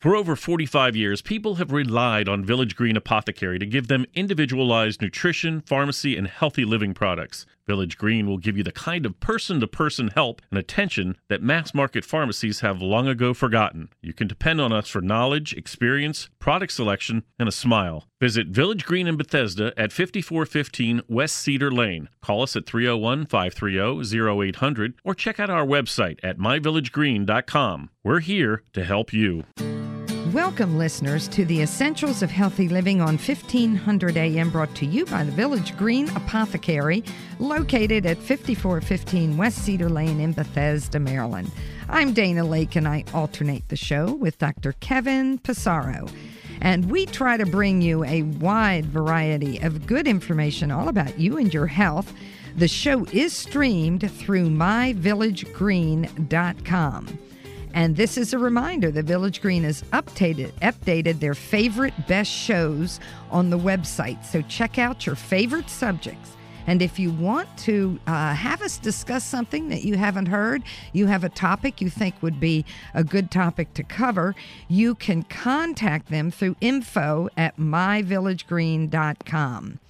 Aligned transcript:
For 0.00 0.16
over 0.16 0.34
45 0.34 0.96
years, 0.96 1.20
people 1.20 1.56
have 1.56 1.72
relied 1.72 2.26
on 2.26 2.42
Village 2.42 2.74
Green 2.74 2.96
Apothecary 2.96 3.58
to 3.58 3.66
give 3.66 3.88
them 3.88 4.06
individualized 4.14 5.02
nutrition, 5.02 5.60
pharmacy, 5.60 6.16
and 6.16 6.26
healthy 6.26 6.64
living 6.64 6.94
products. 6.94 7.44
Village 7.66 7.98
Green 7.98 8.26
will 8.26 8.38
give 8.38 8.56
you 8.56 8.62
the 8.62 8.72
kind 8.72 9.04
of 9.04 9.20
person 9.20 9.60
to 9.60 9.66
person 9.66 10.08
help 10.14 10.40
and 10.50 10.58
attention 10.58 11.18
that 11.28 11.42
mass 11.42 11.74
market 11.74 12.06
pharmacies 12.06 12.60
have 12.60 12.80
long 12.80 13.08
ago 13.08 13.34
forgotten. 13.34 13.90
You 14.00 14.14
can 14.14 14.26
depend 14.26 14.58
on 14.58 14.72
us 14.72 14.88
for 14.88 15.02
knowledge, 15.02 15.52
experience, 15.52 16.30
product 16.38 16.72
selection, 16.72 17.24
and 17.38 17.46
a 17.46 17.52
smile. 17.52 18.06
Visit 18.20 18.48
Village 18.48 18.84
Green 18.84 19.06
in 19.06 19.16
Bethesda 19.16 19.72
at 19.78 19.92
5415 19.92 21.00
West 21.08 21.36
Cedar 21.36 21.70
Lane. 21.70 22.10
Call 22.20 22.42
us 22.42 22.54
at 22.54 22.66
301 22.66 23.24
530 23.24 24.48
0800 24.48 24.92
or 25.02 25.14
check 25.14 25.40
out 25.40 25.48
our 25.48 25.64
website 25.64 26.18
at 26.22 26.36
myvillagegreen.com. 26.36 27.88
We're 28.04 28.20
here 28.20 28.62
to 28.74 28.84
help 28.84 29.14
you. 29.14 29.44
Welcome, 30.34 30.76
listeners, 30.76 31.28
to 31.28 31.46
the 31.46 31.62
Essentials 31.62 32.22
of 32.22 32.30
Healthy 32.30 32.68
Living 32.68 33.00
on 33.00 33.16
1500 33.16 34.18
AM, 34.18 34.50
brought 34.50 34.74
to 34.74 34.84
you 34.84 35.06
by 35.06 35.24
the 35.24 35.32
Village 35.32 35.74
Green 35.78 36.10
Apothecary, 36.10 37.02
located 37.38 38.04
at 38.04 38.18
5415 38.18 39.38
West 39.38 39.64
Cedar 39.64 39.88
Lane 39.88 40.20
in 40.20 40.32
Bethesda, 40.32 41.00
Maryland. 41.00 41.50
I'm 41.88 42.12
Dana 42.12 42.44
Laake, 42.44 42.76
and 42.76 42.86
I 42.86 43.04
alternate 43.14 43.66
the 43.70 43.76
show 43.76 44.12
with 44.12 44.36
Dr. 44.36 44.74
Kevin 44.74 45.38
Passero. 45.38 46.08
And 46.60 46.90
we 46.90 47.06
try 47.06 47.36
to 47.36 47.46
bring 47.46 47.80
you 47.80 48.04
a 48.04 48.22
wide 48.22 48.86
variety 48.86 49.58
of 49.58 49.86
good 49.86 50.06
information 50.06 50.70
all 50.70 50.88
about 50.88 51.18
you 51.18 51.38
and 51.38 51.52
your 51.52 51.66
health. 51.66 52.12
The 52.56 52.68
show 52.68 53.04
is 53.12 53.32
streamed 53.32 54.10
through 54.10 54.50
myvillagegreen.com. 54.50 57.18
And 57.72 57.96
this 57.96 58.18
is 58.18 58.32
a 58.32 58.38
reminder 58.38 58.90
the 58.90 59.02
Village 59.02 59.40
Green 59.40 59.62
has 59.62 59.82
updated 59.92 60.50
updated 60.60 61.20
their 61.20 61.34
favorite 61.34 61.94
best 62.08 62.30
shows 62.30 62.98
on 63.30 63.50
the 63.50 63.58
website. 63.58 64.24
So 64.24 64.42
check 64.42 64.78
out 64.78 65.06
your 65.06 65.14
favorite 65.14 65.70
subjects. 65.70 66.32
And 66.66 66.82
if 66.82 66.98
you 66.98 67.10
want 67.10 67.48
to 67.58 68.00
uh, 68.06 68.34
have 68.34 68.62
us 68.62 68.78
discuss 68.78 69.24
something 69.24 69.68
that 69.68 69.82
you 69.82 69.96
haven't 69.96 70.26
heard, 70.26 70.62
you 70.92 71.06
have 71.06 71.24
a 71.24 71.28
topic 71.28 71.80
you 71.80 71.90
think 71.90 72.14
would 72.22 72.40
be 72.40 72.64
a 72.94 73.04
good 73.04 73.30
topic 73.30 73.74
to 73.74 73.82
cover, 73.82 74.34
you 74.68 74.94
can 74.94 75.22
contact 75.24 76.10
them 76.10 76.30
through 76.30 76.56
info 76.60 77.28
at 77.36 77.56
myvillagegreen.com. 77.56 79.80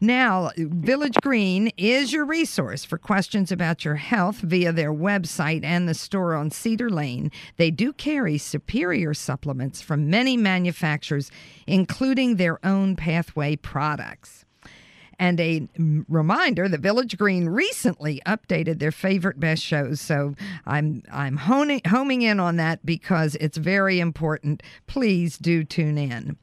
Now, 0.00 0.52
Village 0.56 1.16
Green 1.22 1.72
is 1.76 2.12
your 2.12 2.24
resource 2.24 2.84
for 2.84 2.98
questions 2.98 3.50
about 3.50 3.84
your 3.84 3.96
health 3.96 4.36
via 4.36 4.70
their 4.70 4.92
website 4.92 5.64
and 5.64 5.88
the 5.88 5.94
store 5.94 6.36
on 6.36 6.52
Cedar 6.52 6.88
Lane. 6.88 7.32
They 7.56 7.72
do 7.72 7.92
carry 7.92 8.38
superior 8.38 9.12
supplements 9.12 9.82
from 9.82 10.08
many 10.08 10.36
manufacturers, 10.36 11.32
including 11.66 12.36
their 12.36 12.64
own 12.64 12.94
pathway 12.94 13.56
products. 13.56 14.44
And 15.18 15.40
a 15.40 15.68
reminder: 16.08 16.68
the 16.68 16.78
Village 16.78 17.18
Green 17.18 17.48
recently 17.48 18.22
updated 18.24 18.78
their 18.78 18.92
favorite 18.92 19.40
best 19.40 19.62
shows, 19.62 20.00
so 20.00 20.34
I'm 20.66 21.02
I'm 21.10 21.36
honing, 21.36 21.80
homing 21.86 22.22
in 22.22 22.38
on 22.38 22.56
that 22.56 22.86
because 22.86 23.34
it's 23.36 23.58
very 23.58 23.98
important. 23.98 24.62
Please 24.86 25.36
do 25.36 25.64
tune 25.64 25.98
in. 25.98 26.36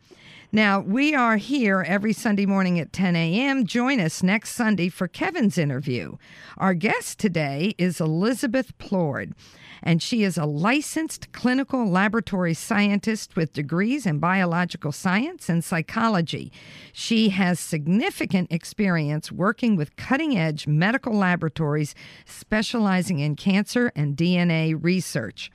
Now, 0.51 0.79
we 0.79 1.15
are 1.15 1.37
here 1.37 1.83
every 1.85 2.13
Sunday 2.13 2.45
morning 2.45 2.79
at 2.79 2.93
10 2.93 3.15
a.m. 3.15 3.65
Join 3.65 3.99
us 3.99 4.21
next 4.21 4.51
Sunday 4.51 4.89
for 4.89 5.07
Kevin's 5.07 5.57
interview. 5.57 6.17
Our 6.57 6.73
guest 6.75 7.17
today 7.19 7.73
is 7.77 7.99
Elizabeth 7.99 8.77
Plourde, 8.77 9.33
and 9.81 10.01
she 10.01 10.23
is 10.23 10.37
a 10.37 10.45
licensed 10.45 11.31
clinical 11.31 11.89
laboratory 11.89 12.53
scientist 12.53 13.35
with 13.35 13.53
degrees 13.53 14.05
in 14.05 14.19
biological 14.19 14.91
science 14.91 15.49
and 15.49 15.63
psychology. 15.63 16.51
She 16.93 17.29
has 17.29 17.59
significant 17.59 18.51
experience 18.51 19.31
working 19.31 19.75
with 19.75 19.95
cutting 19.95 20.37
edge 20.37 20.67
medical 20.67 21.13
laboratories 21.13 21.95
specializing 22.25 23.19
in 23.19 23.35
cancer 23.35 23.91
and 23.95 24.15
DNA 24.15 24.77
research. 24.81 25.51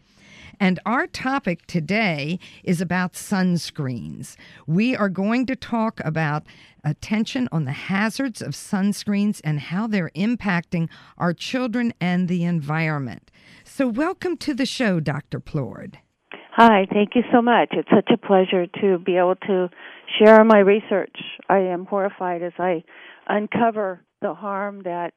And 0.63 0.79
our 0.85 1.07
topic 1.07 1.67
today 1.67 2.39
is 2.63 2.83
about 2.83 3.15
sunscreens. 3.15 4.37
We 4.67 4.95
are 4.95 5.09
going 5.09 5.47
to 5.47 5.57
talk 5.57 6.01
about 6.05 6.43
attention 6.85 7.49
on 7.51 7.65
the 7.65 7.73
hazards 7.73 8.43
of 8.43 8.51
sunscreens 8.51 9.41
and 9.43 9.59
how 9.59 9.87
they're 9.87 10.11
impacting 10.15 10.91
our 11.17 11.33
children 11.33 11.95
and 11.99 12.29
the 12.29 12.45
environment. 12.45 13.31
So, 13.65 13.89
welcome 13.89 14.37
to 14.39 14.53
the 14.53 14.67
show, 14.67 15.01
Dr. 15.01 15.41
Plourde. 15.41 15.97
Hi, 16.53 16.87
thank 16.93 17.15
you 17.15 17.23
so 17.33 17.41
much. 17.41 17.69
It's 17.73 17.89
such 17.89 18.11
a 18.13 18.19
pleasure 18.19 18.67
to 18.83 18.99
be 18.99 19.17
able 19.17 19.37
to 19.47 19.71
share 20.19 20.45
my 20.45 20.59
research. 20.59 21.17
I 21.49 21.61
am 21.61 21.87
horrified 21.87 22.43
as 22.43 22.53
I 22.59 22.85
uncover 23.27 24.05
the 24.21 24.35
harm 24.35 24.83
that 24.83 25.15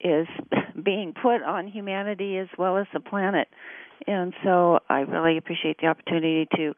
is 0.00 0.26
being 0.84 1.14
put 1.14 1.42
on 1.42 1.68
humanity 1.68 2.36
as 2.38 2.48
well 2.58 2.78
as 2.78 2.86
the 2.92 2.98
planet 2.98 3.46
and 4.06 4.32
so 4.44 4.80
I 4.88 5.00
really 5.00 5.38
appreciate 5.38 5.78
the 5.80 5.88
opportunity 5.88 6.48
to 6.56 6.74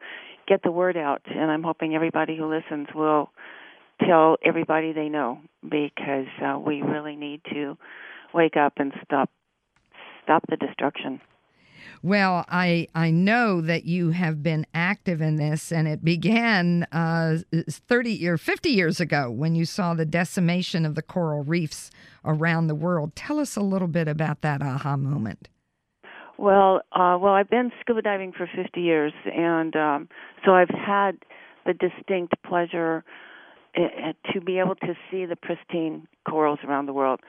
get 0.47 0.61
the 0.63 0.71
word 0.71 0.97
out, 0.97 1.21
and 1.25 1.49
I'm 1.51 1.63
hoping 1.63 1.95
everybody 1.95 2.37
who 2.37 2.53
listens 2.53 2.87
will 2.93 3.31
tell 4.05 4.37
everybody 4.43 4.91
they 4.91 5.09
know 5.09 5.39
because 5.63 6.27
uh, 6.43 6.59
we 6.59 6.81
really 6.81 7.15
need 7.15 7.41
to 7.51 7.77
wake 8.33 8.57
up 8.57 8.73
and 8.77 8.91
stop 9.03 9.29
stop 10.23 10.43
the 10.49 10.57
destruction. 10.57 11.21
Well, 12.01 12.45
I 12.49 12.87
I 12.93 13.11
know 13.11 13.61
that 13.61 13.85
you 13.85 14.11
have 14.11 14.43
been 14.43 14.65
active 14.73 15.21
in 15.21 15.37
this, 15.37 15.71
and 15.71 15.87
it 15.87 16.03
began 16.03 16.85
uh, 16.91 17.37
thirty 17.69 18.27
or 18.27 18.37
fifty 18.37 18.69
years 18.69 18.99
ago 18.99 19.29
when 19.31 19.55
you 19.55 19.65
saw 19.65 19.93
the 19.93 20.05
decimation 20.05 20.85
of 20.85 20.95
the 20.95 21.01
coral 21.01 21.43
reefs 21.43 21.91
around 22.25 22.67
the 22.67 22.75
world. 22.75 23.15
Tell 23.15 23.39
us 23.39 23.55
a 23.55 23.61
little 23.61 23.87
bit 23.87 24.07
about 24.07 24.41
that 24.41 24.61
aha 24.61 24.97
moment. 24.97 25.49
Well, 26.37 26.81
uh, 26.91 27.17
well, 27.19 27.33
I've 27.33 27.49
been 27.49 27.71
scuba 27.81 28.01
diving 28.01 28.33
for 28.33 28.49
50 28.53 28.81
years, 28.81 29.13
and 29.25 29.75
um, 29.75 30.09
so 30.45 30.51
I've 30.51 30.69
had 30.69 31.17
the 31.65 31.73
distinct 31.73 32.33
pleasure 32.43 33.03
uh, 33.77 34.13
to 34.33 34.41
be 34.41 34.59
able 34.59 34.75
to 34.75 34.95
see 35.09 35.25
the 35.25 35.35
pristine 35.35 36.07
corals 36.27 36.59
around 36.67 36.87
the 36.87 36.93
world. 36.93 37.19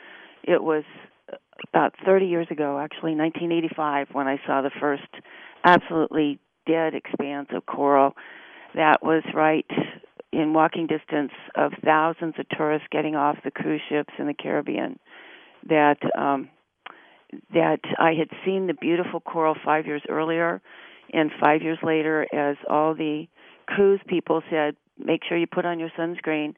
It 0.42 0.62
was 0.62 0.84
about 1.72 1.94
30 2.04 2.26
years 2.26 2.48
ago, 2.50 2.78
actually, 2.78 3.15
1985, 3.15 4.09
when 4.12 4.26
I 4.26 4.38
saw 4.47 4.62
the 4.62 4.70
first 4.81 5.03
absolutely 5.65 6.38
dead 6.66 6.94
expanse 6.94 7.48
of 7.54 7.66
coral 7.66 8.15
that 8.75 9.03
was 9.03 9.22
right 9.34 9.66
in 10.32 10.53
walking 10.53 10.86
distance 10.86 11.32
of 11.54 11.72
thousands 11.84 12.34
of 12.38 12.47
tourists 12.48 12.88
getting 12.91 13.15
off 13.15 13.36
the 13.44 13.50
cruise 13.50 13.81
ships 13.88 14.12
in 14.19 14.26
the 14.26 14.34
Caribbean. 14.34 14.98
That 15.69 15.98
um, 16.19 16.50
that 17.53 17.81
I 17.99 18.12
had 18.15 18.28
seen 18.45 18.67
the 18.67 18.75
beautiful 18.75 19.21
coral 19.21 19.55
five 19.65 19.87
years 19.87 20.03
earlier, 20.09 20.61
and 21.12 21.31
five 21.43 21.62
years 21.62 21.78
later, 21.83 22.27
as 22.34 22.56
all 22.69 22.95
the 22.95 23.27
cruise 23.67 24.00
people 24.06 24.43
said, 24.50 24.77
make 24.99 25.22
sure 25.28 25.37
you 25.39 25.47
put 25.47 25.65
on 25.65 25.78
your 25.78 25.91
sunscreen. 25.99 26.55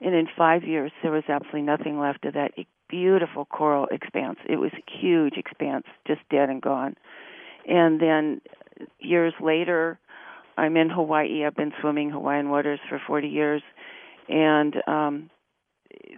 And 0.00 0.14
in 0.14 0.26
five 0.36 0.64
years, 0.64 0.92
there 1.02 1.12
was 1.12 1.24
absolutely 1.28 1.62
nothing 1.62 1.98
left 1.98 2.24
of 2.24 2.34
that 2.34 2.52
beautiful 2.88 3.44
coral 3.44 3.86
expanse. 3.90 4.38
It 4.48 4.56
was 4.56 4.70
a 4.72 4.98
huge 5.00 5.34
expanse, 5.36 5.84
just 6.06 6.20
dead 6.30 6.48
and 6.48 6.62
gone. 6.62 6.96
And 7.68 8.00
then 8.00 8.40
years 8.98 9.34
later, 9.40 9.98
I'm 10.56 10.76
in 10.76 10.90
Hawaii. 10.90 11.44
I've 11.44 11.54
been 11.54 11.72
swimming 11.80 12.10
Hawaiian 12.10 12.50
waters 12.50 12.80
for 12.88 13.00
40 13.06 13.28
years, 13.28 13.62
and 14.28 14.76
um, 14.86 15.30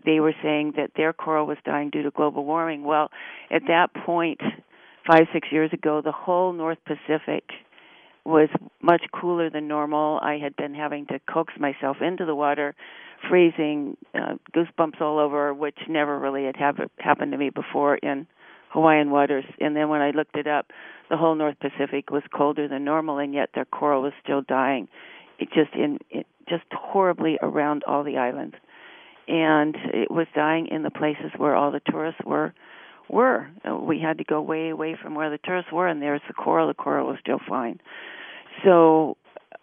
they 0.05 0.21
were 0.21 0.35
saying 0.43 0.75
that 0.77 0.91
their 0.97 1.13
coral 1.13 1.47
was 1.47 1.59
dying 1.65 1.91
due 1.91 2.03
to 2.03 2.11
global 2.11 2.45
warming. 2.45 2.85
Well, 2.85 3.11
at 3.51 3.63
that 3.69 3.95
point, 3.95 4.41
five 5.07 5.27
six 5.33 5.49
years 5.51 5.73
ago, 5.73 6.01
the 6.03 6.13
whole 6.13 6.53
North 6.53 6.79
Pacific 6.85 7.45
was 8.25 8.49
much 8.81 9.03
cooler 9.13 9.51
than 9.51 9.67
normal. 9.67 10.21
I 10.23 10.39
had 10.39 10.55
been 10.57 10.75
having 10.75 11.07
to 11.07 11.21
coax 11.33 11.55
myself 11.59 11.97
into 12.01 12.25
the 12.25 12.35
water, 12.35 12.75
freezing, 13.29 13.97
uh, 14.15 14.35
goosebumps 14.55 15.01
all 15.01 15.19
over, 15.19 15.53
which 15.53 15.79
never 15.89 16.19
really 16.19 16.45
had 16.45 16.57
have, 16.57 16.77
happened 16.99 17.33
to 17.33 17.39
me 17.39 17.51
before 17.51 17.97
in 17.97 18.27
Hawaiian 18.71 19.11
waters. 19.11 19.45
And 19.61 19.75
then 19.75 19.89
when 19.89 20.01
I 20.01 20.13
looked 20.13 20.37
it 20.37 20.47
up, 20.47 20.71
the 21.11 21.17
whole 21.17 21.35
North 21.35 21.57
Pacific 21.59 22.11
was 22.11 22.23
colder 22.35 22.69
than 22.69 22.85
normal, 22.85 23.19
and 23.19 23.35
yet 23.35 23.51
their 23.55 23.65
coral 23.65 24.03
was 24.03 24.13
still 24.23 24.43
dying. 24.43 24.89
It 25.39 25.49
just 25.53 25.75
in 25.75 25.99
it, 26.11 26.27
just 26.49 26.65
horribly 26.73 27.39
around 27.43 27.83
all 27.87 28.05
the 28.05 28.19
islands 28.19 28.55
and 29.33 29.75
it 29.95 30.11
was 30.11 30.27
dying 30.35 30.69
in 30.71 30.83
the 30.83 30.91
places 30.91 31.33
where 31.39 31.57
all 31.57 31.73
the 31.73 31.81
tourists 31.91 32.21
were 32.25 32.53
were. 33.09 33.49
We 33.83 33.99
had 33.99 34.19
to 34.19 34.25
go 34.25 34.43
way 34.43 34.69
away 34.69 34.97
from 35.03 35.15
where 35.15 35.31
the 35.31 35.39
tourists 35.43 35.73
were, 35.73 35.89
and 35.89 36.03
there's 36.03 36.21
the 36.29 36.35
coral. 36.35 36.69
The 36.69 36.75
coral 36.75 37.07
was 37.09 37.17
still 37.21 37.41
fine. 37.49 37.81
So 38.63 39.17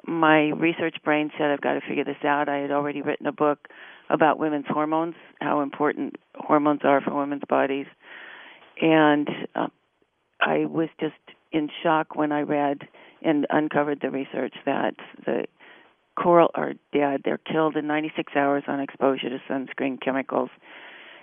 my 0.07 0.49
research 0.49 0.95
brain 1.03 1.29
said 1.37 1.51
I've 1.51 1.61
got 1.61 1.73
to 1.73 1.81
figure 1.87 2.03
this 2.03 2.23
out. 2.25 2.49
I 2.49 2.57
had 2.57 2.71
already 2.71 3.03
written 3.03 3.27
a 3.27 3.31
book 3.31 3.67
about 4.09 4.39
women's 4.39 4.65
hormones, 4.67 5.13
how 5.39 5.61
important 5.61 6.15
hormones 6.33 6.81
are 6.83 6.99
for 7.01 7.15
women's 7.15 7.43
bodies, 7.47 7.85
and 8.81 9.29
uh, 9.53 9.67
I 10.41 10.65
was 10.65 10.89
just 10.99 11.13
in 11.51 11.69
shock 11.83 12.15
when 12.15 12.31
I 12.31 12.41
read 12.41 12.79
and 13.21 13.45
uncovered 13.51 13.99
the 14.01 14.09
research 14.09 14.53
that 14.65 14.95
the 15.25 15.45
coral 16.21 16.51
are 16.55 16.73
dead. 16.93 17.21
They're 17.23 17.39
killed 17.39 17.75
in 17.75 17.87
96 17.87 18.33
hours 18.35 18.63
on 18.67 18.79
exposure 18.79 19.29
to 19.29 19.39
sunscreen 19.49 20.01
chemicals. 20.01 20.49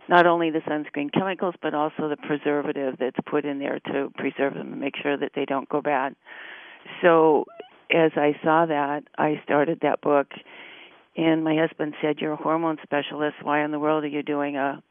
Not 0.08 0.26
only 0.26 0.50
the 0.50 0.60
sunscreen 0.60 1.12
chemicals, 1.12 1.54
but 1.60 1.74
also 1.74 2.08
the 2.08 2.16
preservative 2.16 2.94
that's 2.98 3.16
put 3.28 3.44
in 3.44 3.58
there 3.58 3.80
to 3.86 4.12
preserve 4.16 4.54
them 4.54 4.72
and 4.72 4.80
make 4.80 4.94
sure 5.02 5.16
that 5.16 5.32
they 5.34 5.44
don't 5.44 5.68
go 5.68 5.82
bad. 5.82 6.14
So, 7.02 7.44
as 7.92 8.12
I 8.16 8.38
saw 8.42 8.66
that, 8.66 9.02
I 9.18 9.40
started 9.44 9.80
that 9.82 10.00
book, 10.00 10.28
and 11.16 11.42
my 11.42 11.56
husband 11.56 11.94
said, 12.00 12.20
"You're 12.20 12.32
a 12.32 12.36
hormone 12.36 12.78
specialist. 12.82 13.42
Why 13.42 13.64
in 13.64 13.72
the 13.72 13.80
world 13.80 14.04
are 14.04 14.08
you 14.08 14.22
doing 14.22 14.56
a?" 14.56 14.82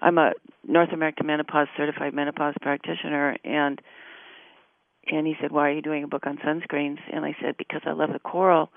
I'm 0.00 0.18
a 0.18 0.32
North 0.66 0.92
American 0.92 1.26
Menopause 1.26 1.68
certified 1.76 2.14
menopause 2.14 2.54
practitioner, 2.60 3.36
and 3.44 3.80
and 5.10 5.26
he 5.26 5.36
said, 5.40 5.52
"Why 5.52 5.68
are 5.68 5.72
you 5.72 5.82
doing 5.82 6.04
a 6.04 6.08
book 6.08 6.26
on 6.26 6.38
sunscreens?" 6.38 7.00
And 7.12 7.24
I 7.24 7.36
said, 7.40 7.56
"Because 7.56 7.82
I 7.84 7.92
love 7.92 8.12
the 8.12 8.20
coral." 8.20 8.72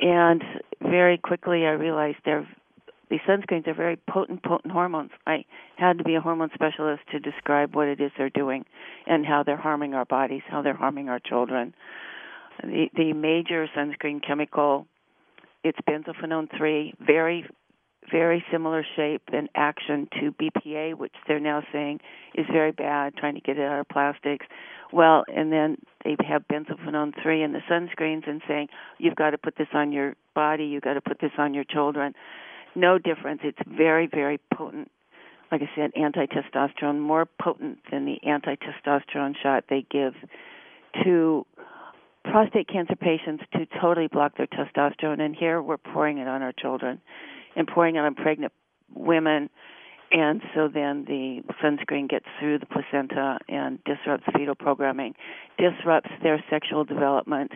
And 0.00 0.42
very 0.80 1.18
quickly, 1.18 1.66
I 1.66 1.70
realized 1.70 2.18
they're 2.24 2.46
these 3.10 3.20
sunscreens 3.26 3.66
are 3.66 3.74
very 3.74 3.96
potent, 3.96 4.42
potent 4.42 4.70
hormones. 4.70 5.10
I 5.26 5.44
had 5.76 5.96
to 5.98 6.04
be 6.04 6.14
a 6.14 6.20
hormone 6.20 6.50
specialist 6.52 7.02
to 7.10 7.18
describe 7.18 7.74
what 7.74 7.88
it 7.88 8.00
is 8.00 8.12
they're 8.18 8.28
doing 8.28 8.66
and 9.06 9.24
how 9.24 9.42
they're 9.42 9.56
harming 9.56 9.94
our 9.94 10.04
bodies, 10.04 10.42
how 10.46 10.60
they're 10.60 10.74
harming 10.76 11.08
our 11.08 11.18
children. 11.18 11.74
The 12.62 12.88
the 12.94 13.12
major 13.14 13.66
sunscreen 13.74 14.20
chemical, 14.24 14.86
it's 15.64 15.78
benzophenone 15.88 16.48
three, 16.56 16.94
very 17.00 17.46
very 18.10 18.44
similar 18.50 18.84
shape 18.96 19.22
and 19.32 19.48
action 19.54 20.08
to 20.20 20.32
BPA, 20.32 20.96
which 20.96 21.12
they're 21.26 21.40
now 21.40 21.62
saying 21.72 22.00
is 22.34 22.46
very 22.50 22.72
bad, 22.72 23.16
trying 23.16 23.34
to 23.34 23.40
get 23.40 23.58
it 23.58 23.62
out 23.62 23.80
of 23.80 23.88
plastics. 23.88 24.46
Well, 24.92 25.24
and 25.28 25.52
then 25.52 25.76
they 26.04 26.16
have 26.26 26.44
benzophenone 26.50 27.12
3 27.22 27.42
in 27.42 27.52
the 27.52 27.60
sunscreens 27.70 28.28
and 28.28 28.40
saying, 28.48 28.68
you've 28.98 29.16
got 29.16 29.30
to 29.30 29.38
put 29.38 29.56
this 29.56 29.68
on 29.74 29.92
your 29.92 30.14
body, 30.34 30.64
you've 30.64 30.82
got 30.82 30.94
to 30.94 31.00
put 31.00 31.20
this 31.20 31.32
on 31.38 31.54
your 31.54 31.64
children. 31.64 32.14
No 32.74 32.98
difference. 32.98 33.40
It's 33.44 33.58
very, 33.66 34.06
very 34.06 34.40
potent. 34.54 34.90
Like 35.50 35.62
I 35.62 35.70
said, 35.74 35.90
anti 35.96 36.26
testosterone, 36.26 37.00
more 37.00 37.26
potent 37.40 37.78
than 37.90 38.04
the 38.04 38.18
anti 38.28 38.56
testosterone 38.56 39.34
shot 39.42 39.64
they 39.68 39.84
give 39.90 40.14
to 41.04 41.46
prostate 42.24 42.68
cancer 42.68 42.96
patients 42.96 43.42
to 43.54 43.66
totally 43.80 44.08
block 44.08 44.36
their 44.36 44.46
testosterone. 44.46 45.20
And 45.20 45.34
here 45.34 45.62
we're 45.62 45.78
pouring 45.78 46.18
it 46.18 46.28
on 46.28 46.42
our 46.42 46.52
children 46.52 47.00
and 47.58 47.68
pouring 47.68 47.96
it 47.96 47.98
on 47.98 48.14
pregnant 48.14 48.54
women 48.94 49.50
and 50.10 50.40
so 50.54 50.68
then 50.72 51.04
the 51.06 51.42
sunscreen 51.62 52.08
gets 52.08 52.24
through 52.38 52.58
the 52.58 52.66
placenta 52.66 53.38
and 53.48 53.78
disrupts 53.84 54.24
fetal 54.34 54.54
programming, 54.54 55.14
disrupts 55.58 56.10
their 56.22 56.42
sexual 56.48 56.84
development. 56.84 57.52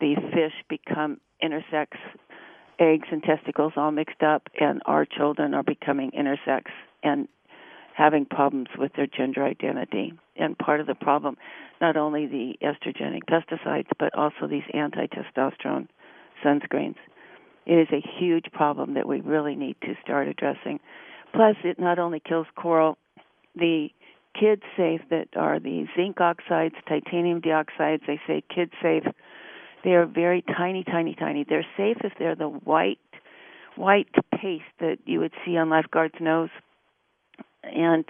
The 0.00 0.14
fish 0.32 0.52
become 0.68 1.20
intersex, 1.42 1.88
eggs 2.78 3.08
and 3.10 3.22
testicles 3.22 3.72
all 3.76 3.90
mixed 3.90 4.22
up, 4.22 4.48
and 4.60 4.80
our 4.86 5.04
children 5.04 5.52
are 5.52 5.64
becoming 5.64 6.12
intersex 6.12 6.66
and 7.02 7.26
having 7.94 8.24
problems 8.24 8.68
with 8.78 8.92
their 8.94 9.08
gender 9.08 9.44
identity. 9.44 10.12
And 10.36 10.56
part 10.56 10.80
of 10.80 10.86
the 10.86 10.94
problem, 10.94 11.36
not 11.80 11.96
only 11.96 12.26
the 12.26 12.54
estrogenic 12.62 13.24
pesticides, 13.28 13.88
but 13.98 14.14
also 14.14 14.46
these 14.48 14.62
anti 14.72 15.06
testosterone 15.08 15.88
sunscreens. 16.44 16.96
It 17.66 17.74
is 17.74 17.88
a 17.92 18.04
huge 18.18 18.46
problem 18.52 18.94
that 18.94 19.06
we 19.06 19.20
really 19.20 19.54
need 19.54 19.76
to 19.82 19.94
start 20.02 20.28
addressing. 20.28 20.80
Plus, 21.32 21.56
it 21.64 21.78
not 21.78 21.98
only 21.98 22.20
kills 22.20 22.46
coral, 22.56 22.98
the 23.54 23.88
kid 24.38 24.62
safe 24.76 25.00
that 25.10 25.28
are 25.36 25.58
the 25.58 25.86
zinc 25.96 26.20
oxides, 26.20 26.74
titanium 26.88 27.40
dioxides, 27.40 28.06
they 28.06 28.20
say 28.26 28.42
kid 28.54 28.70
safe. 28.82 29.04
They 29.84 29.90
are 29.90 30.06
very 30.06 30.42
tiny, 30.42 30.84
tiny, 30.84 31.14
tiny. 31.14 31.44
They're 31.48 31.66
safe 31.76 31.98
if 32.04 32.12
they're 32.18 32.34
the 32.34 32.48
white, 32.48 32.98
white 33.76 34.08
paste 34.34 34.64
that 34.78 34.98
you 35.04 35.20
would 35.20 35.32
see 35.44 35.56
on 35.56 35.70
lifeguard's 35.70 36.20
nose, 36.20 36.50
and 37.62 38.04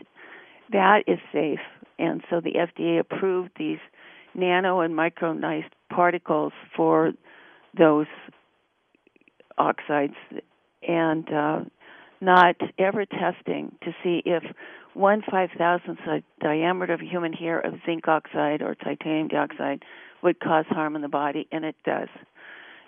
that 0.73 1.05
is 1.07 1.19
safe. 1.33 1.61
And 1.99 2.23
so 2.31 2.41
the 2.41 2.53
FDA 2.53 2.99
approved 2.99 3.51
these 3.59 3.79
nano 4.35 4.81
and 4.81 4.95
micronized 4.95 5.71
particles 5.91 6.53
for 6.77 7.13
those 7.77 8.07
oxides, 9.61 10.15
and 10.87 11.29
uh, 11.33 11.61
not 12.21 12.57
ever 12.79 13.05
testing 13.05 13.77
to 13.83 13.93
see 14.03 14.23
if 14.25 14.43
one 14.95 15.23
five 15.31 15.51
thousandth 15.57 16.01
diameter 16.43 16.95
of 16.95 17.01
a 17.01 17.05
human 17.05 17.33
hair 17.33 17.61
of 17.61 17.75
zinc 17.87 18.09
oxide 18.09 18.63
or 18.63 18.75
titanium 18.75 19.29
dioxide 19.29 19.83
would 20.23 20.41
cause 20.41 20.65
harm 20.69 20.97
in 20.97 21.03
the 21.03 21.09
body, 21.09 21.47
and 21.53 21.65
it 21.65 21.77
does. 21.85 22.09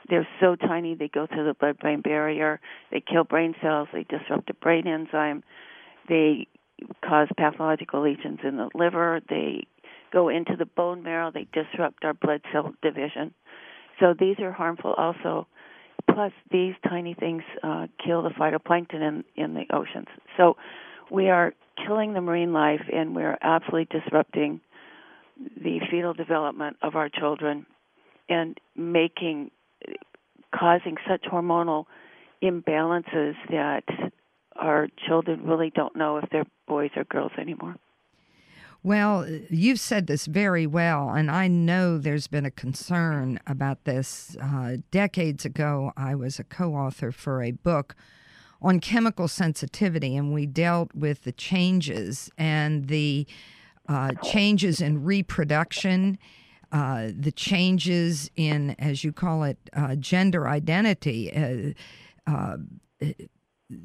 They're 0.09 0.29
so 0.41 0.57
tiny 0.57 0.95
they 0.95 1.09
go 1.09 1.27
through 1.27 1.47
the 1.47 1.55
blood 1.55 1.79
brain 1.79 2.01
barrier, 2.01 2.61
they 2.91 3.01
kill 3.01 3.25
brain 3.25 3.55
cells, 3.63 3.89
they 3.93 4.05
disrupt 4.05 4.49
the 4.49 4.55
brain 4.55 4.87
enzyme, 4.87 5.45
they 6.09 6.49
cause 7.05 7.29
pathological 7.37 8.03
lesions 8.03 8.41
in 8.43 8.57
the 8.57 8.69
liver, 8.75 9.21
they 9.29 9.67
go 10.13 10.29
into 10.29 10.57
the 10.59 10.67
bone 10.67 11.03
marrow, 11.03 11.31
they 11.33 11.47
disrupt 11.53 12.05
our 12.05 12.15
blood 12.15 12.41
cell 12.53 12.75
division. 12.83 13.33
So 14.01 14.15
these 14.19 14.41
are 14.41 14.53
harmful 14.53 14.93
also 14.95 15.47
plus 16.13 16.33
these 16.51 16.75
tiny 16.89 17.15
things 17.15 17.43
uh, 17.63 17.87
kill 18.05 18.23
the 18.23 18.31
phytoplankton 18.31 19.01
in 19.01 19.25
in 19.37 19.55
the 19.55 19.65
oceans. 19.75 20.09
So 20.37 20.57
we 21.11 21.29
are 21.29 21.53
killing 21.87 22.13
the 22.13 22.21
marine 22.21 22.53
life, 22.53 22.83
and 22.93 23.15
we're 23.15 23.39
absolutely 23.43 24.01
disrupting 24.01 24.61
the 25.57 25.81
fetal 25.91 26.15
development 26.15 26.77
of 26.83 26.97
our 26.97 27.09
children, 27.09 27.67
and 28.29 28.59
making 28.77 29.51
causing 30.55 30.97
such 31.09 31.23
hormonal 31.25 31.87
imbalances 32.43 33.35
that 33.51 33.85
our 34.57 34.89
children 35.07 35.45
really 35.45 35.71
don't 35.75 35.97
know 35.97 36.19
if 36.19 36.29
they're 36.31 36.47
boys 36.67 36.91
or 36.97 37.05
girls 37.05 37.33
anymore. 37.39 37.77
Well, 38.85 39.29
you've 39.49 39.79
said 39.79 40.09
this 40.09 40.27
very 40.27 40.67
well, 40.67 41.11
and 41.11 41.31
I 41.31 41.47
know 41.47 41.99
there's 41.99 42.27
been 42.27 42.45
a 42.45 42.51
concern 42.51 43.39
about 43.47 43.85
this. 43.85 44.37
Uh, 44.43 44.79
decades 44.91 45.45
ago, 45.45 45.93
I 45.97 46.17
was 46.17 46.41
a 46.41 46.45
co 46.45 46.75
author 46.75 47.13
for 47.13 47.45
a 47.45 47.53
book 47.53 47.95
on 48.61 48.81
chemical 48.81 49.29
sensitivity, 49.29 50.17
and 50.17 50.33
we 50.33 50.47
dealt 50.47 50.93
with 50.97 51.23
the 51.23 51.31
changes 51.31 52.29
and 52.37 52.89
the 52.89 53.25
uh, 53.89 54.15
changes 54.25 54.81
in 54.81 55.05
reproduction. 55.05 56.19
Uh, 56.73 57.11
the 57.17 57.33
changes 57.33 58.33
in, 58.35 58.75
as 58.81 59.05
you 59.05 59.13
call 59.13 59.45
it, 59.45 59.59
uh, 59.75 59.95
gender 59.95 60.49
identity, 60.49 61.33
uh, 61.33 61.73
uh, 62.29 62.57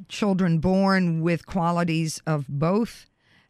children 0.07 0.57
born 0.57 1.21
with 1.21 1.45
qualities 1.45 2.19
of 2.25 2.47
both 2.47 3.05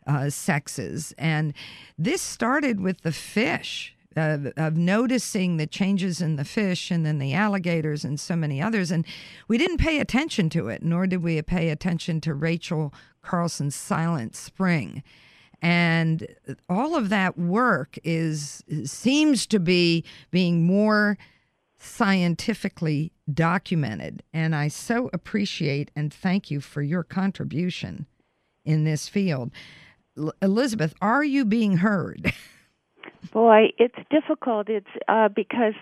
uh, 0.07 0.29
sexes. 0.29 1.13
And 1.17 1.53
this 1.97 2.21
started 2.21 2.79
with 2.79 3.01
the 3.01 3.11
fish. 3.11 3.93
Of 4.15 4.75
noticing 4.75 5.57
the 5.57 5.67
changes 5.67 6.21
in 6.21 6.37
the 6.37 6.43
fish 6.43 6.89
and 6.89 7.05
then 7.05 7.19
the 7.19 7.35
alligators 7.35 8.03
and 8.03 8.19
so 8.19 8.35
many 8.35 8.59
others. 8.59 8.89
And 8.89 9.05
we 9.47 9.59
didn't 9.59 9.77
pay 9.77 9.99
attention 9.99 10.49
to 10.49 10.69
it, 10.69 10.81
nor 10.81 11.05
did 11.05 11.21
we 11.21 11.39
pay 11.43 11.69
attention 11.69 12.19
to 12.21 12.33
Rachel 12.33 12.91
Carlson's 13.21 13.75
Silent 13.75 14.35
Spring. 14.35 15.03
And 15.61 16.25
all 16.67 16.95
of 16.95 17.09
that 17.09 17.37
work 17.37 17.99
is 18.03 18.63
seems 18.85 19.45
to 19.45 19.59
be 19.59 20.03
being 20.31 20.65
more 20.65 21.19
scientifically 21.77 23.11
documented. 23.31 24.23
And 24.33 24.55
I 24.55 24.67
so 24.69 25.11
appreciate 25.13 25.91
and 25.95 26.11
thank 26.11 26.49
you 26.49 26.59
for 26.59 26.81
your 26.81 27.03
contribution 27.03 28.07
in 28.65 28.83
this 28.83 29.07
field. 29.07 29.51
Elizabeth, 30.41 30.93
are 31.01 31.23
you 31.23 31.45
being 31.45 31.77
heard? 31.77 32.33
Boy, 33.31 33.67
it's 33.77 33.97
difficult. 34.09 34.69
It's 34.69 34.87
uh, 35.07 35.27
because 35.29 35.73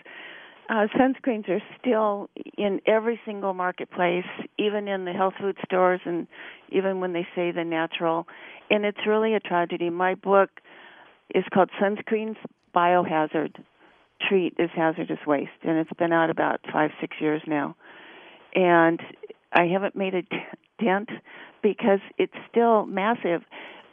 uh, 0.70 0.88
sunscreens 0.98 1.48
are 1.50 1.62
still 1.80 2.30
in 2.58 2.82
every 2.88 3.20
single 3.26 3.54
marketplace, 3.54 4.26
even 4.58 4.88
in 4.88 5.06
the 5.06 5.14
health 5.14 5.36
food 5.40 5.58
stores, 5.64 6.02
and 6.06 6.28
even 6.70 7.00
when 7.00 7.14
they 7.14 7.28
say 7.36 7.52
the 7.52 7.64
natural. 7.64 8.28
And 8.70 8.86
it's 8.86 9.06
really 9.08 9.36
a 9.36 9.40
tragedy. 9.40 9.90
My 9.90 10.16
book 10.16 10.50
is 11.34 11.44
called 11.54 11.70
Sunscreens 11.82 12.38
Biohazard 12.76 13.56
Treat 14.28 14.58
this 14.58 14.72
Hazardous 14.76 15.20
Waste, 15.28 15.52
and 15.64 15.78
it's 15.78 15.94
been 15.98 16.14
out 16.14 16.30
about 16.30 16.62
five, 16.72 16.92
six 17.02 17.18
years 17.20 17.42
now. 17.46 17.76
And 18.56 19.00
I 19.54 19.66
haven't 19.66 19.96
made 19.96 20.16
a 20.16 20.24
dent 20.82 21.10
because 21.62 22.00
it's 22.18 22.34
still 22.50 22.86
massive 22.86 23.42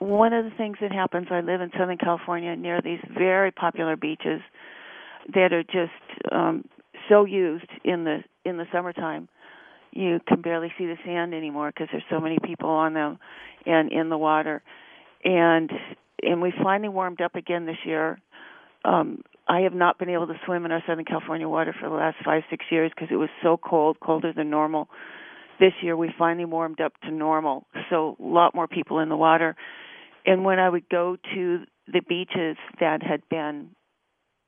one 0.03 0.33
of 0.33 0.45
the 0.45 0.51
things 0.57 0.77
that 0.81 0.93
happens, 0.93 1.29
I 1.31 1.41
live 1.41 1.61
in 1.61 1.71
Southern 1.79 1.99
California 1.99 2.57
near 2.57 2.81
these 2.83 3.01
very 3.17 3.51
popular 3.51 3.97
beaches 3.97 4.41
that 5.35 5.53
are 5.53 5.63
just 5.63 6.33
um, 6.33 6.65
so 7.09 7.25
used 7.25 7.69
in 7.85 8.05
the 8.05 8.19
in 8.45 8.57
the 8.57 8.65
summertime. 8.73 9.29
You 9.93 10.21
can 10.27 10.41
barely 10.41 10.73
see 10.79 10.87
the 10.87 10.97
sand 11.05 11.35
anymore 11.35 11.71
because 11.71 11.89
there's 11.93 12.05
so 12.11 12.21
many 12.21 12.39
people 12.43 12.69
on 12.69 12.95
them 12.95 13.19
and 13.67 13.93
in 13.93 14.09
the 14.09 14.19
water. 14.19 14.63
And 15.25 15.71
and 16.23 16.41
we 16.41 16.53
finally 16.63 16.89
warmed 16.89 17.21
up 17.21 17.35
again 17.35 17.67
this 17.67 17.77
year. 17.85 18.21
Um, 18.85 19.23
I 19.49 19.61
have 19.61 19.75
not 19.75 19.99
been 19.99 20.09
able 20.09 20.27
to 20.29 20.35
swim 20.47 20.65
in 20.65 20.73
our 20.73 20.83
Southern 20.87 21.05
California 21.05 21.49
water 21.49 21.75
for 21.79 21.89
the 21.89 21.95
last 21.95 22.17
five, 22.25 22.43
six 22.51 22.65
years 22.71 22.91
because 22.95 23.09
it 23.11 23.17
was 23.17 23.29
so 23.43 23.57
cold, 23.57 23.99
colder 24.01 24.33
than 24.33 24.51
normal. 24.51 24.89
This 25.61 25.73
year 25.83 25.97
we 25.97 26.11
finally 26.19 26.45
warmed 26.45 26.81
up 26.81 26.93
to 27.03 27.11
normal, 27.11 27.67
so 27.91 28.17
a 28.19 28.25
lot 28.25 28.55
more 28.55 28.67
people 28.67 28.99
in 29.01 29.09
the 29.09 29.17
water. 29.17 29.55
And 30.27 30.45
when 30.45 30.59
I 30.59 30.69
would 30.69 30.89
go 30.89 31.17
to 31.35 31.65
the 31.93 32.01
beaches 32.09 32.57
that 32.81 33.03
had 33.03 33.23
been 33.29 33.71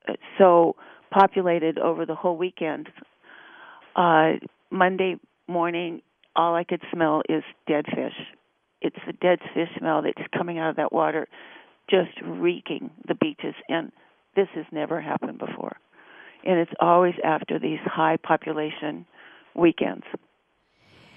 uh, 0.09 0.15
so 0.39 0.77
populated 1.11 1.79
over 1.79 2.07
the 2.07 2.15
whole 2.15 2.37
weekend, 2.37 2.89
uh, 3.97 4.33
Monday 4.71 5.17
morning, 5.49 6.03
all 6.37 6.55
I 6.55 6.65
could 6.65 6.83
smell 6.93 7.23
is 7.29 7.43
dead 7.67 7.87
fish. 7.87 8.15
It's 8.81 8.97
the 9.07 9.13
dead 9.13 9.39
fish 9.55 9.69
smell 9.79 10.03
that's 10.03 10.27
coming 10.37 10.59
out 10.59 10.71
of 10.71 10.77
that 10.77 10.93
water, 10.93 11.27
just 11.89 12.11
reeking 12.23 12.91
the 13.07 13.15
beaches. 13.15 13.55
And 13.69 13.93
this 14.37 14.49
has 14.55 14.67
never 14.73 15.01
happened 15.01 15.39
before. 15.39 15.77
And 16.45 16.59
it's 16.59 16.73
always 16.81 17.15
after 17.25 17.59
these 17.59 17.79
high 17.85 18.19
population 18.23 19.07
weekends. 19.55 20.05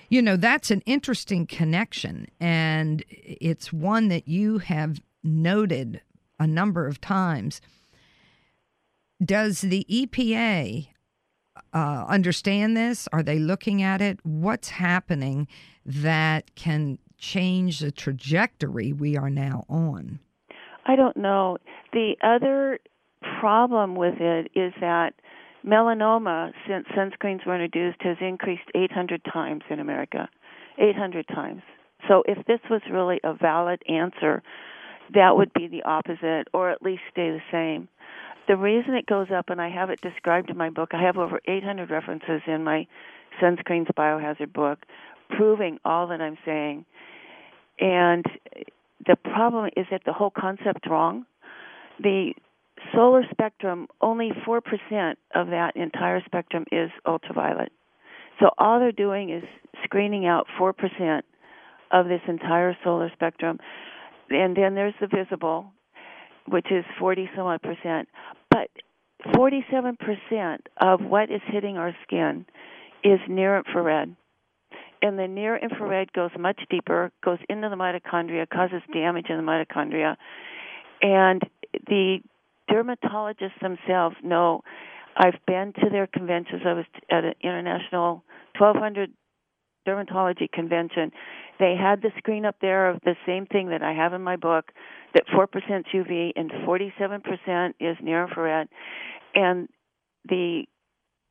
You 0.09 0.21
know, 0.21 0.37
that's 0.37 0.71
an 0.71 0.81
interesting 0.85 1.45
connection, 1.45 2.27
and 2.39 3.03
it's 3.09 3.73
one 3.73 4.07
that 4.07 4.27
you 4.27 4.59
have 4.59 5.01
noted 5.23 6.01
a 6.39 6.47
number 6.47 6.87
of 6.87 7.01
times. 7.01 7.59
Does 9.23 9.61
the 9.61 9.85
EPA 9.89 10.87
uh, 11.73 12.05
understand 12.07 12.77
this? 12.77 13.07
Are 13.11 13.23
they 13.23 13.39
looking 13.39 13.81
at 13.81 14.01
it? 14.01 14.19
What's 14.23 14.69
happening 14.69 15.47
that 15.85 16.55
can 16.55 16.99
change 17.17 17.79
the 17.79 17.91
trajectory 17.91 18.93
we 18.93 19.17
are 19.17 19.29
now 19.29 19.65
on? 19.67 20.19
I 20.85 20.95
don't 20.95 21.17
know. 21.17 21.57
The 21.91 22.15
other 22.23 22.79
problem 23.39 23.95
with 23.95 24.21
it 24.21 24.51
is 24.55 24.73
that 24.79 25.13
melanoma, 25.67 26.51
since 26.67 26.88
sunscreens 26.95 27.45
were 27.45 27.55
introduced, 27.55 28.01
has 28.01 28.17
increased 28.21 28.63
800 28.74 29.21
times 29.31 29.63
in 29.69 29.79
America. 29.79 30.29
800 30.77 31.27
times. 31.27 31.62
So 32.07 32.24
if 32.25 32.45
this 32.45 32.59
was 32.69 32.81
really 32.91 33.19
a 33.24 33.33
valid 33.33 33.81
answer, 33.89 34.43
that 35.13 35.36
would 35.36 35.51
be 35.53 35.67
the 35.67 35.83
opposite, 35.83 36.47
or 36.53 36.69
at 36.69 36.81
least 36.81 37.01
stay 37.12 37.31
the 37.31 37.41
same. 37.51 37.88
The 38.47 38.55
reason 38.55 38.93
it 38.93 39.05
goes 39.05 39.27
up, 39.36 39.50
and 39.50 39.62
I 39.62 39.69
have 39.69 39.89
it 39.89 40.00
described 40.01 40.50
in 40.50 40.57
my 40.57 40.69
book, 40.69 40.91
I 40.93 41.01
have 41.01 41.17
over 41.17 41.41
800 41.45 41.89
references 41.89 42.41
in 42.47 42.63
my 42.63 42.88
Sunscreens 43.41 43.93
Biohazard 43.93 44.53
book 44.53 44.79
proving 45.29 45.79
all 45.83 46.07
that 46.07 46.21
I'm 46.21 46.38
saying. 46.45 46.86
And 47.79 48.25
the 49.05 49.15
problem 49.15 49.69
is 49.75 49.86
that 49.91 50.01
the 50.05 50.13
whole 50.13 50.31
concept's 50.31 50.88
wrong. 50.89 51.25
The 52.00 52.33
solar 52.94 53.24
spectrum, 53.32 53.88
only 54.01 54.32
4% 54.46 54.62
of 55.36 55.48
that 55.48 55.75
entire 55.75 56.22
spectrum 56.25 56.65
is 56.72 56.89
ultraviolet. 57.06 57.72
So 58.39 58.50
all 58.58 58.79
they're 58.79 58.91
doing 58.91 59.29
is 59.29 59.44
screening 59.84 60.25
out 60.25 60.46
4% 60.60 61.22
of 61.91 62.08
this 62.08 62.22
entire 62.27 62.77
solar 62.84 63.10
spectrum. 63.13 63.60
And 64.29 64.56
then 64.56 64.75
there's 64.75 64.94
the 65.00 65.08
visible, 65.08 65.72
which 66.48 66.67
is 66.72 66.84
40 67.00 67.29
some 67.36 67.46
odd 67.46 67.62
percent. 67.62 68.10
But 68.50 68.70
47% 69.27 70.58
of 70.79 71.01
what 71.01 71.32
is 71.32 71.41
hitting 71.48 71.77
our 71.77 71.96
skin 72.03 72.46
is 73.03 73.20
near 73.27 73.58
infrared. 73.58 74.15
And 75.01 75.17
the 75.17 75.27
near 75.27 75.56
infrared 75.58 76.12
goes 76.13 76.32
much 76.38 76.60
deeper, 76.70 77.12
goes 77.24 77.38
into 77.50 77.70
the 77.70 77.75
mitochondria, 77.75 78.50
causes 78.50 78.82
damage 78.94 79.27
in 79.29 79.38
the 79.38 79.44
mitochondria. 79.44 80.15
And 81.01 81.41
the 81.88 82.20
dermatologists 82.69 83.59
themselves 83.62 84.15
know. 84.24 84.62
I've 85.15 85.39
been 85.47 85.74
to 85.81 85.89
their 85.89 86.07
conventions. 86.07 86.62
I 86.65 86.74
was 86.74 86.86
at 87.09 87.24
an 87.24 87.33
international 87.41 88.24
1200 88.59 89.12
dermatology 89.88 90.51
convention. 90.51 91.12
They 91.59 91.75
had 91.79 92.01
the 92.01 92.12
screen 92.17 92.45
up 92.45 92.57
there 92.62 92.89
of 92.89 93.00
the 93.03 93.15
same 93.25 93.45
thing 93.45 93.69
that 93.69 93.81
I 93.81 93.93
have 93.93 94.13
in 94.13 94.21
my 94.21 94.36
book 94.36 94.71
that 95.13 95.25
4% 95.27 95.47
UV 95.93 96.31
and 96.36 96.51
47% 96.51 97.74
is 97.79 97.97
near 98.01 98.27
infrared. 98.27 98.67
And 99.33 99.69
the 100.27 100.65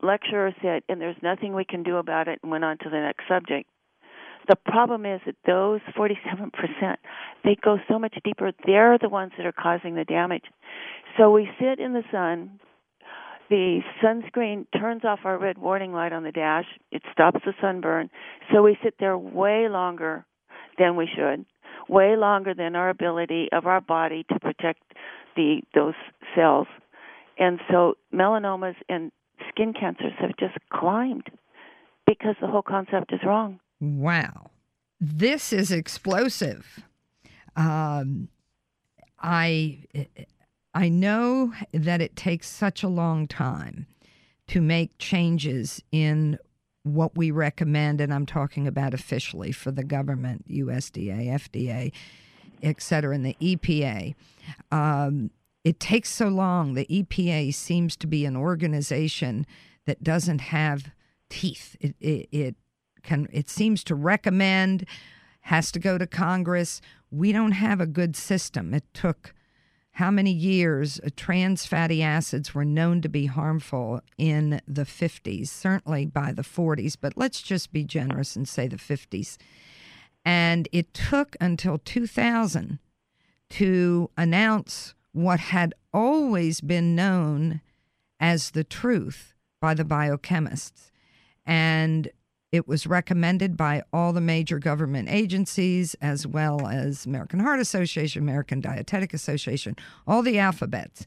lecturer 0.01 0.53
said, 0.61 0.83
and 0.89 0.99
there's 0.99 1.15
nothing 1.21 1.53
we 1.53 1.65
can 1.65 1.83
do 1.83 1.97
about 1.97 2.27
it, 2.27 2.39
and 2.41 2.51
went 2.51 2.65
on 2.65 2.77
to 2.79 2.89
the 2.89 2.99
next 2.99 3.23
subject. 3.27 3.69
The 4.47 4.55
problem 4.55 5.05
is 5.05 5.19
that 5.25 5.35
those 5.45 5.81
47%, 5.97 6.51
they 7.43 7.57
go 7.61 7.77
so 7.89 7.99
much 7.99 8.15
deeper. 8.23 8.51
They're 8.65 8.97
the 8.97 9.09
ones 9.09 9.33
that 9.37 9.45
are 9.45 9.51
causing 9.51 9.95
the 9.95 10.05
damage. 10.05 10.45
So 11.17 11.31
we 11.31 11.49
sit 11.59 11.79
in 11.79 11.93
the 11.93 12.03
sun. 12.11 12.59
The 13.49 13.79
sunscreen 14.03 14.65
turns 14.77 15.03
off 15.05 15.19
our 15.23 15.37
red 15.37 15.57
warning 15.57 15.93
light 15.93 16.13
on 16.13 16.23
the 16.23 16.31
dash. 16.31 16.65
It 16.91 17.01
stops 17.11 17.39
the 17.45 17.53
sunburn. 17.61 18.09
So 18.51 18.61
we 18.61 18.77
sit 18.83 18.95
there 18.99 19.17
way 19.17 19.67
longer 19.69 20.25
than 20.77 20.95
we 20.95 21.07
should, 21.13 21.45
way 21.89 22.15
longer 22.15 22.53
than 22.53 22.75
our 22.75 22.89
ability 22.89 23.49
of 23.51 23.65
our 23.65 23.81
body 23.81 24.25
to 24.31 24.39
protect 24.39 24.81
the 25.35 25.61
those 25.73 25.93
cells. 26.35 26.67
And 27.39 27.59
so 27.69 27.95
melanomas 28.13 28.75
and 28.89 29.11
skin 29.49 29.73
cancers 29.73 30.13
have 30.19 30.35
just 30.37 30.57
climbed 30.71 31.27
because 32.05 32.35
the 32.41 32.47
whole 32.47 32.61
concept 32.61 33.13
is 33.13 33.19
wrong. 33.25 33.59
Wow. 33.79 34.51
This 34.99 35.53
is 35.53 35.71
explosive. 35.71 36.83
Um, 37.55 38.29
I 39.19 39.79
I 40.73 40.89
know 40.89 41.53
that 41.73 42.01
it 42.01 42.15
takes 42.15 42.47
such 42.47 42.83
a 42.83 42.87
long 42.87 43.27
time 43.27 43.87
to 44.47 44.61
make 44.61 44.97
changes 44.97 45.81
in 45.91 46.37
what 46.83 47.17
we 47.17 47.31
recommend, 47.31 47.99
and 47.99 48.13
I'm 48.13 48.25
talking 48.25 48.67
about 48.67 48.93
officially 48.93 49.51
for 49.51 49.71
the 49.71 49.83
government, 49.83 50.47
USDA, 50.49 51.27
FDA, 51.27 51.91
et 52.63 52.81
cetera, 52.81 53.13
and 53.13 53.25
the 53.25 53.35
EPA. 53.41 54.15
Um, 54.71 55.31
it 55.63 55.79
takes 55.79 56.09
so 56.09 56.29
long. 56.29 56.75
The 56.75 56.85
EPA 56.85 57.53
seems 57.53 57.95
to 57.97 58.07
be 58.07 58.25
an 58.25 58.37
organization 58.37 59.45
that 59.85 60.03
doesn't 60.03 60.39
have 60.39 60.91
teeth. 61.29 61.75
It, 61.81 61.95
it, 61.99 62.29
it 62.31 62.55
can 63.03 63.27
it 63.31 63.49
seems 63.49 63.83
to 63.85 63.95
recommend, 63.95 64.85
has 65.41 65.71
to 65.71 65.79
go 65.79 65.97
to 65.97 66.07
Congress. 66.07 66.81
We 67.09 67.31
don't 67.31 67.53
have 67.53 67.79
a 67.79 67.87
good 67.87 68.15
system. 68.15 68.73
It 68.73 68.83
took 68.93 69.33
how 69.97 70.11
many 70.11 70.31
years 70.31 70.99
uh, 71.03 71.09
trans 71.15 71.65
fatty 71.65 72.03
acids 72.03 72.53
were 72.53 72.63
known 72.63 73.01
to 73.01 73.09
be 73.09 73.25
harmful 73.25 73.99
in 74.15 74.61
the 74.67 74.83
50s, 74.83 75.47
certainly 75.47 76.05
by 76.05 76.31
the 76.31 76.43
40s, 76.43 76.95
but 76.99 77.13
let's 77.17 77.41
just 77.41 77.71
be 77.71 77.83
generous 77.83 78.35
and 78.35 78.47
say 78.47 78.67
the 78.67 78.75
50s. 78.75 79.37
And 80.23 80.69
it 80.71 80.93
took 80.93 81.35
until 81.41 81.79
2000 81.79 82.77
to 83.49 84.09
announce 84.15 84.93
what 85.13 85.39
had 85.39 85.73
always 85.91 86.61
been 86.61 86.93
known 86.93 87.61
as 88.19 88.51
the 88.51 88.63
truth 88.63 89.33
by 89.59 89.73
the 89.73 89.83
biochemists. 89.83 90.91
And 91.43 92.09
it 92.51 92.67
was 92.67 92.87
recommended 92.87 93.57
by 93.57 93.83
all 93.91 94.13
the 94.13 94.21
major 94.21 94.57
government 94.59 95.09
agencies, 95.09 95.95
as 96.01 96.25
well 96.25 96.67
as 96.67 97.05
American 97.05 97.39
Heart 97.39 97.59
Association, 97.59 98.21
American 98.21 98.61
Dietetic 98.61 99.13
Association, 99.13 99.75
all 100.05 100.21
the 100.21 100.39
alphabets. 100.39 101.05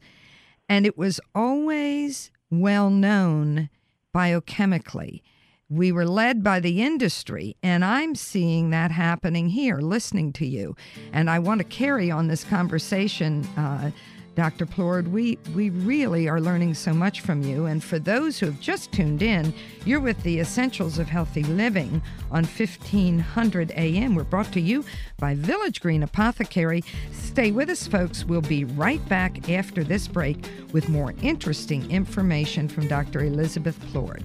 And 0.68 0.84
it 0.84 0.98
was 0.98 1.20
always 1.34 2.30
well 2.50 2.90
known 2.90 3.70
biochemically. 4.14 5.22
We 5.70 5.92
were 5.92 6.04
led 6.04 6.42
by 6.42 6.60
the 6.60 6.82
industry, 6.82 7.56
and 7.62 7.84
I'm 7.84 8.16
seeing 8.16 8.70
that 8.70 8.90
happening 8.90 9.48
here, 9.48 9.78
listening 9.78 10.32
to 10.34 10.46
you. 10.46 10.74
And 11.12 11.30
I 11.30 11.38
want 11.38 11.58
to 11.60 11.64
carry 11.64 12.10
on 12.10 12.26
this 12.26 12.44
conversation. 12.44 13.46
Uh, 13.56 13.92
Dr. 14.40 14.64
Plourde, 14.64 15.08
we, 15.08 15.36
we 15.54 15.68
really 15.68 16.26
are 16.26 16.40
learning 16.40 16.72
so 16.72 16.94
much 16.94 17.20
from 17.20 17.42
you. 17.42 17.66
And 17.66 17.84
for 17.84 17.98
those 17.98 18.38
who 18.38 18.46
have 18.46 18.58
just 18.58 18.90
tuned 18.90 19.20
in, 19.20 19.52
you're 19.84 20.00
with 20.00 20.22
the 20.22 20.40
Essentials 20.40 20.98
of 20.98 21.08
Healthy 21.08 21.42
Living 21.42 22.00
on 22.30 22.44
1500 22.44 23.70
AM. 23.72 24.14
We're 24.14 24.24
brought 24.24 24.50
to 24.52 24.60
you 24.62 24.82
by 25.18 25.34
Village 25.34 25.82
Green 25.82 26.02
Apothecary. 26.02 26.82
Stay 27.12 27.50
with 27.50 27.68
us, 27.68 27.86
folks. 27.86 28.24
We'll 28.24 28.40
be 28.40 28.64
right 28.64 29.06
back 29.10 29.50
after 29.50 29.84
this 29.84 30.08
break 30.08 30.42
with 30.72 30.88
more 30.88 31.12
interesting 31.20 31.90
information 31.90 32.66
from 32.66 32.88
Dr. 32.88 33.20
Elizabeth 33.20 33.78
Plourde. 33.92 34.24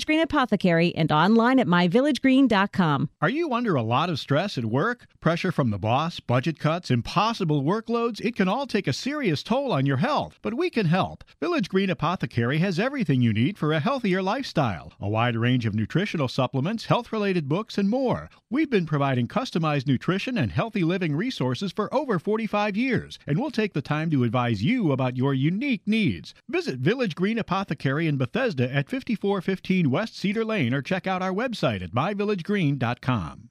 Green 0.05 0.21
Apothecary 0.21 0.93
and 0.95 1.11
online 1.11 1.59
at 1.59 1.67
myvillagegreen.com. 1.67 3.09
Are 3.21 3.29
you 3.29 3.53
under 3.53 3.75
a 3.75 3.83
lot 3.83 4.09
of 4.09 4.19
stress 4.19 4.57
at 4.57 4.65
work? 4.65 5.07
Pressure 5.19 5.51
from 5.51 5.69
the 5.69 5.77
boss, 5.77 6.19
budget 6.19 6.59
cuts, 6.59 6.89
impossible 6.89 7.63
workloads? 7.63 8.19
It 8.21 8.35
can 8.35 8.47
all 8.47 8.67
take 8.67 8.87
a 8.87 8.93
serious 8.93 9.43
toll 9.43 9.71
on 9.71 9.85
your 9.85 9.97
health, 9.97 10.39
but 10.41 10.53
we 10.53 10.69
can 10.69 10.85
help. 10.85 11.23
Village 11.39 11.69
Green 11.69 11.89
Apothecary 11.89 12.57
has 12.59 12.79
everything 12.79 13.21
you 13.21 13.33
need 13.33 13.57
for 13.57 13.73
a 13.73 13.79
healthier 13.79 14.21
lifestyle 14.21 14.91
a 14.99 15.09
wide 15.09 15.35
range 15.35 15.65
of 15.65 15.75
nutritional 15.75 16.27
supplements, 16.27 16.85
health 16.85 17.11
related 17.11 17.47
books, 17.47 17.77
and 17.77 17.89
more. 17.89 18.29
We've 18.49 18.69
been 18.69 18.85
providing 18.85 19.27
customized 19.27 19.87
nutrition 19.87 20.37
and 20.37 20.51
healthy 20.51 20.83
living 20.83 21.15
resources 21.15 21.71
for 21.71 21.93
over 21.93 22.19
45 22.19 22.75
years, 22.75 23.19
and 23.27 23.39
we'll 23.39 23.51
take 23.51 23.73
the 23.73 23.81
time 23.81 24.09
to 24.11 24.23
advise 24.23 24.63
you 24.63 24.91
about 24.91 25.17
your 25.17 25.33
unique 25.33 25.81
needs. 25.85 26.33
Visit 26.49 26.79
Village 26.79 27.15
Green 27.15 27.37
Apothecary 27.37 28.07
in 28.07 28.17
Bethesda 28.17 28.63
at 28.73 28.89
5415 28.89 29.90
West 29.91 30.17
Cedar 30.17 30.45
Lane 30.45 30.73
or 30.73 30.81
check 30.81 31.05
out 31.05 31.21
our 31.21 31.33
website 31.33 31.83
at 31.83 31.91
myvillagegreen.com. 31.91 33.50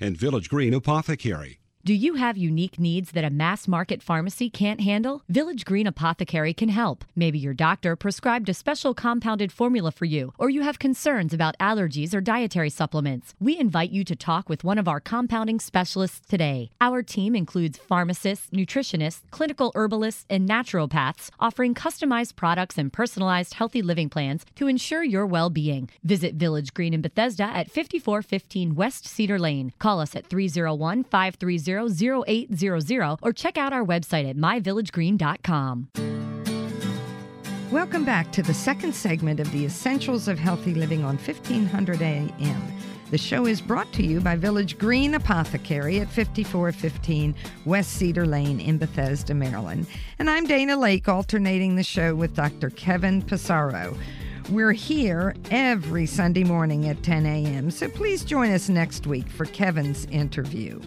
and 0.00 0.16
Village 0.16 0.48
Green 0.48 0.74
Apothecary. 0.74 1.60
Do 1.82 1.94
you 1.94 2.16
have 2.16 2.36
unique 2.36 2.78
needs 2.78 3.12
that 3.12 3.24
a 3.24 3.30
mass 3.30 3.66
market 3.66 4.02
pharmacy 4.02 4.50
can't 4.50 4.82
handle? 4.82 5.22
Village 5.30 5.64
Green 5.64 5.86
Apothecary 5.86 6.52
can 6.52 6.68
help. 6.68 7.06
Maybe 7.16 7.38
your 7.38 7.54
doctor 7.54 7.96
prescribed 7.96 8.50
a 8.50 8.54
special 8.54 8.92
compounded 8.92 9.50
formula 9.50 9.90
for 9.90 10.04
you, 10.04 10.34
or 10.36 10.50
you 10.50 10.60
have 10.60 10.78
concerns 10.78 11.32
about 11.32 11.56
allergies 11.58 12.12
or 12.12 12.20
dietary 12.20 12.68
supplements. 12.68 13.34
We 13.40 13.58
invite 13.58 13.92
you 13.92 14.04
to 14.04 14.14
talk 14.14 14.46
with 14.46 14.62
one 14.62 14.76
of 14.76 14.88
our 14.88 15.00
compounding 15.00 15.58
specialists 15.58 16.20
today. 16.28 16.70
Our 16.82 17.02
team 17.02 17.34
includes 17.34 17.78
pharmacists, 17.78 18.50
nutritionists, 18.50 19.22
clinical 19.30 19.72
herbalists, 19.74 20.26
and 20.28 20.46
naturopaths, 20.46 21.30
offering 21.40 21.74
customized 21.74 22.36
products 22.36 22.76
and 22.76 22.92
personalized 22.92 23.54
healthy 23.54 23.80
living 23.80 24.10
plans 24.10 24.44
to 24.56 24.66
ensure 24.66 25.02
your 25.02 25.24
well 25.24 25.48
being. 25.48 25.88
Visit 26.04 26.34
Village 26.34 26.74
Green 26.74 26.92
in 26.92 27.00
Bethesda 27.00 27.44
at 27.44 27.70
5415 27.70 28.74
West 28.74 29.06
Cedar 29.06 29.38
Lane. 29.38 29.72
Call 29.78 29.98
us 29.98 30.14
at 30.14 30.26
301 30.26 31.04
530 31.04 31.69
0800 31.78 33.18
or 33.22 33.32
check 33.32 33.56
out 33.56 33.72
our 33.72 33.84
website 33.84 34.28
at 34.28 34.36
myvillagegreen.com. 34.36 35.88
Welcome 37.70 38.04
back 38.04 38.32
to 38.32 38.42
the 38.42 38.52
second 38.52 38.92
segment 38.92 39.38
of 39.38 39.50
the 39.52 39.64
Essentials 39.64 40.26
of 40.26 40.40
Healthy 40.40 40.74
Living 40.74 41.04
on 41.04 41.16
1500 41.16 42.02
AM. 42.02 42.62
The 43.10 43.18
show 43.18 43.46
is 43.46 43.60
brought 43.60 43.92
to 43.92 44.04
you 44.04 44.20
by 44.20 44.36
Village 44.36 44.78
Green 44.78 45.14
Apothecary 45.14 46.00
at 46.00 46.08
5415 46.08 47.34
West 47.64 47.92
Cedar 47.92 48.26
Lane 48.26 48.60
in 48.60 48.78
Bethesda, 48.78 49.34
Maryland. 49.34 49.86
And 50.18 50.30
I'm 50.30 50.46
Dana 50.46 50.76
Laake, 50.76 51.08
alternating 51.08 51.76
the 51.76 51.82
show 51.82 52.14
with 52.14 52.34
Dr. 52.34 52.70
Kevin 52.70 53.22
Passero. 53.22 53.96
We're 54.48 54.72
here 54.72 55.34
every 55.50 56.06
Sunday 56.06 56.44
morning 56.44 56.88
at 56.88 57.02
10 57.04 57.24
a.m., 57.26 57.70
so 57.70 57.88
please 57.88 58.24
join 58.24 58.50
us 58.50 58.68
next 58.68 59.06
week 59.06 59.28
for 59.28 59.44
Kevin's 59.46 60.06
interview. 60.06 60.80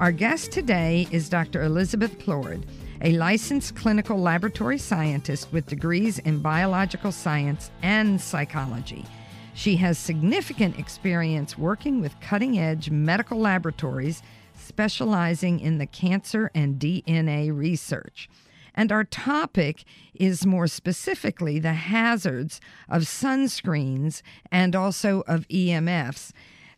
Our 0.00 0.12
guest 0.12 0.50
today 0.50 1.06
is 1.10 1.28
Dr. 1.28 1.62
Elizabeth 1.62 2.18
Plourde, 2.18 2.64
a 3.02 3.12
licensed 3.12 3.76
clinical 3.76 4.18
laboratory 4.18 4.78
scientist 4.78 5.52
with 5.52 5.66
degrees 5.66 6.18
in 6.20 6.38
biological 6.38 7.12
science 7.12 7.70
and 7.82 8.18
psychology. 8.18 9.04
She 9.52 9.76
has 9.76 9.98
significant 9.98 10.78
experience 10.78 11.58
working 11.58 12.00
with 12.00 12.18
cutting 12.22 12.58
edge 12.58 12.88
medical 12.88 13.38
laboratories 13.38 14.22
specializing 14.54 15.60
in 15.60 15.76
the 15.76 15.86
cancer 15.86 16.50
and 16.54 16.80
DNA 16.80 17.54
research. 17.54 18.30
And 18.74 18.90
our 18.90 19.04
topic 19.04 19.84
is 20.14 20.46
more 20.46 20.66
specifically 20.66 21.58
the 21.58 21.74
hazards 21.74 22.58
of 22.88 23.02
sunscreens 23.02 24.22
and 24.50 24.74
also 24.74 25.24
of 25.26 25.46
EMFs. 25.48 26.32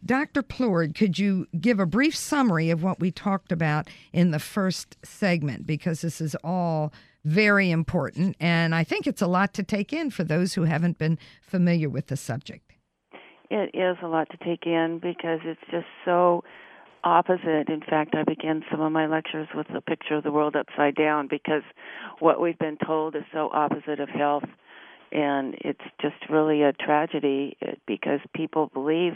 Dr. 0.04 0.42
Plourde, 0.42 0.94
could 0.94 1.18
you 1.18 1.46
give 1.60 1.78
a 1.78 1.86
brief 1.86 2.16
summary 2.16 2.70
of 2.70 2.82
what 2.82 2.98
we 2.98 3.10
talked 3.10 3.52
about 3.52 3.88
in 4.12 4.32
the 4.32 4.40
first 4.40 4.96
segment? 5.04 5.66
Because 5.66 6.00
this 6.00 6.20
is 6.20 6.36
all 6.42 6.92
very 7.24 7.70
important, 7.70 8.34
and 8.40 8.74
I 8.74 8.82
think 8.82 9.06
it's 9.06 9.22
a 9.22 9.28
lot 9.28 9.54
to 9.54 9.62
take 9.62 9.92
in 9.92 10.10
for 10.10 10.24
those 10.24 10.54
who 10.54 10.64
haven't 10.64 10.98
been 10.98 11.18
familiar 11.40 11.88
with 11.88 12.08
the 12.08 12.16
subject. 12.16 12.72
It 13.48 13.70
is 13.74 13.96
a 14.02 14.08
lot 14.08 14.28
to 14.30 14.36
take 14.38 14.66
in 14.66 14.98
because 15.00 15.38
it's 15.44 15.60
just 15.70 15.86
so 16.04 16.42
opposite. 17.04 17.68
In 17.68 17.80
fact, 17.88 18.14
I 18.16 18.24
begin 18.24 18.64
some 18.70 18.80
of 18.80 18.90
my 18.90 19.06
lectures 19.06 19.48
with 19.54 19.68
a 19.70 19.80
picture 19.80 20.16
of 20.16 20.24
the 20.24 20.32
world 20.32 20.56
upside 20.56 20.96
down 20.96 21.28
because 21.28 21.62
what 22.18 22.40
we've 22.40 22.58
been 22.58 22.78
told 22.84 23.14
is 23.14 23.22
so 23.32 23.50
opposite 23.52 24.00
of 24.00 24.08
health. 24.08 24.44
And 25.12 25.54
it's 25.60 25.84
just 26.00 26.16
really 26.30 26.62
a 26.62 26.72
tragedy 26.72 27.56
uh, 27.60 27.72
because 27.86 28.20
people 28.34 28.70
believe 28.72 29.12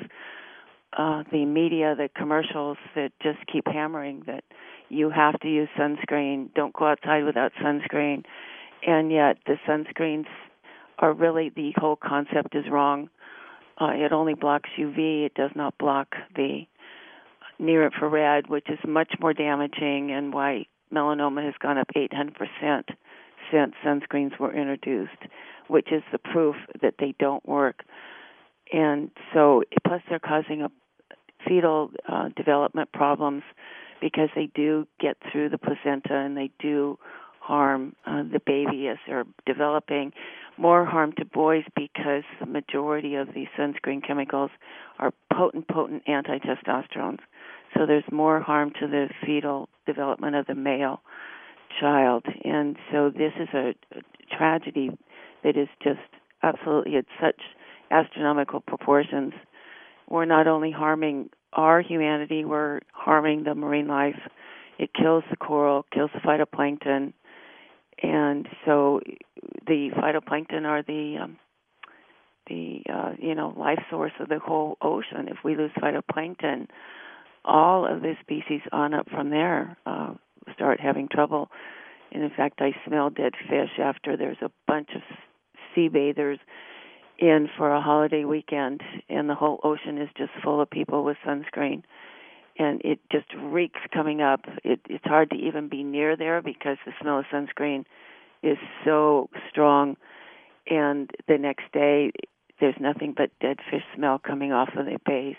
uh, 0.96 1.22
the 1.30 1.44
media, 1.44 1.94
the 1.94 2.08
commercials 2.16 2.78
that 2.94 3.12
just 3.22 3.38
keep 3.52 3.66
hammering 3.66 4.22
that 4.26 4.44
you 4.88 5.10
have 5.10 5.38
to 5.40 5.48
use 5.48 5.68
sunscreen, 5.78 6.52
don't 6.54 6.72
go 6.72 6.86
outside 6.86 7.24
without 7.24 7.52
sunscreen, 7.62 8.24
and 8.86 9.12
yet 9.12 9.36
the 9.46 9.56
sunscreens 9.68 10.26
are 10.98 11.12
really 11.12 11.50
the 11.54 11.72
whole 11.76 11.96
concept 11.96 12.54
is 12.54 12.64
wrong. 12.70 13.10
Uh, 13.78 13.90
it 13.92 14.12
only 14.12 14.34
blocks 14.34 14.70
UV, 14.78 15.26
it 15.26 15.34
does 15.34 15.50
not 15.54 15.76
block 15.76 16.14
the 16.34 16.62
near 17.58 17.84
infrared, 17.84 18.48
which 18.48 18.68
is 18.70 18.78
much 18.86 19.12
more 19.20 19.34
damaging, 19.34 20.12
and 20.12 20.32
why 20.32 20.66
melanoma 20.94 21.44
has 21.44 21.54
gone 21.60 21.76
up 21.76 21.88
800% 21.94 22.84
since 23.50 23.74
sunscreens 23.84 24.38
were 24.38 24.54
introduced, 24.54 25.10
which 25.68 25.92
is 25.92 26.02
the 26.10 26.18
proof 26.18 26.56
that 26.80 26.94
they 26.98 27.14
don't 27.18 27.46
work. 27.46 27.82
And 28.72 29.10
so, 29.32 29.62
plus, 29.86 30.00
they're 30.08 30.18
causing 30.18 30.62
a 30.62 30.70
fetal 31.46 31.90
uh, 32.08 32.28
development 32.36 32.92
problems 32.92 33.42
because 34.00 34.28
they 34.34 34.48
do 34.54 34.86
get 35.00 35.16
through 35.30 35.48
the 35.48 35.58
placenta 35.58 36.14
and 36.14 36.36
they 36.36 36.50
do 36.58 36.98
harm 37.40 37.94
uh, 38.06 38.22
the 38.22 38.40
baby 38.44 38.88
as 38.88 38.98
they're 39.06 39.24
developing. 39.46 40.12
More 40.58 40.84
harm 40.84 41.12
to 41.18 41.24
boys 41.24 41.64
because 41.74 42.24
the 42.40 42.46
majority 42.46 43.14
of 43.14 43.28
these 43.34 43.48
sunscreen 43.58 44.04
chemicals 44.04 44.50
are 44.98 45.12
potent, 45.32 45.68
potent 45.68 46.02
anti 46.06 46.38
testosterones. 46.38 47.20
So 47.74 47.86
there's 47.86 48.04
more 48.10 48.40
harm 48.40 48.72
to 48.80 48.86
the 48.86 49.08
fetal 49.24 49.68
development 49.86 50.34
of 50.34 50.46
the 50.46 50.54
male 50.54 51.00
child. 51.78 52.24
And 52.44 52.76
so 52.90 53.10
this 53.10 53.32
is 53.38 53.48
a, 53.52 53.74
a 53.96 54.36
tragedy 54.36 54.90
that 55.44 55.56
is 55.56 55.68
just 55.82 56.00
absolutely 56.42 56.96
at 56.96 57.04
such 57.20 57.40
astronomical 57.90 58.60
proportions. 58.60 59.32
We're 60.08 60.24
not 60.24 60.46
only 60.46 60.70
harming 60.70 61.30
our 61.56 61.80
humanity, 61.80 62.44
we're 62.44 62.80
harming 62.92 63.44
the 63.44 63.54
marine 63.54 63.88
life. 63.88 64.18
It 64.78 64.90
kills 64.92 65.24
the 65.30 65.36
coral, 65.36 65.86
kills 65.92 66.10
the 66.14 66.20
phytoplankton, 66.20 67.14
and 68.02 68.46
so 68.64 69.00
the 69.66 69.90
phytoplankton 69.96 70.64
are 70.66 70.82
the 70.82 71.16
um, 71.22 71.38
the 72.46 72.82
uh, 72.92 73.12
you 73.18 73.34
know 73.34 73.54
life 73.56 73.82
source 73.90 74.12
of 74.20 74.28
the 74.28 74.38
whole 74.38 74.76
ocean. 74.82 75.28
If 75.28 75.38
we 75.42 75.56
lose 75.56 75.70
phytoplankton, 75.82 76.68
all 77.44 77.86
of 77.90 78.02
the 78.02 78.14
species 78.20 78.60
on 78.70 78.92
up 78.92 79.08
from 79.10 79.30
there 79.30 79.78
uh, 79.86 80.12
start 80.54 80.78
having 80.78 81.08
trouble. 81.08 81.48
And 82.12 82.22
in 82.22 82.30
fact, 82.30 82.60
I 82.60 82.72
smell 82.86 83.10
dead 83.10 83.32
fish 83.48 83.70
after 83.82 84.16
there's 84.16 84.36
a 84.42 84.50
bunch 84.66 84.90
of 84.94 85.02
sea 85.74 85.88
bathers 85.88 86.38
in 87.18 87.48
for 87.56 87.72
a 87.72 87.80
holiday 87.80 88.24
weekend, 88.24 88.82
and 89.08 89.28
the 89.28 89.34
whole 89.34 89.60
ocean 89.62 89.98
is 89.98 90.08
just 90.16 90.30
full 90.42 90.60
of 90.60 90.70
people 90.70 91.04
with 91.04 91.16
sunscreen. 91.26 91.82
And 92.58 92.80
it 92.84 93.00
just 93.12 93.26
reeks 93.38 93.80
coming 93.92 94.22
up. 94.22 94.40
It, 94.64 94.80
it's 94.88 95.04
hard 95.04 95.30
to 95.30 95.36
even 95.36 95.68
be 95.68 95.82
near 95.82 96.16
there 96.16 96.40
because 96.40 96.78
the 96.86 96.92
smell 97.00 97.18
of 97.18 97.26
sunscreen 97.32 97.84
is 98.42 98.56
so 98.84 99.28
strong. 99.50 99.96
And 100.68 101.10
the 101.28 101.38
next 101.38 101.64
day, 101.72 102.12
there's 102.60 102.74
nothing 102.80 103.14
but 103.16 103.30
dead 103.40 103.58
fish 103.70 103.82
smell 103.94 104.18
coming 104.18 104.52
off 104.52 104.70
of 104.76 104.86
the 104.86 104.98
bays 105.04 105.36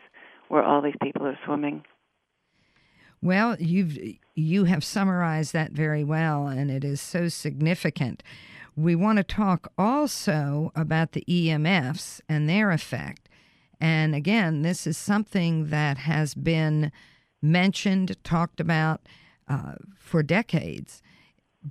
where 0.48 0.64
all 0.64 0.82
these 0.82 0.96
people 1.02 1.26
are 1.26 1.40
swimming. 1.46 1.84
Well, 3.22 3.58
you've 3.60 3.98
you 4.36 4.66
have 4.66 4.84
summarized 4.84 5.54
that 5.54 5.72
very 5.72 6.04
well, 6.04 6.48
and 6.48 6.70
it 6.70 6.84
is 6.84 7.02
so 7.02 7.28
significant. 7.30 8.22
We 8.78 8.96
want 8.96 9.18
to 9.18 9.24
talk 9.24 9.74
also 9.76 10.72
about 10.76 11.14
the 11.14 11.26
EMFs 11.28 12.22
and 12.30 12.48
their 12.48 12.70
effect. 12.70 13.28
And 13.82 14.14
again, 14.14 14.62
this 14.62 14.86
is 14.86 14.98
something 14.98 15.70
that 15.70 15.98
has 15.98 16.36
been 16.36 16.92
mentioned, 17.42 18.16
talked 18.24 18.60
about 18.60 19.02
uh, 19.48 19.74
for 19.98 20.22
decades, 20.22 21.02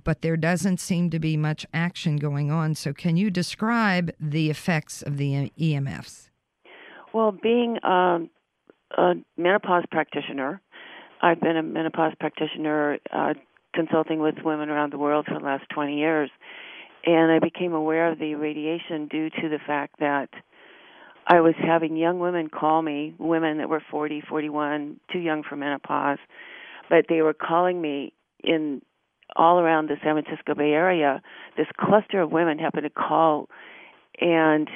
but 0.03 0.21
there 0.21 0.35
doesn't 0.35 0.81
seem 0.81 1.09
to 1.11 1.19
be 1.19 1.37
much 1.37 1.65
action 1.73 2.17
going 2.17 2.51
on. 2.51 2.75
So, 2.75 2.91
can 2.91 3.15
you 3.15 3.31
describe 3.31 4.11
the 4.19 4.49
effects 4.49 5.01
of 5.01 5.15
the 5.17 5.49
EMFs? 5.57 6.29
Well, 7.13 7.31
being 7.31 7.77
um, 7.83 8.29
a 8.97 9.13
menopause 9.37 9.85
practitioner, 9.89 10.61
I've 11.21 11.39
been 11.39 11.55
a 11.55 11.63
menopause 11.63 12.13
practitioner 12.19 12.99
uh, 13.13 13.33
consulting 13.73 14.19
with 14.19 14.35
women 14.43 14.69
around 14.69 14.91
the 14.91 14.97
world 14.97 15.25
for 15.25 15.39
the 15.39 15.45
last 15.45 15.63
20 15.73 15.97
years, 15.97 16.29
and 17.07 17.31
I 17.31 17.39
became 17.39 17.73
aware 17.73 18.11
of 18.11 18.19
the 18.19 18.35
radiation 18.35 19.07
due 19.07 19.29
to 19.29 19.47
the 19.49 19.59
fact 19.65 19.95
that 19.99 20.27
I 21.25 21.39
was 21.39 21.53
having 21.57 21.95
young 21.95 22.19
women 22.19 22.49
call 22.49 22.81
me, 22.81 23.15
women 23.17 23.59
that 23.59 23.69
were 23.69 23.81
40, 23.89 24.21
41, 24.29 24.99
too 25.11 25.19
young 25.19 25.41
for 25.41 25.55
menopause, 25.55 26.19
but 26.89 27.05
they 27.07 27.21
were 27.21 27.33
calling 27.33 27.81
me 27.81 28.11
in 28.43 28.81
all 29.37 29.59
around 29.59 29.87
the 29.87 29.95
San 30.03 30.21
Francisco 30.21 30.53
Bay 30.53 30.71
Area. 30.71 31.21
This 31.55 31.67
cluster 31.79 32.21
of 32.21 32.31
women 32.31 32.59
happened 32.59 32.83
to 32.83 32.89
call 32.89 33.47
and 34.19 34.69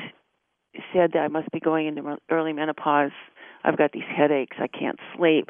said 0.93 1.11
that 1.13 1.19
I 1.19 1.27
must 1.27 1.51
be 1.51 1.59
going 1.59 1.87
into 1.87 2.17
early 2.29 2.53
menopause. 2.53 3.11
I've 3.65 3.77
got 3.77 3.91
these 3.91 4.03
headaches. 4.09 4.55
I 4.59 4.67
can't 4.67 4.99
sleep. 5.17 5.49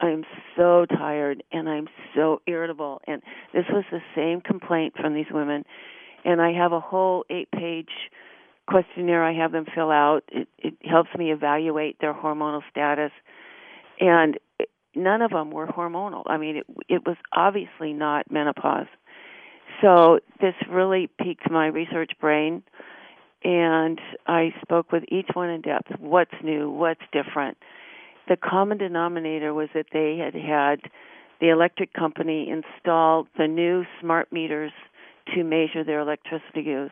I'm 0.00 0.24
so 0.56 0.86
tired 0.86 1.42
and 1.52 1.68
I'm 1.68 1.88
so 2.14 2.40
irritable. 2.46 3.02
And 3.06 3.22
this 3.52 3.64
was 3.70 3.84
the 3.90 4.00
same 4.16 4.40
complaint 4.40 4.94
from 4.98 5.14
these 5.14 5.26
women. 5.30 5.64
And 6.24 6.40
I 6.40 6.52
have 6.52 6.72
a 6.72 6.80
whole 6.80 7.24
eight 7.30 7.50
page 7.50 7.90
questionnaire 8.68 9.24
I 9.24 9.34
have 9.34 9.52
them 9.52 9.66
fill 9.74 9.90
out. 9.90 10.22
It, 10.28 10.48
it 10.58 10.74
helps 10.84 11.10
me 11.18 11.32
evaluate 11.32 11.98
their 12.00 12.14
hormonal 12.14 12.62
status. 12.70 13.10
And 14.00 14.38
none 14.94 15.22
of 15.22 15.30
them 15.30 15.50
were 15.50 15.66
hormonal. 15.66 16.22
I 16.26 16.36
mean, 16.38 16.58
it, 16.58 16.66
it 16.88 17.06
was 17.06 17.16
obviously 17.32 17.92
not 17.92 18.30
menopause. 18.30 18.86
So 19.80 20.20
this 20.40 20.54
really 20.70 21.10
piqued 21.20 21.50
my 21.50 21.66
research 21.66 22.12
brain. 22.20 22.62
And 23.44 24.00
I 24.28 24.54
spoke 24.62 24.92
with 24.92 25.02
each 25.08 25.28
one 25.34 25.50
in 25.50 25.62
depth. 25.62 25.90
What's 25.98 26.34
new? 26.42 26.70
What's 26.70 27.02
different? 27.12 27.58
the 28.28 28.36
common 28.36 28.78
denominator 28.78 29.52
was 29.54 29.68
that 29.74 29.86
they 29.92 30.16
had 30.16 30.34
had 30.34 30.90
the 31.40 31.48
electric 31.48 31.92
company 31.92 32.48
install 32.48 33.26
the 33.36 33.48
new 33.48 33.84
smart 34.00 34.32
meters 34.32 34.72
to 35.34 35.44
measure 35.44 35.84
their 35.84 36.00
electricity 36.00 36.62
use. 36.62 36.90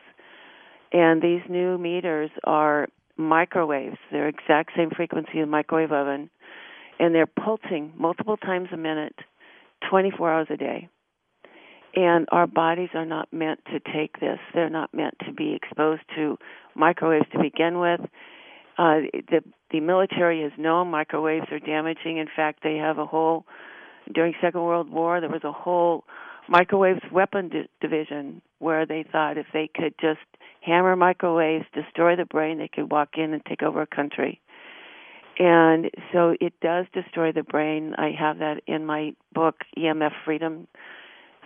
And 0.91 1.21
these 1.21 1.41
new 1.49 1.77
meters 1.77 2.29
are 2.43 2.87
microwaves. 3.17 3.97
They're 4.11 4.27
exact 4.27 4.71
same 4.75 4.89
frequency 4.95 5.39
as 5.39 5.47
microwave 5.47 5.91
oven, 5.91 6.29
and 6.99 7.15
they're 7.15 7.27
pulsing 7.27 7.93
multiple 7.97 8.37
times 8.37 8.69
a 8.73 8.77
minute, 8.77 9.15
24 9.89 10.33
hours 10.33 10.47
a 10.49 10.57
day. 10.57 10.89
And 11.95 12.27
our 12.31 12.47
bodies 12.47 12.89
are 12.93 13.05
not 13.05 13.31
meant 13.33 13.59
to 13.65 13.79
take 13.93 14.19
this. 14.19 14.39
They're 14.53 14.69
not 14.69 14.93
meant 14.93 15.15
to 15.25 15.33
be 15.33 15.53
exposed 15.53 16.03
to 16.15 16.37
microwaves 16.73 17.25
to 17.33 17.39
begin 17.39 17.79
with. 17.79 17.99
Uh, 18.77 19.01
the 19.29 19.41
the 19.71 19.81
military 19.81 20.41
has 20.41 20.51
known 20.57 20.89
microwaves 20.89 21.47
are 21.51 21.59
damaging. 21.59 22.17
In 22.17 22.27
fact, 22.33 22.59
they 22.63 22.77
have 22.77 22.97
a 22.97 23.05
whole 23.05 23.45
during 24.13 24.33
Second 24.41 24.63
World 24.63 24.89
War 24.89 25.19
there 25.19 25.29
was 25.29 25.43
a 25.43 25.51
whole 25.51 26.05
microwaves 26.49 27.01
weapon 27.11 27.49
di- 27.49 27.69
division 27.79 28.41
where 28.59 28.85
they 28.85 29.05
thought 29.11 29.37
if 29.37 29.47
they 29.53 29.69
could 29.73 29.93
just 29.99 30.19
hammer 30.61 30.95
microwaves, 30.95 31.65
destroy 31.73 32.15
the 32.15 32.25
brain, 32.25 32.57
they 32.57 32.67
could 32.67 32.91
walk 32.91 33.09
in 33.17 33.33
and 33.33 33.43
take 33.45 33.63
over 33.63 33.81
a 33.81 33.87
country. 33.87 34.41
And 35.39 35.89
so 36.13 36.35
it 36.39 36.53
does 36.61 36.85
destroy 36.93 37.31
the 37.31 37.43
brain. 37.43 37.95
I 37.97 38.11
have 38.17 38.39
that 38.39 38.61
in 38.67 38.85
my 38.85 39.13
book, 39.33 39.55
EMF 39.77 40.11
Freedom 40.25 40.67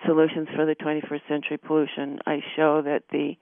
Solutions 0.05 0.49
for 0.55 0.65
the 0.65 0.75
21st 0.75 1.27
Century 1.29 1.57
Pollution. 1.57 2.19
I 2.25 2.39
show 2.55 2.81
that 2.81 3.03
the 3.11 3.37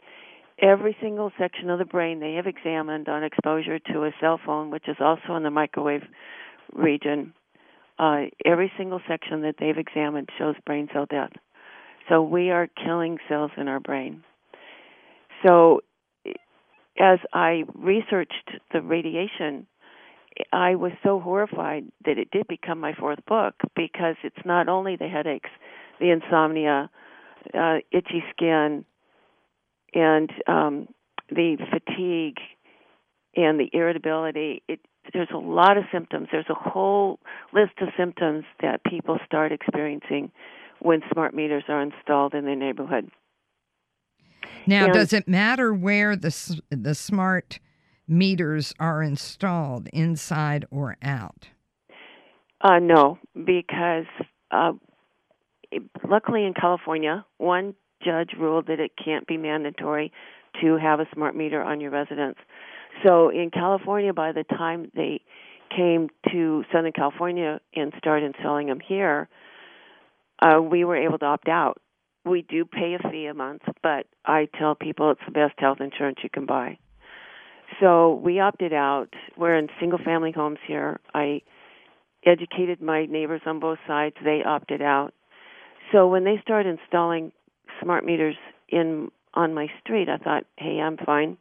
every 0.62 0.96
single 1.02 1.32
section 1.39 1.70
of 1.70 1.80
the 1.80 1.86
brain 1.86 2.20
they 2.20 2.34
have 2.34 2.46
examined 2.46 3.10
on 3.10 3.24
exposure 3.24 3.80
to 3.80 4.04
a 4.04 4.12
cell 4.22 4.39
phone, 4.46 4.70
which 4.70 4.88
is 4.88 4.98
also 5.00 5.36
in 5.36 5.44
the 5.44 5.50
microwave 5.50 6.04
region, 6.74 7.34
uh, 7.99 8.23
every 8.45 8.71
single 8.77 9.01
section 9.08 9.41
that 9.41 9.56
they've 9.60 9.77
examined 9.77 10.29
shows 10.38 10.56
brain 10.65 10.89
cell 10.93 11.06
death. 11.10 11.32
So 12.10 12.21
we 12.21 12.49
are 12.51 12.67
killing 12.67 13.17
cells 13.29 13.51
in 13.58 13.67
our 13.67 13.79
brain. 13.79 14.23
So 15.45 15.82
as 16.99 17.19
I 17.34 17.63
researched 17.75 18.51
the 18.71 18.82
radiation, 18.82 19.67
I 20.51 20.75
was 20.75 20.91
so 21.03 21.19
horrified 21.19 21.86
that 22.06 22.17
it 22.17 22.32
did 22.32 22.47
become 22.47 22.79
my 22.79 22.93
fourth 22.93 23.23
book 23.27 23.56
because 23.75 24.15
it's 24.23 24.45
not 24.45 24.67
only 24.67 24.95
the 24.95 25.08
headaches, 25.08 25.49
the 25.99 26.10
insomnia, 26.10 26.89
uh, 27.53 27.77
itchy 27.91 28.23
skin, 28.32 28.86
and 29.93 30.29
um, 30.47 30.88
the 31.29 31.58
fatigue 31.69 32.38
and 33.36 33.60
the 33.60 33.69
irritability. 33.73 34.63
It, 34.67 34.79
there's 35.12 35.30
a 35.34 35.38
lot 35.38 35.78
of 35.78 35.84
symptoms. 35.92 36.30
There's 36.32 36.50
a 36.50 36.54
whole 36.54 37.20
list 37.54 37.74
of 37.82 37.89
symptoms 37.98 38.46
that 38.62 38.84
people 38.84 39.20
start 39.26 39.52
experiencing 39.52 40.32
when 40.80 41.02
smart 41.12 41.34
meters 41.34 41.63
are 41.68 41.82
installed 41.82 42.34
in 42.34 42.46
their 42.46 42.56
neighborhood. 42.56 43.10
Now, 44.66 44.86
and, 44.86 44.94
does 44.94 45.13
it 45.13 45.28
matter 45.28 45.74
where 45.74 46.16
the 46.16 46.62
the 46.70 46.96
smart 46.96 47.60
meters 48.08 48.74
are 48.80 49.02
installed, 49.02 49.89
inside 49.92 50.66
or 50.72 50.98
out? 51.02 51.50
Uh, 52.62 52.80
no, 52.80 53.18
because 53.34 54.06
uh, 54.52 54.72
luckily 56.08 56.46
in 56.46 56.54
California, 56.54 57.26
one 57.38 57.76
judge 58.04 58.32
ruled 58.38 58.68
that 58.68 58.80
it 58.80 58.92
can't 59.04 59.28
be 59.28 59.38
mandatory 59.38 60.12
to 60.62 60.78
have 60.78 61.00
a 61.00 61.08
smart 61.13 61.36
meter 61.36 61.62
on 61.62 61.82
your 61.82 61.92
residence. 61.92 62.38
So 63.03 63.29
in 63.29 63.49
California, 63.51 64.13
by 64.13 64.32
the 64.32 64.43
time 64.43 64.91
they 64.95 65.21
came 65.75 66.10
to 66.32 66.63
Southern 66.71 66.91
California 66.91 67.60
and 67.75 67.93
started 67.97 68.36
selling 68.41 68.67
them 68.67 68.79
here, 68.79 69.27
uh, 70.41 70.62
we 70.62 70.84
were 70.84 70.97
able 70.97 71.17
to 71.19 71.25
opt 71.25 71.47
out. 71.47 71.82
We 72.25 72.43
do 72.43 72.65
pay 72.65 72.95
a 72.95 73.10
fee 73.10 73.25
a 73.25 73.34
month, 73.34 73.63
but 73.82 74.06
I 74.25 74.47
tell 74.58 74.75
people 74.75 75.12
it's 75.12 75.21
the 75.25 75.32
best 75.32 75.53
health 75.58 75.79
insurance 75.82 76.19
you 76.23 76.29
can 76.29 76.45
buy. 76.45 76.77
So 77.82 78.15
we 78.23 78.39
opted 78.39 78.73
out. 78.73 79.10
We're 79.38 79.58
in 79.58 79.67
single 79.79 79.99
family 79.99 80.32
homes 80.32 80.60
here. 80.67 80.99
I 81.13 81.41
educated 82.25 82.82
my 82.82 83.06
neighbors 83.06 83.41
on 83.45 83.60
both 83.60 83.79
sides. 83.88 84.15
They 84.23 84.41
opted 84.45 84.82
out. 84.82 85.13
So 85.91 86.08
when 86.08 86.23
they 86.23 86.39
started 86.41 86.79
installing 86.79 87.32
smart 87.82 88.06
meters 88.06 88.36
in 88.69 89.12
on 89.34 89.53
my 89.53 89.67
street, 89.82 90.08
I 90.10 90.17
thought, 90.17 90.45
hey, 90.58 90.79
I'm 90.79 90.97
fine. 90.97 91.38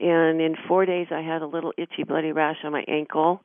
And 0.00 0.40
in 0.40 0.56
four 0.66 0.86
days, 0.86 1.08
I 1.10 1.20
had 1.20 1.42
a 1.42 1.46
little 1.46 1.72
itchy, 1.76 2.04
bloody 2.04 2.32
rash 2.32 2.56
on 2.64 2.72
my 2.72 2.84
ankle. 2.88 3.42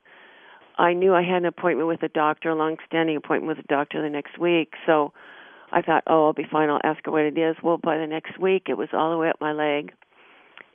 I 0.77 0.93
knew 0.93 1.13
I 1.13 1.21
had 1.21 1.37
an 1.37 1.45
appointment 1.45 1.87
with 1.87 2.03
a 2.03 2.09
doctor, 2.09 2.49
a 2.49 2.55
long-standing 2.55 3.17
appointment 3.17 3.57
with 3.57 3.65
a 3.65 3.67
doctor 3.67 4.01
the 4.01 4.09
next 4.09 4.37
week. 4.39 4.73
So 4.85 5.13
I 5.71 5.81
thought, 5.81 6.03
oh, 6.07 6.25
I'll 6.25 6.33
be 6.33 6.47
fine. 6.49 6.69
I'll 6.69 6.79
ask 6.83 7.03
her 7.05 7.11
what 7.11 7.21
it 7.23 7.37
is. 7.37 7.57
Well, 7.61 7.77
by 7.77 7.97
the 7.97 8.07
next 8.07 8.39
week, 8.39 8.63
it 8.69 8.77
was 8.77 8.89
all 8.93 9.11
the 9.11 9.17
way 9.17 9.29
up 9.29 9.37
my 9.41 9.51
leg, 9.51 9.91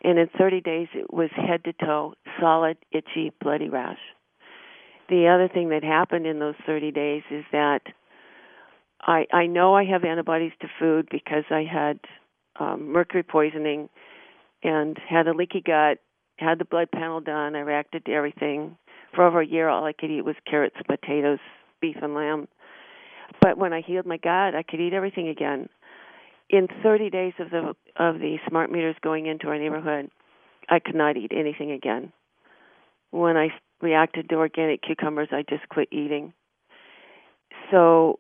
And 0.03 0.19
in 0.19 0.29
30 0.39 0.61
days, 0.61 0.89
it 0.95 1.13
was 1.13 1.31
head 1.35 1.65
to 1.65 1.73
toe, 1.73 2.15
solid, 2.39 2.77
itchy, 2.93 3.33
bloody 3.41 3.69
rash. 3.69 3.99
The 5.09 5.29
other 5.29 5.49
thing 5.49 5.71
that 5.71 5.83
happened 5.83 6.27
in 6.27 6.39
those 6.39 6.55
30 6.67 6.93
days 6.93 7.23
is 7.31 7.45
that 7.53 7.81
I 9.01 9.27
I 9.33 9.47
know 9.47 9.75
I 9.75 9.85
have 9.85 10.05
antibodies 10.05 10.53
to 10.61 10.69
food 10.79 11.09
because 11.11 11.45
I 11.51 11.65
had 11.65 11.99
um, 12.61 12.93
mercury 12.93 13.23
poisoning 13.23 13.89
and 14.63 14.97
had 15.09 15.27
a 15.27 15.33
leaky 15.33 15.63
gut, 15.65 15.99
had 16.39 16.59
the 16.59 16.65
blood 16.65 16.91
panel 16.91 17.21
done. 17.21 17.55
I 17.55 17.61
reacted 17.61 18.05
to 18.07 18.13
everything. 18.13 18.77
For 19.15 19.27
over 19.27 19.41
a 19.41 19.47
year, 19.47 19.69
all 19.69 19.85
I 19.85 19.93
could 19.93 20.11
eat 20.11 20.25
was 20.25 20.37
carrots, 20.49 20.77
potatoes, 20.87 21.39
beef, 21.81 21.97
and 22.01 22.15
lamb. 22.15 22.49
But 23.41 23.59
when 23.59 23.73
I 23.73 23.81
healed 23.81 24.07
my 24.07 24.17
gut, 24.17 24.55
I 24.55 24.63
could 24.63 24.81
eat 24.81 24.93
everything 24.93 25.29
again. 25.29 25.69
In 26.49 26.69
30 26.83 27.11
days 27.11 27.33
of 27.39 27.51
the 27.51 27.75
of 27.97 28.19
the 28.19 28.39
smart 28.49 28.73
meters 28.73 28.97
going 29.03 29.27
into 29.27 29.47
our 29.47 29.59
neighborhood, 29.59 30.11
I 30.69 30.81
could 30.81 30.97
not 30.97 31.17
eat 31.17 31.33
anything 31.35 31.71
again. 31.71 32.13
When 33.11 33.37
I 33.37 33.49
reacted 33.81 34.29
to 34.29 34.37
organic 34.37 34.83
cucumbers, 34.83 35.29
I 35.33 35.45
just 35.49 35.69
quit 35.69 35.89
eating. 35.93 36.33
So 37.71 38.19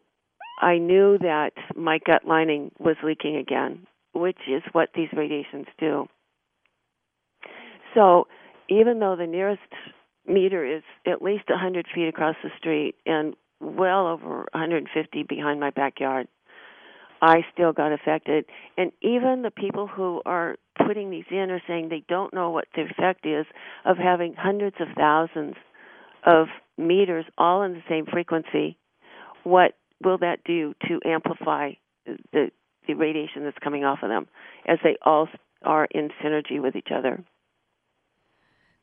I 0.60 0.78
knew 0.78 1.18
that 1.18 1.52
my 1.74 1.98
gut 1.98 2.24
lining 2.26 2.70
was 2.78 2.96
leaking 3.02 3.36
again, 3.36 3.86
which 4.12 4.38
is 4.48 4.62
what 4.72 4.90
these 4.94 5.08
radiations 5.12 5.66
do. 5.78 6.06
So 7.94 8.26
even 8.68 9.00
though 9.00 9.16
the 9.16 9.26
nearest 9.26 9.60
meter 10.26 10.64
is 10.64 10.82
at 11.06 11.22
least 11.22 11.48
100 11.48 11.86
feet 11.94 12.08
across 12.08 12.36
the 12.42 12.50
street 12.58 12.94
and 13.06 13.34
well 13.60 14.06
over 14.06 14.46
150 14.52 15.22
behind 15.24 15.60
my 15.60 15.70
backyard, 15.70 16.28
I 17.22 17.44
still 17.52 17.72
got 17.72 17.92
affected. 17.92 18.46
And 18.78 18.92
even 19.02 19.42
the 19.42 19.50
people 19.50 19.86
who 19.86 20.22
are 20.24 20.56
putting 20.86 21.10
these 21.10 21.24
in 21.30 21.50
are 21.50 21.62
saying 21.66 21.88
they 21.88 22.04
don't 22.08 22.32
know 22.32 22.50
what 22.50 22.66
the 22.74 22.82
effect 22.82 23.26
is 23.26 23.46
of 23.84 23.98
having 23.98 24.34
hundreds 24.34 24.76
of 24.80 24.88
thousands 24.96 25.54
of 26.24 26.46
meters 26.78 27.24
all 27.36 27.62
in 27.62 27.72
the 27.72 27.82
same 27.88 28.06
frequency. 28.06 28.78
What 29.44 29.72
will 30.02 30.18
that 30.18 30.44
do 30.44 30.74
to 30.88 31.00
amplify 31.04 31.72
the 32.32 32.50
the 32.86 32.94
radiation 32.94 33.44
that's 33.44 33.58
coming 33.62 33.84
off 33.84 33.98
of 34.02 34.08
them 34.08 34.26
as 34.66 34.78
they 34.82 34.96
all 35.04 35.28
are 35.62 35.86
in 35.90 36.08
synergy 36.24 36.60
with 36.60 36.76
each 36.76 36.88
other? 36.94 37.22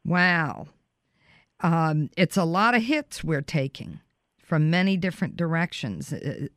Wow. 0.08 0.68
Um, 1.60 2.10
it's 2.16 2.38
a 2.38 2.46
lot 2.46 2.74
of 2.74 2.84
hits 2.84 3.24
we're 3.24 3.42
taking 3.42 4.00
from 4.42 4.70
many 4.70 4.96
different 4.96 5.36
directions 5.36 6.14
uh, 6.14 6.48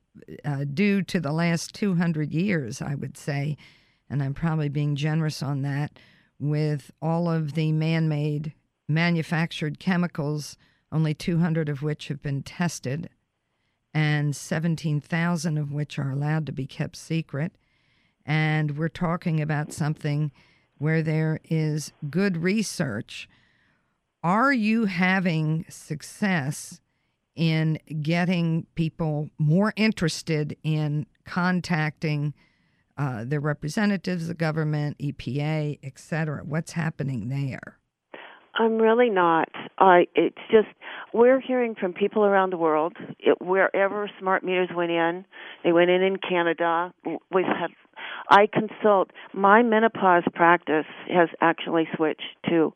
uh, 0.45 0.65
due 0.73 1.03
to 1.03 1.19
the 1.19 1.33
last 1.33 1.75
200 1.75 2.33
years, 2.33 2.81
I 2.81 2.95
would 2.95 3.19
say. 3.19 3.57
And 4.09 4.23
I'm 4.23 4.35
probably 4.35 4.69
being 4.69 4.95
generous 4.95 5.43
on 5.43 5.63
that 5.63 5.99
with 6.39 6.93
all 7.03 7.29
of 7.29 7.55
the 7.55 7.73
man 7.73 8.09
made 8.09 8.55
manufactured 8.89 9.81
chemicals, 9.81 10.57
only 10.93 11.13
200 11.13 11.69
of 11.69 11.83
which 11.83 12.09
have 12.09 12.23
been 12.23 12.43
tested, 12.43 13.11
and 13.93 14.35
17,000 14.35 15.59
of 15.59 15.73
which 15.73 15.99
are 15.99 16.11
allowed 16.11 16.47
to 16.47 16.53
be 16.53 16.67
kept 16.67 16.97
secret. 16.97 17.53
And 18.25 18.79
we're 18.79 18.89
talking 18.89 19.41
about 19.41 19.73
something 19.73 20.31
where 20.79 21.03
there 21.03 21.41
is 21.45 21.93
good 22.09 22.37
research 22.37 23.29
are 24.23 24.53
you 24.53 24.85
having 24.87 25.65
success 25.69 26.81
in 27.37 27.79
getting 28.03 28.67
people 28.75 29.31
more 29.39 29.73
interested 29.77 30.57
in 30.63 31.07
contacting 31.25 32.35
uh, 32.99 33.25
their 33.25 33.41
representatives, 33.41 34.29
the 34.29 34.35
government, 34.35 34.99
EPA, 34.99 35.79
et 35.83 35.99
cetera? 35.99 36.43
What's 36.45 36.73
happening 36.73 37.29
there? 37.29 37.79
I'm 38.59 38.77
really 38.77 39.09
not. 39.09 39.49
I 39.79 40.07
it's 40.15 40.37
just 40.51 40.69
we're 41.15 41.41
hearing 41.41 41.75
from 41.75 41.95
people 41.95 42.25
around 42.25 42.53
the 42.53 42.59
world. 42.59 42.95
It, 43.19 43.39
wherever 43.41 44.11
smart 44.19 44.45
meters 44.45 44.69
went 44.75 44.91
in, 44.91 45.25
they 45.65 45.73
went 45.73 45.89
in 45.89 46.03
in 46.03 46.17
Canada. 46.17 46.93
We've 47.33 47.47
had. 47.47 47.71
I 48.29 48.47
consult. 48.53 49.11
My 49.33 49.63
menopause 49.63 50.25
practice 50.35 50.85
has 51.09 51.29
actually 51.41 51.89
switched 51.97 52.37
to 52.51 52.75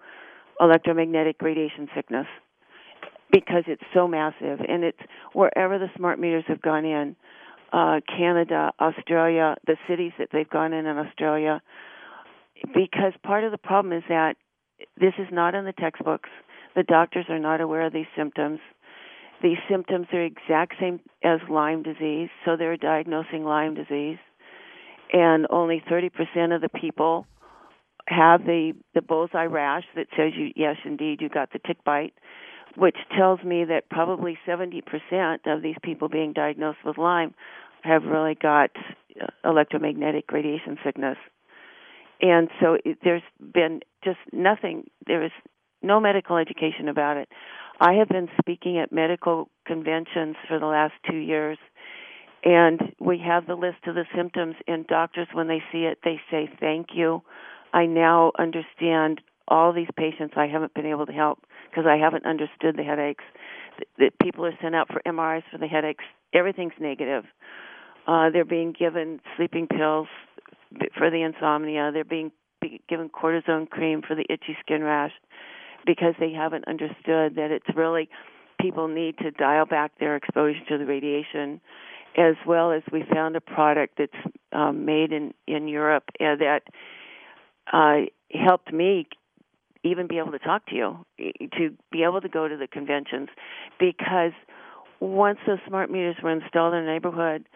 electromagnetic 0.61 1.41
radiation 1.41 1.89
sickness 1.95 2.27
because 3.33 3.65
it's 3.67 3.83
so 3.93 4.07
massive 4.07 4.61
and 4.69 4.85
it's 4.85 5.01
wherever 5.33 5.79
the 5.79 5.89
smart 5.97 6.19
meters 6.19 6.45
have 6.47 6.63
gone 6.63 6.85
in 6.85 7.17
uh 7.73 8.01
Canada, 8.17 8.73
Australia, 8.81 9.57
the 9.67 9.77
cities 9.89 10.13
that 10.19 10.29
they've 10.33 10.51
gone 10.51 10.73
in 10.73 10.87
in 10.87 10.99
Australia 10.99 11.61
because 12.73 13.13
part 13.23 13.45
of 13.45 13.51
the 13.51 13.59
problem 13.59 13.93
is 13.93 14.05
that 14.09 14.37
this 14.99 15.15
is 15.19 15.27
not 15.31 15.55
in 15.55 15.65
the 15.65 15.73
textbooks. 15.73 16.31
The 16.75 16.83
doctors 16.83 17.27
are 17.29 17.39
not 17.39 17.61
aware 17.61 17.87
of 17.87 17.93
these 17.93 18.07
symptoms. 18.17 18.61
These 19.43 19.59
symptoms 19.69 20.07
are 20.13 20.25
exact 20.25 20.75
same 20.81 21.01
as 21.23 21.41
Lyme 21.51 21.83
disease, 21.83 22.31
so 22.45 22.57
they're 22.57 22.77
diagnosing 22.77 23.45
Lyme 23.45 23.75
disease. 23.75 24.19
And 25.13 25.47
only 25.51 25.83
30% 25.89 26.55
of 26.55 26.61
the 26.61 26.69
people 26.69 27.27
have 28.07 28.45
the 28.45 28.73
the 28.95 29.03
bullseye 29.03 29.45
rash 29.45 29.85
that 29.97 30.07
says 30.17 30.33
you 30.37 30.51
yes 30.57 30.77
indeed 30.85 31.21
you 31.21 31.29
got 31.29 31.53
the 31.53 31.59
tick 31.67 31.83
bite 31.85 32.15
which 32.77 32.97
tells 33.17 33.43
me 33.43 33.65
that 33.65 33.89
probably 33.89 34.39
70% 34.47 34.83
of 35.47 35.63
these 35.63 35.77
people 35.83 36.09
being 36.09 36.33
diagnosed 36.33 36.79
with 36.85 36.99
Lyme 36.99 37.35
have 37.83 38.05
really 38.05 38.35
got 38.35 38.71
uh, 39.21 39.27
electromagnetic 39.45 40.31
radiation 40.33 40.79
sickness. 40.85 41.17
And 42.21 42.49
so 42.61 42.79
it, 42.85 42.99
there's 43.05 43.23
been 43.53 43.81
just 44.03 44.19
nothing, 44.33 44.85
there 45.07 45.25
is 45.25 45.33
no 45.83 46.01
medical 46.01 46.37
education 46.37 46.89
about 46.89 47.17
it. 47.17 47.29
I 47.81 47.95
have 47.95 48.09
been 48.09 48.29
speaking 48.41 48.79
at 48.79 48.93
medical 48.93 49.49
conventions 49.67 50.37
for 50.49 50.59
the 50.59 50.67
last 50.67 50.95
two 51.09 51.17
years, 51.17 51.59
and 52.45 52.81
we 53.01 53.19
have 53.19 53.47
the 53.47 53.57
list 53.57 53.87
of 53.87 53.95
the 53.95 54.05
symptoms, 54.15 54.55
and 54.67 54.87
doctors, 54.87 55.29
when 55.33 55.49
they 55.49 55.63
see 55.73 55.85
it, 55.85 55.99
they 56.05 56.21
say, 56.31 56.49
Thank 56.61 56.89
you. 56.95 57.23
I 57.75 57.87
now 57.87 58.31
understand 58.39 59.21
all 59.49 59.73
these 59.73 59.89
patients 59.97 60.35
I 60.37 60.47
haven't 60.47 60.73
been 60.75 60.87
able 60.87 61.07
to 61.07 61.13
help 61.13 61.41
because 61.69 61.85
I 61.87 61.97
haven't 61.97 62.25
understood 62.25 62.77
the 62.77 62.85
headaches. 62.85 63.25
That 63.99 64.13
people 64.23 64.47
are 64.47 64.57
sent 64.63 64.77
out 64.77 64.87
for 64.89 65.03
MRIs 65.05 65.43
for 65.51 65.59
the 65.59 65.67
headaches. 65.67 66.05
Everything's 66.33 66.75
negative. 66.79 67.25
Uh, 68.07 68.31
they're 68.31 68.45
being 68.45 68.73
given 68.73 69.21
sleeping 69.37 69.67
pills 69.67 70.07
for 70.97 71.11
the 71.11 71.23
insomnia. 71.23 71.91
They're 71.93 72.05
being 72.05 72.31
given 72.89 73.09
cortisone 73.09 73.69
cream 73.69 74.03
for 74.07 74.15
the 74.15 74.25
itchy 74.31 74.57
skin 74.61 74.83
rash 74.85 75.13
because 75.85 76.15
they 76.21 76.33
haven't 76.33 76.67
understood 76.69 77.35
that 77.35 77.51
it's 77.51 77.67
really 77.77 78.09
people 78.61 78.87
need 78.87 79.19
to 79.19 79.33
dial 79.33 79.67
back 79.67 79.99
their 79.99 80.17
exposure 80.17 80.65
to 80.69 80.79
the 80.79 80.87
radiation 80.87 81.61
as 82.17 82.37
well 82.47 82.71
as 82.71 82.83
we 82.93 83.05
found 83.13 83.35
a 83.37 83.41
product 83.41 83.99
that's 83.99 84.35
um, 84.53 84.85
made 84.85 85.13
in 85.13 85.35
in 85.47 85.67
Europe 85.69 86.05
uh, 86.21 86.37
that 86.37 86.63
uh, 87.73 88.03
helped 88.31 88.73
me 88.73 89.07
even 89.83 90.07
be 90.07 90.19
able 90.19 90.33
to 90.33 90.39
talk 90.39 90.67
to 90.67 90.75
you, 90.75 91.05
to 91.59 91.77
be 91.93 92.03
able 92.05 92.21
to 92.21 92.29
go 92.29 92.49
to 92.49 92.57
the 92.57 92.67
conventions, 92.67 93.29
because 93.79 94.33
once 95.01 95.39
those 95.47 95.59
smart 95.67 95.91
meters 95.91 96.17
were 96.23 96.31
installed 96.31 96.75
in 96.75 96.85
the 96.85 96.91
neighborhood, 96.91 97.47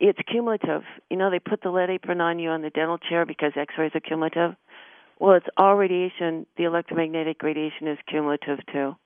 it's 0.00 0.18
cumulative. 0.28 0.82
You 1.10 1.16
know, 1.16 1.30
they 1.30 1.38
put 1.38 1.62
the 1.62 1.70
lead 1.70 1.90
apron 1.90 2.20
on 2.20 2.40
you 2.40 2.50
on 2.50 2.62
the 2.62 2.70
dental 2.70 2.98
chair 2.98 3.24
because 3.24 3.52
X-rays 3.56 3.92
are 3.94 4.00
cumulative. 4.00 4.56
Well, 5.20 5.36
it's 5.36 5.46
all 5.56 5.76
radiation. 5.76 6.46
The 6.58 6.64
electromagnetic 6.64 7.40
radiation 7.42 7.86
is 7.86 7.98
cumulative 8.08 8.58
too. 8.72 8.96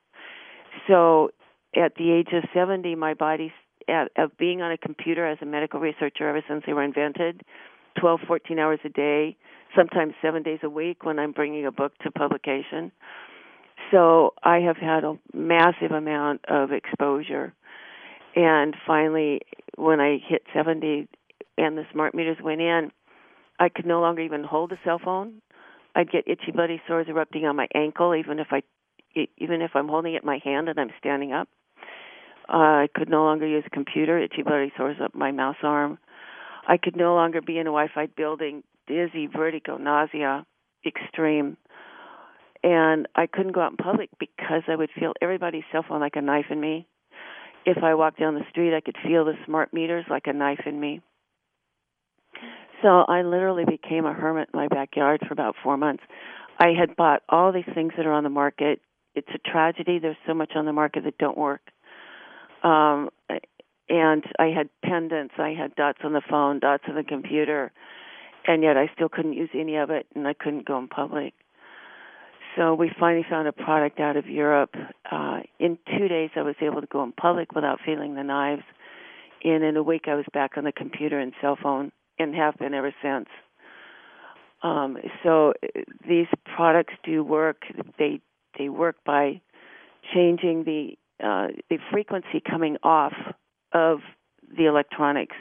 So, 0.88 1.30
at 1.76 1.96
the 1.96 2.11
age 2.11 2.28
of 2.32 2.44
70, 2.54 2.94
my 2.94 3.12
body, 3.12 3.52
of 4.16 4.37
being 4.38 4.62
on 4.62 4.72
a 4.72 4.78
computer 4.78 5.26
as 5.26 5.38
a 5.42 5.44
medical 5.44 5.78
researcher 5.78 6.28
ever 6.28 6.42
since 6.48 6.64
they 6.66 6.72
were 6.72 6.82
invented, 6.82 7.42
12, 8.00 8.20
14 8.26 8.59
hours 8.59 8.80
a 8.85 8.88
day, 8.88 9.37
sometimes 9.77 10.15
seven 10.23 10.43
days 10.43 10.61
a 10.62 10.71
week 10.71 11.05
when 11.05 11.19
I'm 11.19 11.33
bringing 11.33 11.67
a 11.67 11.73
book 11.73 11.93
to 12.03 12.11
publication. 12.11 12.91
So 13.91 14.35
I 14.43 14.59
have 14.59 14.77
had 14.77 15.05
a 15.05 15.19
massive 15.33 15.93
amount 15.93 16.45
of 16.49 16.73
exposure. 16.73 17.53
And 18.35 18.75
finally, 18.87 19.41
when 19.77 20.01
I 20.01 20.19
hit 20.27 20.43
70 20.55 21.09
and 21.59 21.79
the 21.79 21.85
smart 21.93 22.15
meters 22.15 22.39
went 22.43 22.61
in, 22.61 22.91
I 23.59 23.69
could 23.69 23.87
no 23.87 24.01
longer 24.01 24.23
even 24.23 24.45
hold 24.45 24.73
a 24.73 24.79
cell 24.85 25.01
phone. 25.03 25.41
I'd 25.95 26.11
get 26.11 26.25
itchy 26.27 26.53
bloody 26.53 26.81
sores 26.87 27.07
erupting 27.09 27.47
on 27.47 27.57
my 27.57 27.69
ankle, 27.75 28.15
even 28.15 28.39
if 28.39 28.49
I, 28.51 28.62
even 29.39 29.62
if 29.62 29.71
I'm 29.75 29.89
holding 29.89 30.15
it 30.15 30.23
in 30.23 30.27
my 30.27 30.41
hand 30.45 30.69
and 30.69 30.79
I'm 30.79 30.91
standing 30.99 31.33
up. 31.33 31.49
Uh, 32.49 32.85
I 32.85 32.89
could 32.95 33.09
no 33.09 33.25
longer 33.25 33.47
use 33.47 33.65
a 33.67 33.71
computer. 33.71 34.19
Itchy 34.19 34.43
bloody 34.43 34.73
sores 34.77 34.99
up 35.03 35.15
my 35.15 35.33
mouse 35.33 35.57
arm. 35.62 35.99
I 36.69 36.77
could 36.77 36.97
no 36.97 37.15
longer 37.15 37.41
be 37.41 37.59
in 37.59 37.67
a 37.67 37.71
Wi-Fi 37.71 38.07
building 38.17 38.62
dizzy, 38.87 39.27
vertigo, 39.27 39.77
nausea, 39.77 40.46
extreme. 40.87 41.57
And 42.62 43.07
I 43.14 43.27
couldn't 43.27 43.53
go 43.53 43.61
out 43.61 43.72
in 43.72 43.77
public 43.77 44.11
because 44.18 44.62
I 44.68 44.77
would 44.77 44.90
feel 44.99 45.12
everybody's 45.20 45.64
cell 45.70 45.85
phone 45.88 46.01
like 46.01 46.16
a 46.16 46.22
knife 46.22 46.46
in 46.51 46.61
me. 46.61 46.87
If 47.64 47.83
I 47.83 47.94
walked 47.94 48.18
down 48.18 48.35
the 48.35 48.49
street, 48.51 48.77
I 48.77 48.81
could 48.81 48.96
feel 49.07 49.25
the 49.25 49.35
smart 49.44 49.72
meters 49.72 50.05
like 50.09 50.27
a 50.27 50.33
knife 50.33 50.62
in 50.66 50.79
me. 50.79 51.01
So 52.83 52.88
I 52.88 53.22
literally 53.22 53.64
became 53.64 54.05
a 54.05 54.12
hermit 54.12 54.51
in 54.53 54.59
my 54.59 54.68
backyard 54.68 55.22
for 55.27 55.33
about 55.33 55.57
four 55.62 55.77
months. 55.77 56.03
I 56.59 56.68
had 56.79 56.96
bought 56.96 57.22
all 57.29 57.53
these 57.53 57.68
things 57.75 57.92
that 57.96 58.07
are 58.07 58.12
on 58.12 58.25
the 58.25 58.31
market. 58.31 58.81
It's 59.14 59.29
a 59.35 59.38
tragedy. 59.38 59.99
There's 59.99 60.16
so 60.27 60.35
much 60.35 60.53
on 60.55 60.64
the 60.66 60.72
market 60.72 61.05
that 61.05 61.18
don't 61.18 61.37
work. 61.37 61.62
Um, 62.62 63.11
and 63.88 64.25
I 64.38 64.46
had 64.46 64.68
pendants. 64.85 65.35
I 65.38 65.55
had 65.59 65.75
dots 65.75 65.99
on 66.05 66.12
the 66.12 66.22
phone, 66.29 66.61
dots 66.61 66.85
on 66.88 66.96
the 66.96 67.05
computer, 67.05 67.72
and 68.46 68.62
yet 68.62 68.76
I 68.76 68.90
still 68.94 69.09
couldn't 69.09 69.32
use 69.32 69.50
any 69.54 69.76
of 69.76 69.90
it, 69.90 70.06
and 70.14 70.26
I 70.26 70.35
couldn't 70.35 70.66
go 70.66 70.78
in 70.78 70.88
public. 70.88 71.35
So 72.56 72.74
we 72.74 72.90
finally 72.98 73.26
found 73.28 73.48
a 73.48 73.52
product 73.52 74.00
out 74.00 74.16
of 74.16 74.26
Europe. 74.26 74.74
Uh, 75.11 75.40
in 75.59 75.78
two 75.98 76.09
days, 76.09 76.30
I 76.37 76.42
was 76.42 76.54
able 76.62 76.80
to 76.80 76.87
go 76.87 77.02
in 77.02 77.12
public 77.12 77.52
without 77.54 77.80
feeling 77.85 78.14
the 78.14 78.22
knives. 78.22 78.62
And 79.44 79.62
in 79.62 79.76
a 79.76 79.82
week, 79.82 80.04
I 80.06 80.14
was 80.14 80.24
back 80.32 80.52
on 80.56 80.64
the 80.64 80.72
computer 80.72 81.18
and 81.18 81.32
cell 81.40 81.59
phone, 81.62 81.92
and 82.18 82.35
have 82.35 82.56
been 82.56 82.72
ever 82.72 82.94
since. 83.02 83.28
Um, 84.62 84.96
so 85.22 85.52
uh, 85.62 85.80
these 86.09 86.26
products 86.56 86.94
do 87.04 87.22
work. 87.22 87.62
They 87.98 88.20
they 88.59 88.70
work 88.70 88.96
by 89.04 89.42
changing 90.14 90.64
the 90.64 90.96
uh, 91.22 91.48
the 91.68 91.78
frequency 91.92 92.42
coming 92.48 92.76
off 92.82 93.12
of 93.72 93.98
the 94.56 94.64
electronics 94.64 95.37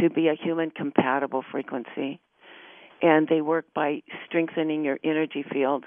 to 0.00 0.10
be 0.10 0.28
a 0.28 0.34
human 0.34 0.70
compatible 0.70 1.44
frequency, 1.50 2.20
and 3.02 3.28
they 3.28 3.40
work 3.40 3.66
by 3.74 4.02
strengthening 4.26 4.84
your 4.84 4.98
energy 5.04 5.44
field 5.52 5.84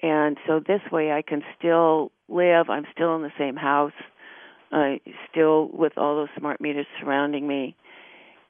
and 0.00 0.36
so 0.46 0.60
this 0.60 0.80
way 0.92 1.12
I 1.12 1.22
can 1.22 1.42
still 1.58 2.12
live. 2.28 2.70
I'm 2.70 2.84
still 2.92 3.16
in 3.16 3.22
the 3.22 3.32
same 3.38 3.56
house, 3.56 3.92
uh, 4.70 4.94
still 5.30 5.68
with 5.72 5.96
all 5.96 6.16
those 6.16 6.28
smart 6.38 6.60
meters 6.60 6.86
surrounding 7.00 7.48
me, 7.48 7.74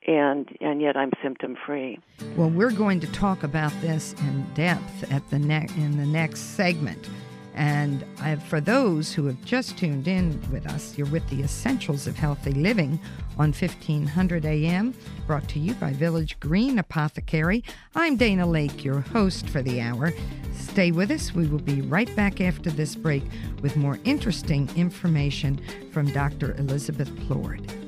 and 0.06 0.48
and 0.60 0.80
yet 0.82 0.96
I'm 0.96 1.10
symptom 1.22 1.56
free. 1.66 1.98
Well, 2.36 2.50
we're 2.50 2.70
going 2.70 3.00
to 3.00 3.12
talk 3.12 3.42
about 3.44 3.72
this 3.80 4.14
in 4.20 4.46
depth 4.54 5.10
at 5.10 5.28
the 5.30 5.38
ne- 5.38 5.68
in 5.76 5.96
the 5.96 6.06
next 6.06 6.56
segment. 6.56 7.08
And 7.58 8.04
for 8.44 8.60
those 8.60 9.12
who 9.12 9.26
have 9.26 9.44
just 9.44 9.76
tuned 9.76 10.06
in 10.06 10.40
with 10.52 10.64
us, 10.68 10.96
you're 10.96 11.08
with 11.08 11.28
the 11.28 11.42
Essentials 11.42 12.06
of 12.06 12.16
Healthy 12.16 12.52
Living 12.52 13.00
on 13.36 13.52
1500 13.52 14.44
AM, 14.44 14.94
brought 15.26 15.48
to 15.48 15.58
you 15.58 15.74
by 15.74 15.92
Village 15.92 16.38
Green 16.38 16.78
Apothecary. 16.78 17.64
I'm 17.96 18.14
Dana 18.14 18.46
Laake, 18.46 18.84
your 18.84 19.00
host 19.00 19.48
for 19.48 19.60
the 19.60 19.80
hour. 19.80 20.12
Stay 20.54 20.92
with 20.92 21.10
us. 21.10 21.34
We 21.34 21.48
will 21.48 21.58
be 21.58 21.80
right 21.80 22.14
back 22.14 22.40
after 22.40 22.70
this 22.70 22.94
break 22.94 23.24
with 23.60 23.76
more 23.76 23.98
interesting 24.04 24.70
information 24.76 25.60
from 25.92 26.12
Dr. 26.12 26.54
Elizabeth 26.58 27.10
Plourde. 27.26 27.87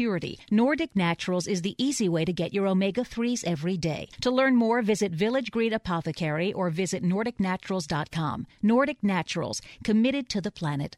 purity. 0.01 0.39
Nordic 0.49 0.95
Naturals 0.95 1.45
is 1.45 1.61
the 1.61 1.75
easy 1.77 2.09
way 2.09 2.25
to 2.25 2.33
get 2.33 2.55
your 2.55 2.65
omega 2.65 3.01
3s 3.01 3.43
every 3.45 3.77
day. 3.77 4.09
To 4.21 4.31
learn 4.31 4.55
more, 4.55 4.81
visit 4.81 5.11
Village 5.11 5.51
Green 5.51 5.73
Apothecary 5.73 6.51
or 6.51 6.71
visit 6.71 7.03
NordicNaturals.com. 7.03 8.47
Nordic 8.63 9.03
Naturals, 9.03 9.61
committed 9.83 10.27
to 10.29 10.41
the 10.41 10.49
planet 10.49 10.97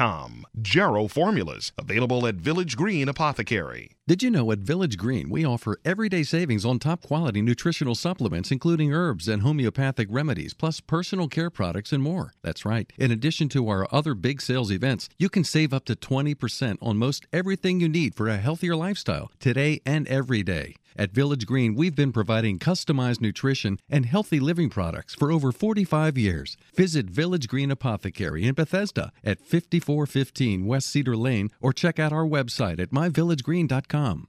Jarrow 0.59 1.07
Formulas, 1.07 1.73
available 1.77 2.25
at 2.25 2.35
Village 2.35 2.75
Green 2.75 3.07
Apothecary. 3.07 3.91
Did 4.07 4.23
you 4.23 4.31
know 4.31 4.51
at 4.51 4.57
Village 4.57 4.97
Green 4.97 5.29
we 5.29 5.45
offer 5.45 5.77
everyday 5.85 6.23
savings 6.23 6.65
on 6.65 6.79
top 6.79 7.03
quality 7.03 7.39
nutritional 7.39 7.93
supplements, 7.93 8.49
including 8.49 8.91
herbs 8.91 9.27
and 9.27 9.43
homeopathic 9.43 10.07
remedies, 10.09 10.55
plus 10.55 10.79
personal 10.79 11.27
care 11.27 11.51
products 11.51 11.93
and 11.93 12.01
more? 12.01 12.33
That's 12.41 12.65
right. 12.65 12.91
In 12.97 13.11
addition 13.11 13.47
to 13.49 13.69
our 13.69 13.87
other 13.91 14.15
big 14.15 14.41
sales 14.41 14.71
events, 14.71 15.07
you 15.19 15.29
can 15.29 15.43
save 15.43 15.71
up 15.71 15.85
to 15.85 15.95
20% 15.95 16.77
on 16.81 16.97
most 16.97 17.27
everything 17.31 17.79
you 17.79 17.87
need 17.87 18.15
for 18.15 18.27
a 18.27 18.37
healthier 18.37 18.75
lifestyle 18.75 19.29
today 19.39 19.81
and 19.85 20.07
every 20.07 20.41
day. 20.41 20.77
At 20.95 21.11
Village 21.11 21.45
Green, 21.45 21.75
we've 21.75 21.95
been 21.95 22.11
providing 22.11 22.59
customized 22.59 23.21
nutrition 23.21 23.79
and 23.89 24.05
healthy 24.05 24.39
living 24.39 24.69
products 24.69 25.13
for 25.15 25.31
over 25.31 25.51
45 25.51 26.17
years. 26.17 26.57
Visit 26.75 27.07
Village 27.07 27.47
Green 27.47 27.71
Apothecary 27.71 28.45
in 28.45 28.53
Bethesda 28.53 29.11
at 29.23 29.39
5415 29.39 30.65
West 30.65 30.89
Cedar 30.89 31.15
Lane 31.15 31.49
or 31.59 31.73
check 31.73 31.99
out 31.99 32.11
our 32.11 32.25
website 32.25 32.79
at 32.79 32.91
myvillagegreen.com. 32.91 34.27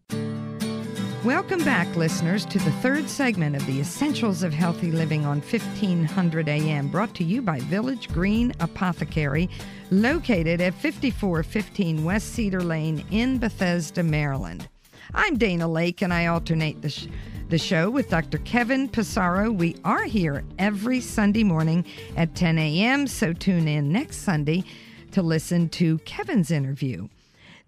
Welcome 1.24 1.62
back, 1.64 1.94
listeners, 1.94 2.44
to 2.46 2.58
the 2.58 2.72
third 2.72 3.08
segment 3.08 3.54
of 3.54 3.64
the 3.66 3.78
Essentials 3.78 4.42
of 4.42 4.52
Healthy 4.52 4.90
Living 4.90 5.24
on 5.24 5.40
1500 5.40 6.48
AM, 6.48 6.88
brought 6.88 7.14
to 7.14 7.22
you 7.22 7.40
by 7.40 7.60
Village 7.60 8.08
Green 8.08 8.52
Apothecary, 8.58 9.48
located 9.92 10.60
at 10.60 10.74
5415 10.74 12.02
West 12.02 12.32
Cedar 12.32 12.60
Lane 12.60 13.04
in 13.12 13.38
Bethesda, 13.38 14.02
Maryland. 14.02 14.68
I'm 15.14 15.36
Dana 15.36 15.68
Laake, 15.68 16.00
and 16.00 16.12
I 16.12 16.26
alternate 16.26 16.80
the, 16.80 16.88
sh- 16.88 17.06
the 17.50 17.58
show 17.58 17.90
with 17.90 18.08
Dr. 18.08 18.38
Kevin 18.38 18.88
Passero. 18.88 19.54
We 19.54 19.76
are 19.84 20.04
here 20.04 20.42
every 20.58 21.00
Sunday 21.00 21.44
morning 21.44 21.84
at 22.16 22.34
10 22.34 22.58
a.m., 22.58 23.06
so 23.06 23.34
tune 23.34 23.68
in 23.68 23.92
next 23.92 24.18
Sunday 24.18 24.64
to 25.10 25.20
listen 25.20 25.68
to 25.70 25.98
Kevin's 25.98 26.50
interview. 26.50 27.08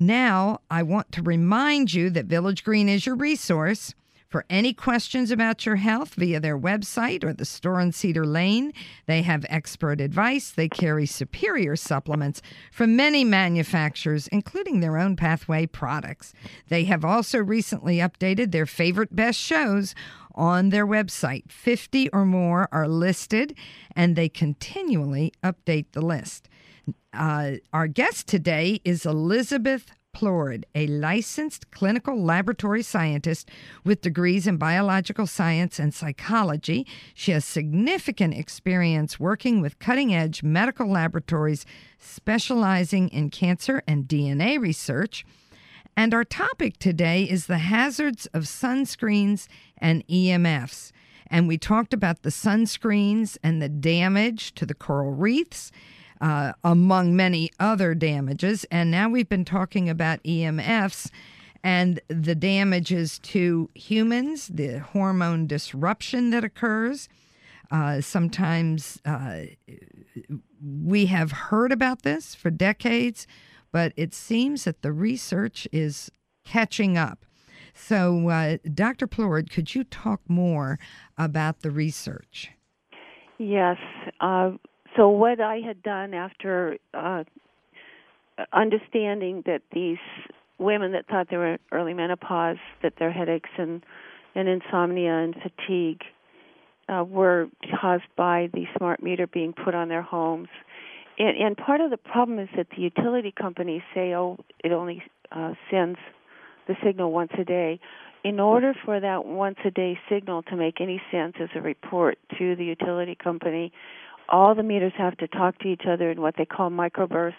Now, 0.00 0.60
I 0.70 0.84
want 0.84 1.12
to 1.12 1.22
remind 1.22 1.92
you 1.92 2.08
that 2.10 2.24
Village 2.24 2.64
Green 2.64 2.88
is 2.88 3.04
your 3.04 3.14
resource. 3.14 3.94
For 4.34 4.44
any 4.50 4.72
questions 4.72 5.30
about 5.30 5.64
your 5.64 5.76
health 5.76 6.14
via 6.14 6.40
their 6.40 6.58
website 6.58 7.22
or 7.22 7.32
the 7.32 7.44
store 7.44 7.80
on 7.80 7.92
Cedar 7.92 8.26
Lane, 8.26 8.72
they 9.06 9.22
have 9.22 9.46
expert 9.48 10.00
advice. 10.00 10.50
They 10.50 10.68
carry 10.68 11.06
superior 11.06 11.76
supplements 11.76 12.42
from 12.72 12.96
many 12.96 13.22
manufacturers, 13.22 14.26
including 14.32 14.80
their 14.80 14.98
own 14.98 15.14
Pathway 15.14 15.66
products. 15.66 16.34
They 16.66 16.82
have 16.82 17.04
also 17.04 17.38
recently 17.38 17.98
updated 17.98 18.50
their 18.50 18.66
favorite 18.66 19.14
best 19.14 19.38
shows 19.38 19.94
on 20.34 20.70
their 20.70 20.84
website. 20.84 21.48
50 21.52 22.08
or 22.08 22.24
more 22.24 22.68
are 22.72 22.88
listed, 22.88 23.56
and 23.94 24.16
they 24.16 24.28
continually 24.28 25.32
update 25.44 25.92
the 25.92 26.02
list. 26.02 26.48
Uh, 27.12 27.52
our 27.72 27.86
guest 27.86 28.26
today 28.26 28.80
is 28.84 29.06
Elizabeth 29.06 29.92
Plourde, 30.14 30.64
a 30.74 30.86
licensed 30.86 31.70
clinical 31.70 32.18
laboratory 32.22 32.82
scientist 32.82 33.50
with 33.84 34.00
degrees 34.00 34.46
in 34.46 34.56
biological 34.56 35.26
science 35.26 35.78
and 35.78 35.92
psychology. 35.92 36.86
She 37.12 37.32
has 37.32 37.44
significant 37.44 38.34
experience 38.34 39.20
working 39.20 39.60
with 39.60 39.78
cutting 39.78 40.14
edge 40.14 40.42
medical 40.42 40.90
laboratories 40.90 41.66
specializing 41.98 43.08
in 43.10 43.28
cancer 43.30 43.82
and 43.86 44.04
DNA 44.04 44.58
research. 44.58 45.26
And 45.96 46.14
our 46.14 46.24
topic 46.24 46.78
today 46.78 47.24
is 47.24 47.46
the 47.46 47.58
hazards 47.58 48.26
of 48.26 48.44
sunscreens 48.44 49.46
and 49.78 50.06
EMFs. 50.08 50.92
And 51.28 51.48
we 51.48 51.58
talked 51.58 51.94
about 51.94 52.22
the 52.22 52.30
sunscreens 52.30 53.36
and 53.42 53.60
the 53.60 53.68
damage 53.68 54.54
to 54.54 54.66
the 54.66 54.74
coral 54.74 55.12
reefs, 55.12 55.70
uh, 56.20 56.52
among 56.62 57.16
many 57.16 57.50
other 57.58 57.94
damages. 57.94 58.64
And 58.70 58.90
now 58.90 59.08
we've 59.08 59.28
been 59.28 59.44
talking 59.44 59.88
about 59.88 60.22
EMFs 60.22 61.10
and 61.62 62.00
the 62.08 62.34
damages 62.34 63.18
to 63.20 63.70
humans, 63.74 64.48
the 64.48 64.78
hormone 64.78 65.46
disruption 65.46 66.30
that 66.30 66.44
occurs. 66.44 67.08
Uh, 67.70 68.00
sometimes 68.00 69.00
uh, 69.04 69.42
we 70.62 71.06
have 71.06 71.32
heard 71.32 71.72
about 71.72 72.02
this 72.02 72.34
for 72.34 72.50
decades, 72.50 73.26
but 73.72 73.92
it 73.96 74.14
seems 74.14 74.64
that 74.64 74.82
the 74.82 74.92
research 74.92 75.66
is 75.72 76.10
catching 76.44 76.98
up. 76.98 77.24
So, 77.72 78.28
uh, 78.28 78.58
Dr. 78.72 79.06
Plourde, 79.06 79.50
could 79.50 79.74
you 79.74 79.82
talk 79.84 80.20
more 80.28 80.78
about 81.18 81.60
the 81.60 81.70
research? 81.70 82.52
Yes. 83.38 83.78
So, 84.96 85.08
what 85.08 85.40
I 85.40 85.56
had 85.56 85.82
done 85.82 86.14
after 86.14 86.78
uh, 86.92 87.24
understanding 88.52 89.42
that 89.46 89.62
these 89.72 89.98
women 90.58 90.92
that 90.92 91.06
thought 91.06 91.28
they 91.30 91.36
were 91.36 91.58
early 91.72 91.94
menopause, 91.94 92.58
that 92.82 92.94
their 92.98 93.10
headaches 93.10 93.50
and, 93.58 93.82
and 94.34 94.48
insomnia 94.48 95.12
and 95.12 95.34
fatigue 95.34 96.02
uh, 96.88 97.04
were 97.04 97.48
caused 97.80 98.04
by 98.16 98.48
the 98.52 98.64
smart 98.76 99.02
meter 99.02 99.26
being 99.26 99.52
put 99.52 99.74
on 99.74 99.88
their 99.88 100.02
homes 100.02 100.48
and, 101.18 101.36
and 101.36 101.56
part 101.56 101.80
of 101.80 101.90
the 101.90 101.96
problem 101.96 102.38
is 102.38 102.48
that 102.56 102.66
the 102.74 102.82
utility 102.82 103.32
companies 103.32 103.82
say, 103.94 104.14
oh, 104.14 104.38
it 104.62 104.72
only 104.72 105.02
uh, 105.32 105.54
sends 105.70 105.98
the 106.66 106.74
signal 106.84 107.12
once 107.12 107.32
a 107.38 107.44
day. 107.44 107.78
In 108.24 108.40
order 108.40 108.74
for 108.84 109.00
that 109.00 109.26
once 109.26 109.58
a 109.64 109.70
day 109.70 109.98
signal 110.08 110.42
to 110.44 110.56
make 110.56 110.80
any 110.80 111.00
sense 111.12 111.34
as 111.40 111.50
a 111.54 111.60
report 111.60 112.18
to 112.38 112.56
the 112.56 112.64
utility 112.64 113.14
company, 113.14 113.70
all 114.28 114.54
the 114.54 114.62
meters 114.62 114.92
have 114.96 115.16
to 115.18 115.28
talk 115.28 115.58
to 115.60 115.68
each 115.68 115.82
other 115.88 116.10
in 116.10 116.20
what 116.20 116.34
they 116.36 116.44
call 116.44 116.70
microbursts. 116.70 117.34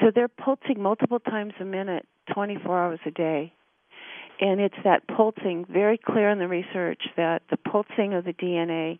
So 0.00 0.10
they're 0.14 0.28
pulsing 0.28 0.80
multiple 0.80 1.18
times 1.18 1.54
a 1.60 1.64
minute, 1.64 2.06
24 2.32 2.78
hours 2.78 3.00
a 3.06 3.10
day. 3.10 3.52
And 4.40 4.60
it's 4.60 4.76
that 4.84 5.06
pulsing, 5.08 5.66
very 5.68 5.98
clear 5.98 6.30
in 6.30 6.38
the 6.38 6.46
research, 6.46 7.02
that 7.16 7.42
the 7.50 7.56
pulsing 7.56 8.14
of 8.14 8.24
the 8.24 8.32
DNA 8.32 8.98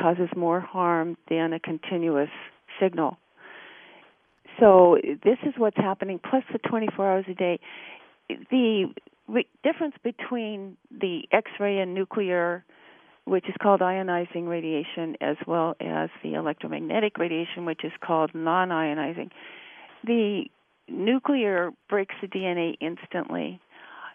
causes 0.00 0.28
more 0.36 0.60
harm 0.60 1.16
than 1.30 1.52
a 1.52 1.60
continuous 1.60 2.28
signal. 2.80 3.16
So 4.60 4.98
this 5.02 5.38
is 5.44 5.54
what's 5.56 5.76
happening, 5.76 6.20
plus 6.22 6.44
the 6.52 6.58
24 6.58 7.10
hours 7.10 7.24
a 7.28 7.34
day. 7.34 7.58
The 8.28 8.92
re- 9.26 9.48
difference 9.62 9.94
between 10.02 10.76
the 10.90 11.22
X-ray 11.32 11.78
and 11.78 11.94
nuclear, 11.94 12.64
which 13.24 13.48
is 13.48 13.54
called 13.60 13.80
ionizing 13.80 14.48
radiation, 14.48 15.16
as 15.20 15.36
well 15.46 15.74
as 15.80 16.10
the 16.22 16.34
electromagnetic 16.34 17.18
radiation, 17.18 17.64
which 17.64 17.84
is 17.84 17.92
called 18.04 18.30
non-ionizing. 18.34 19.30
The 20.04 20.44
nuclear 20.88 21.70
breaks 21.88 22.14
the 22.20 22.28
DNA 22.28 22.74
instantly. 22.80 23.60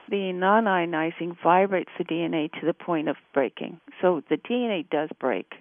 The 0.10 0.32
non 0.34 0.66
ionizing 0.66 1.36
vibrates 1.44 1.92
the 1.98 2.04
DNA 2.04 2.52
to 2.60 2.66
the 2.66 2.74
point 2.74 3.10
of 3.10 3.16
breaking. 3.34 3.80
So 4.02 4.22
the 4.30 4.38
DNA 4.38 4.90
does 4.90 5.10
break 5.20 5.54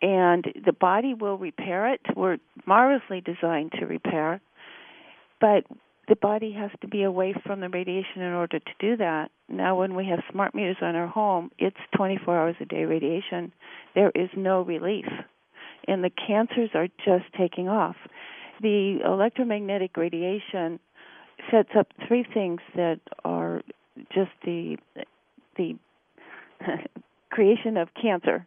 and 0.00 0.44
the 0.64 0.72
body 0.72 1.14
will 1.14 1.38
repair 1.38 1.92
it. 1.92 2.00
We're 2.16 2.38
marvelously 2.66 3.20
designed 3.20 3.72
to 3.78 3.86
repair, 3.86 4.40
but 5.40 5.64
the 6.08 6.16
body 6.16 6.52
has 6.52 6.70
to 6.80 6.88
be 6.88 7.02
away 7.02 7.34
from 7.44 7.60
the 7.60 7.68
radiation 7.68 8.22
in 8.22 8.32
order 8.32 8.58
to 8.58 8.70
do 8.78 8.96
that. 8.96 9.30
Now, 9.48 9.78
when 9.78 9.94
we 9.94 10.06
have 10.06 10.20
smart 10.30 10.54
meters 10.54 10.76
on 10.80 10.94
our 10.96 11.06
home, 11.06 11.50
it's 11.58 11.76
24 11.96 12.38
hours 12.38 12.56
a 12.60 12.64
day 12.64 12.84
radiation. 12.84 13.52
There 13.94 14.12
is 14.14 14.28
no 14.36 14.62
relief, 14.62 15.06
and 15.86 16.02
the 16.02 16.10
cancers 16.10 16.70
are 16.74 16.88
just 17.04 17.32
taking 17.36 17.68
off. 17.68 17.96
The 18.60 18.98
electromagnetic 19.04 19.96
radiation 19.96 20.80
sets 21.50 21.70
up 21.78 21.88
three 22.06 22.26
things 22.34 22.60
that 22.74 23.00
are 23.24 23.62
just 24.14 24.30
the 24.44 24.76
the 25.56 25.76
creation 27.30 27.76
of 27.76 27.88
cancer 28.00 28.46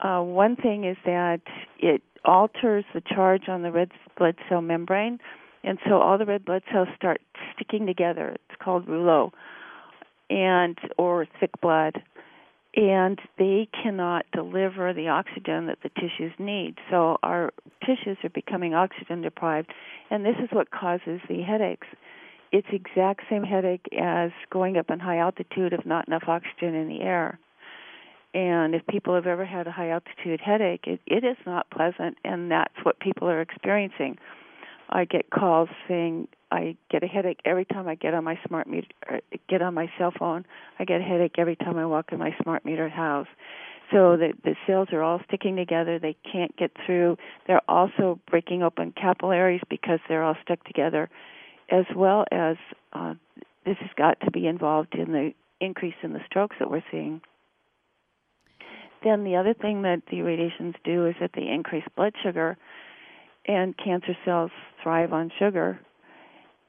uh, 0.00 0.20
one 0.20 0.56
thing 0.56 0.84
is 0.84 0.96
that 1.04 1.40
it 1.78 2.02
alters 2.24 2.84
the 2.94 3.00
charge 3.00 3.48
on 3.48 3.62
the 3.62 3.72
red 3.72 3.90
blood 4.16 4.36
cell 4.48 4.60
membrane, 4.60 5.18
and 5.64 5.78
so 5.88 5.98
all 5.98 6.18
the 6.18 6.26
red 6.26 6.44
blood 6.44 6.62
cells 6.72 6.88
start 6.96 7.20
sticking 7.54 7.86
together. 7.86 8.36
It's 8.48 8.62
called 8.62 8.88
rouleau, 8.88 9.32
and 10.30 10.78
or 10.96 11.26
thick 11.40 11.50
blood, 11.60 12.02
and 12.76 13.18
they 13.38 13.68
cannot 13.82 14.26
deliver 14.32 14.92
the 14.92 15.08
oxygen 15.08 15.66
that 15.66 15.78
the 15.82 15.90
tissues 15.90 16.32
need. 16.38 16.76
So 16.90 17.18
our 17.22 17.52
tissues 17.84 18.18
are 18.24 18.30
becoming 18.30 18.74
oxygen 18.74 19.22
deprived, 19.22 19.72
and 20.10 20.24
this 20.24 20.36
is 20.42 20.48
what 20.52 20.70
causes 20.70 21.20
the 21.28 21.42
headaches. 21.42 21.86
It's 22.50 22.68
exact 22.72 23.22
same 23.28 23.44
headache 23.44 23.86
as 23.98 24.30
going 24.50 24.78
up 24.78 24.90
in 24.90 25.00
high 25.00 25.18
altitude 25.18 25.72
if 25.74 25.84
not 25.84 26.08
enough 26.08 26.24
oxygen 26.28 26.74
in 26.74 26.88
the 26.88 27.02
air 27.02 27.38
and 28.34 28.74
if 28.74 28.86
people 28.86 29.14
have 29.14 29.26
ever 29.26 29.44
had 29.44 29.66
a 29.66 29.72
high 29.72 29.90
altitude 29.90 30.40
headache, 30.40 30.84
it, 30.86 31.00
it 31.06 31.24
is 31.24 31.36
not 31.46 31.70
pleasant, 31.70 32.18
and 32.24 32.50
that's 32.50 32.74
what 32.82 33.00
people 33.00 33.28
are 33.28 33.40
experiencing. 33.40 34.18
I 34.88 35.04
get 35.04 35.30
calls 35.30 35.68
saying 35.86 36.28
I 36.50 36.76
get 36.90 37.02
a 37.02 37.06
headache 37.06 37.40
every 37.44 37.64
time 37.64 37.88
I 37.88 37.94
get 37.94 38.14
on 38.14 38.24
my 38.24 38.38
smart 38.46 38.66
meter, 38.66 38.88
get 39.48 39.60
on 39.60 39.74
my 39.74 39.90
cell 39.98 40.12
phone. 40.18 40.46
I 40.78 40.84
get 40.84 41.00
a 41.00 41.04
headache 41.04 41.34
every 41.38 41.56
time 41.56 41.76
I 41.76 41.86
walk 41.86 42.06
in 42.12 42.18
my 42.18 42.34
smart 42.42 42.64
meter 42.64 42.88
house. 42.88 43.26
So 43.92 44.16
the 44.16 44.32
the 44.44 44.54
cells 44.66 44.88
are 44.92 45.02
all 45.02 45.20
sticking 45.26 45.56
together. 45.56 45.98
They 45.98 46.16
can't 46.30 46.54
get 46.56 46.72
through. 46.84 47.16
They're 47.46 47.62
also 47.68 48.18
breaking 48.30 48.62
open 48.62 48.92
capillaries 48.92 49.62
because 49.68 50.00
they're 50.08 50.22
all 50.22 50.36
stuck 50.42 50.64
together, 50.64 51.08
as 51.70 51.84
well 51.94 52.24
as 52.30 52.56
uh, 52.92 53.14
this 53.64 53.76
has 53.80 53.90
got 53.96 54.20
to 54.20 54.30
be 54.30 54.46
involved 54.46 54.94
in 54.94 55.12
the 55.12 55.32
increase 55.60 55.94
in 56.02 56.12
the 56.12 56.20
strokes 56.26 56.56
that 56.58 56.70
we're 56.70 56.84
seeing. 56.90 57.20
Then 59.04 59.24
the 59.24 59.36
other 59.36 59.54
thing 59.54 59.82
that 59.82 60.02
the 60.10 60.22
radiations 60.22 60.74
do 60.84 61.06
is 61.06 61.14
that 61.20 61.30
they 61.34 61.46
increase 61.46 61.84
blood 61.96 62.14
sugar, 62.22 62.56
and 63.48 63.74
cancer 63.76 64.16
cells 64.24 64.50
thrive 64.82 65.12
on 65.12 65.32
sugar. 65.38 65.80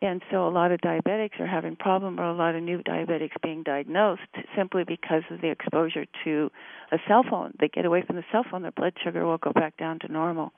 And 0.01 0.21
so 0.32 0.47
a 0.47 0.49
lot 0.49 0.71
of 0.71 0.80
diabetics 0.80 1.39
are 1.41 1.47
having 1.47 1.75
problem, 1.75 2.19
or 2.19 2.23
a 2.23 2.34
lot 2.34 2.55
of 2.55 2.63
new 2.63 2.82
diabetics 2.82 3.34
being 3.43 3.63
diagnosed 3.63 4.21
simply 4.55 4.86
because 4.86 5.23
of 5.30 5.41
the 5.41 5.49
exposure 5.49 6.05
to 6.23 6.49
a 6.93 6.97
cell 7.05 7.23
phone. 7.30 7.53
They 7.59 7.67
get 7.67 7.86
away 7.86 8.01
from 8.07 8.15
the 8.15 8.23
cell 8.32 8.45
phone, 8.49 8.61
their 8.61 8.71
blood 8.71 8.93
sugar 9.03 9.25
will 9.25 9.38
go 9.38 9.51
back 9.51 9.75
down 9.77 9.99
to 9.99 10.11
normal. 10.11 10.53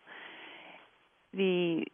The 1.33 1.85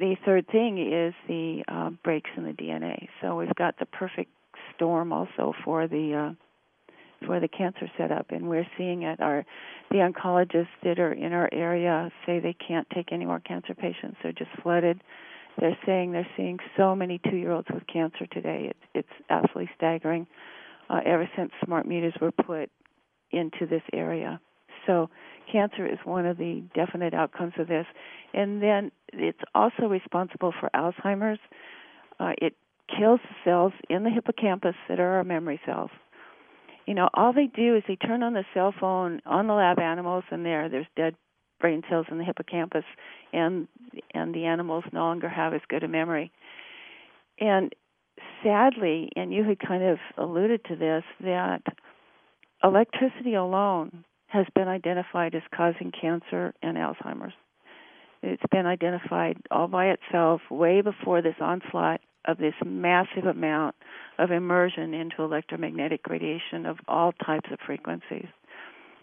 the 0.00 0.16
third 0.24 0.48
thing 0.48 0.78
is 0.92 1.14
the 1.28 1.62
uh, 1.68 1.90
breaks 2.02 2.30
in 2.36 2.42
the 2.42 2.52
DNA. 2.52 3.06
So 3.20 3.36
we've 3.36 3.54
got 3.54 3.78
the 3.78 3.86
perfect 3.86 4.32
storm 4.74 5.12
also 5.12 5.52
for 5.64 5.86
the 5.86 6.32
uh, 6.32 6.34
for 7.26 7.40
the 7.40 7.48
cancer 7.48 7.90
setup, 7.96 8.30
and 8.30 8.48
we're 8.48 8.66
seeing 8.76 9.02
it. 9.02 9.20
Our 9.20 9.44
the 9.90 9.98
oncologists 9.98 10.68
that 10.84 10.98
are 10.98 11.12
in 11.12 11.32
our 11.32 11.48
area 11.52 12.10
say 12.26 12.40
they 12.40 12.54
can't 12.54 12.88
take 12.90 13.12
any 13.12 13.24
more 13.24 13.40
cancer 13.40 13.74
patients; 13.74 14.16
they're 14.22 14.32
just 14.32 14.50
flooded. 14.62 15.02
They're 15.58 15.78
saying 15.84 16.12
they're 16.12 16.26
seeing 16.36 16.58
so 16.76 16.94
many 16.94 17.20
two-year-olds 17.28 17.68
with 17.72 17.86
cancer 17.86 18.26
today. 18.26 18.70
It's 18.70 18.78
it's 18.94 19.24
absolutely 19.30 19.70
staggering. 19.76 20.26
Uh, 20.90 21.00
ever 21.06 21.28
since 21.36 21.50
smart 21.64 21.86
meters 21.86 22.14
were 22.20 22.32
put 22.32 22.70
into 23.30 23.66
this 23.66 23.82
area, 23.92 24.40
so 24.86 25.08
cancer 25.50 25.86
is 25.86 25.98
one 26.04 26.26
of 26.26 26.38
the 26.38 26.62
definite 26.74 27.14
outcomes 27.14 27.54
of 27.58 27.68
this. 27.68 27.86
And 28.34 28.62
then 28.62 28.90
it's 29.12 29.38
also 29.54 29.86
responsible 29.86 30.52
for 30.58 30.70
Alzheimer's. 30.74 31.38
Uh, 32.18 32.32
it 32.38 32.54
kills 32.98 33.20
cells 33.44 33.72
in 33.88 34.04
the 34.04 34.10
hippocampus 34.10 34.74
that 34.88 35.00
are 35.00 35.16
our 35.16 35.24
memory 35.24 35.60
cells 35.64 35.90
you 36.86 36.94
know, 36.94 37.08
all 37.14 37.32
they 37.32 37.46
do 37.46 37.76
is 37.76 37.82
they 37.86 37.96
turn 37.96 38.22
on 38.22 38.32
the 38.32 38.44
cell 38.54 38.74
phone 38.78 39.20
on 39.24 39.46
the 39.46 39.54
lab 39.54 39.78
animals, 39.78 40.24
and 40.30 40.44
there, 40.44 40.68
there's 40.68 40.86
dead 40.96 41.14
brain 41.60 41.82
cells 41.88 42.06
in 42.10 42.18
the 42.18 42.24
hippocampus, 42.24 42.84
and 43.32 43.68
and 44.14 44.34
the 44.34 44.46
animals 44.46 44.84
no 44.92 45.00
longer 45.00 45.28
have 45.28 45.54
as 45.54 45.60
good 45.68 45.84
a 45.84 45.88
memory. 45.88 46.32
And 47.38 47.72
sadly, 48.42 49.10
and 49.16 49.32
you 49.32 49.44
had 49.44 49.58
kind 49.60 49.82
of 49.82 49.98
alluded 50.18 50.64
to 50.66 50.76
this, 50.76 51.04
that 51.20 51.62
electricity 52.62 53.34
alone 53.34 54.04
has 54.26 54.46
been 54.54 54.68
identified 54.68 55.34
as 55.34 55.42
causing 55.54 55.92
cancer 55.92 56.54
and 56.62 56.76
Alzheimer's. 56.76 57.34
It's 58.22 58.42
been 58.50 58.66
identified 58.66 59.36
all 59.50 59.68
by 59.68 59.86
itself 59.86 60.40
way 60.50 60.80
before 60.80 61.22
this 61.22 61.34
onslaught 61.40 62.00
of 62.24 62.38
this 62.38 62.54
massive 62.64 63.26
amount 63.26 63.74
of 64.22 64.30
immersion 64.30 64.94
into 64.94 65.22
electromagnetic 65.22 66.06
radiation 66.08 66.64
of 66.64 66.78
all 66.86 67.12
types 67.12 67.48
of 67.52 67.58
frequencies. 67.66 68.28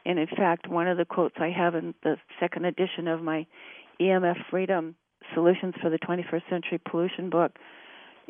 And 0.06 0.18
in 0.18 0.28
fact, 0.28 0.70
one 0.70 0.88
of 0.88 0.98
the 0.98 1.06
quotes 1.06 1.36
I 1.40 1.50
have 1.50 1.76
in 1.76 1.94
the 2.04 2.16
second 2.40 2.66
edition 2.66 3.08
of 3.08 3.22
my 3.22 3.46
EMF 4.00 4.38
Freedom 4.50 4.96
Solutions 5.34 5.74
for 5.82 5.90
the 5.90 6.00
21st 6.00 6.50
Century 6.50 6.80
Pollution 6.90 7.30
book, 7.30 7.52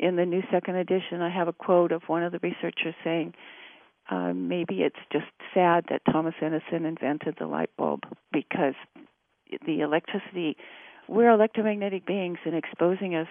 in 0.00 0.16
the 0.16 0.26
new 0.26 0.42
second 0.50 0.76
edition, 0.76 1.20
I 1.20 1.30
have 1.30 1.46
a 1.46 1.52
quote 1.52 1.92
of 1.92 2.02
one 2.06 2.22
of 2.22 2.32
the 2.32 2.40
researchers 2.42 2.94
saying, 3.04 3.34
uh, 4.10 4.32
maybe 4.34 4.82
it's 4.82 4.96
just 5.12 5.26
sad 5.54 5.84
that 5.90 6.02
Thomas 6.10 6.34
Edison 6.42 6.84
invented 6.84 7.36
the 7.38 7.46
light 7.46 7.70
bulb 7.76 8.00
because 8.32 8.74
the 9.66 9.80
electricity, 9.80 10.56
we're 11.06 11.30
electromagnetic 11.30 12.06
beings, 12.06 12.38
and 12.44 12.56
exposing 12.56 13.14
us 13.14 13.28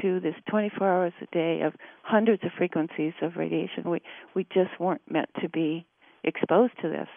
to 0.00 0.20
this 0.20 0.34
24 0.50 0.88
hours 0.88 1.12
a 1.20 1.26
day 1.34 1.62
of 1.62 1.74
hundreds 2.02 2.44
of 2.44 2.50
frequencies 2.56 3.12
of 3.22 3.36
radiation, 3.36 3.88
we 3.88 4.00
we 4.34 4.44
just 4.52 4.78
weren't 4.78 5.02
meant 5.10 5.28
to 5.40 5.48
be 5.48 5.86
exposed 6.24 6.74
to 6.82 6.88
this, 6.88 7.08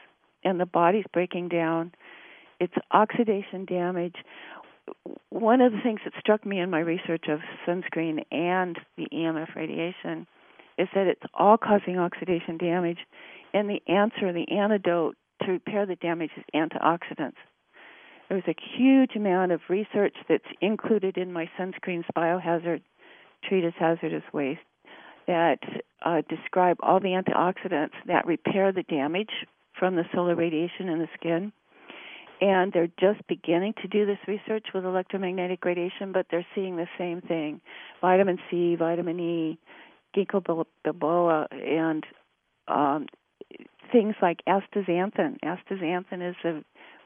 and 0.43 0.59
the 0.59 0.65
body's 0.65 1.05
breaking 1.13 1.49
down. 1.49 1.91
It's 2.59 2.73
oxidation 2.91 3.65
damage. 3.65 4.15
One 5.29 5.61
of 5.61 5.71
the 5.71 5.79
things 5.81 6.01
that 6.05 6.13
struck 6.19 6.45
me 6.45 6.59
in 6.59 6.69
my 6.69 6.79
research 6.79 7.25
of 7.27 7.39
sunscreen 7.67 8.23
and 8.31 8.77
the 8.97 9.07
EMF 9.13 9.55
radiation 9.55 10.27
is 10.77 10.87
that 10.95 11.07
it's 11.07 11.21
all 11.33 11.57
causing 11.57 11.97
oxidation 11.97 12.57
damage, 12.57 12.99
and 13.53 13.69
the 13.69 13.81
answer, 13.87 14.31
the 14.33 14.49
antidote 14.51 15.15
to 15.43 15.51
repair 15.51 15.85
the 15.85 15.95
damage 15.95 16.31
is 16.37 16.43
antioxidants. 16.55 17.33
There's 18.31 18.43
a 18.47 18.55
huge 18.77 19.17
amount 19.17 19.51
of 19.51 19.59
research 19.67 20.15
that's 20.29 20.45
included 20.61 21.17
in 21.17 21.33
my 21.33 21.49
sunscreen's 21.59 22.05
biohazard 22.15 22.79
treatise 23.43 23.73
hazardous 23.77 24.23
waste 24.31 24.61
that 25.27 25.59
uh, 26.05 26.21
describe 26.29 26.77
all 26.81 27.01
the 27.01 27.09
antioxidants 27.09 27.91
that 28.07 28.25
repair 28.25 28.71
the 28.71 28.83
damage 28.83 29.31
from 29.77 29.97
the 29.97 30.05
solar 30.15 30.33
radiation 30.33 30.87
in 30.87 30.99
the 30.99 31.09
skin. 31.19 31.51
And 32.39 32.71
they're 32.71 32.87
just 32.97 33.19
beginning 33.27 33.73
to 33.81 33.89
do 33.89 34.05
this 34.05 34.17
research 34.25 34.67
with 34.73 34.85
electromagnetic 34.85 35.65
radiation, 35.65 36.13
but 36.13 36.27
they're 36.31 36.47
seeing 36.55 36.77
the 36.77 36.87
same 36.97 37.19
thing 37.19 37.59
vitamin 37.99 38.39
C, 38.49 38.77
vitamin 38.77 39.19
E, 39.19 39.59
ginkgo 40.15 40.63
biloba 40.85 41.47
and 41.51 42.05
um, 42.69 43.07
things 43.91 44.15
like 44.21 44.39
astaxanthin. 44.47 45.37
Astaxanthin 45.43 46.29
is 46.29 46.35
a 46.45 46.63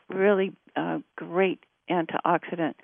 really 0.10 0.53
uh, 0.76 0.99
great 1.16 1.60
antioxidant. 1.89 2.76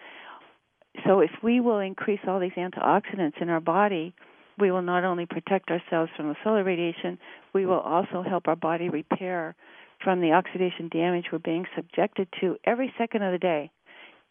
So 1.05 1.21
if 1.21 1.31
we 1.41 1.59
will 1.59 1.79
increase 1.79 2.19
all 2.27 2.39
these 2.39 2.51
antioxidants 2.57 3.41
in 3.41 3.49
our 3.49 3.61
body, 3.61 4.13
we 4.59 4.71
will 4.71 4.81
not 4.81 5.03
only 5.03 5.25
protect 5.25 5.69
ourselves 5.69 6.11
from 6.15 6.27
the 6.27 6.35
solar 6.43 6.63
radiation, 6.63 7.17
we 7.53 7.65
will 7.65 7.79
also 7.79 8.21
help 8.21 8.47
our 8.47 8.55
body 8.55 8.89
repair 8.89 9.55
from 10.03 10.19
the 10.19 10.31
oxidation 10.33 10.89
damage 10.89 11.25
we're 11.31 11.39
being 11.39 11.65
subjected 11.75 12.27
to 12.41 12.57
every 12.65 12.93
second 12.97 13.23
of 13.23 13.31
the 13.31 13.39
day 13.39 13.71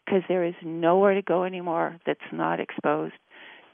because 0.05 0.21
there 0.27 0.43
is 0.43 0.55
nowhere 0.63 1.13
to 1.13 1.21
go 1.21 1.43
anymore 1.43 1.97
that's 2.05 2.19
not 2.31 2.59
exposed 2.59 3.13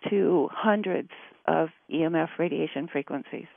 to 0.09 0.49
hundreds 0.51 1.09
of 1.47 1.69
EMF 1.91 2.29
radiation 2.37 2.87
frequencies. 2.87 3.47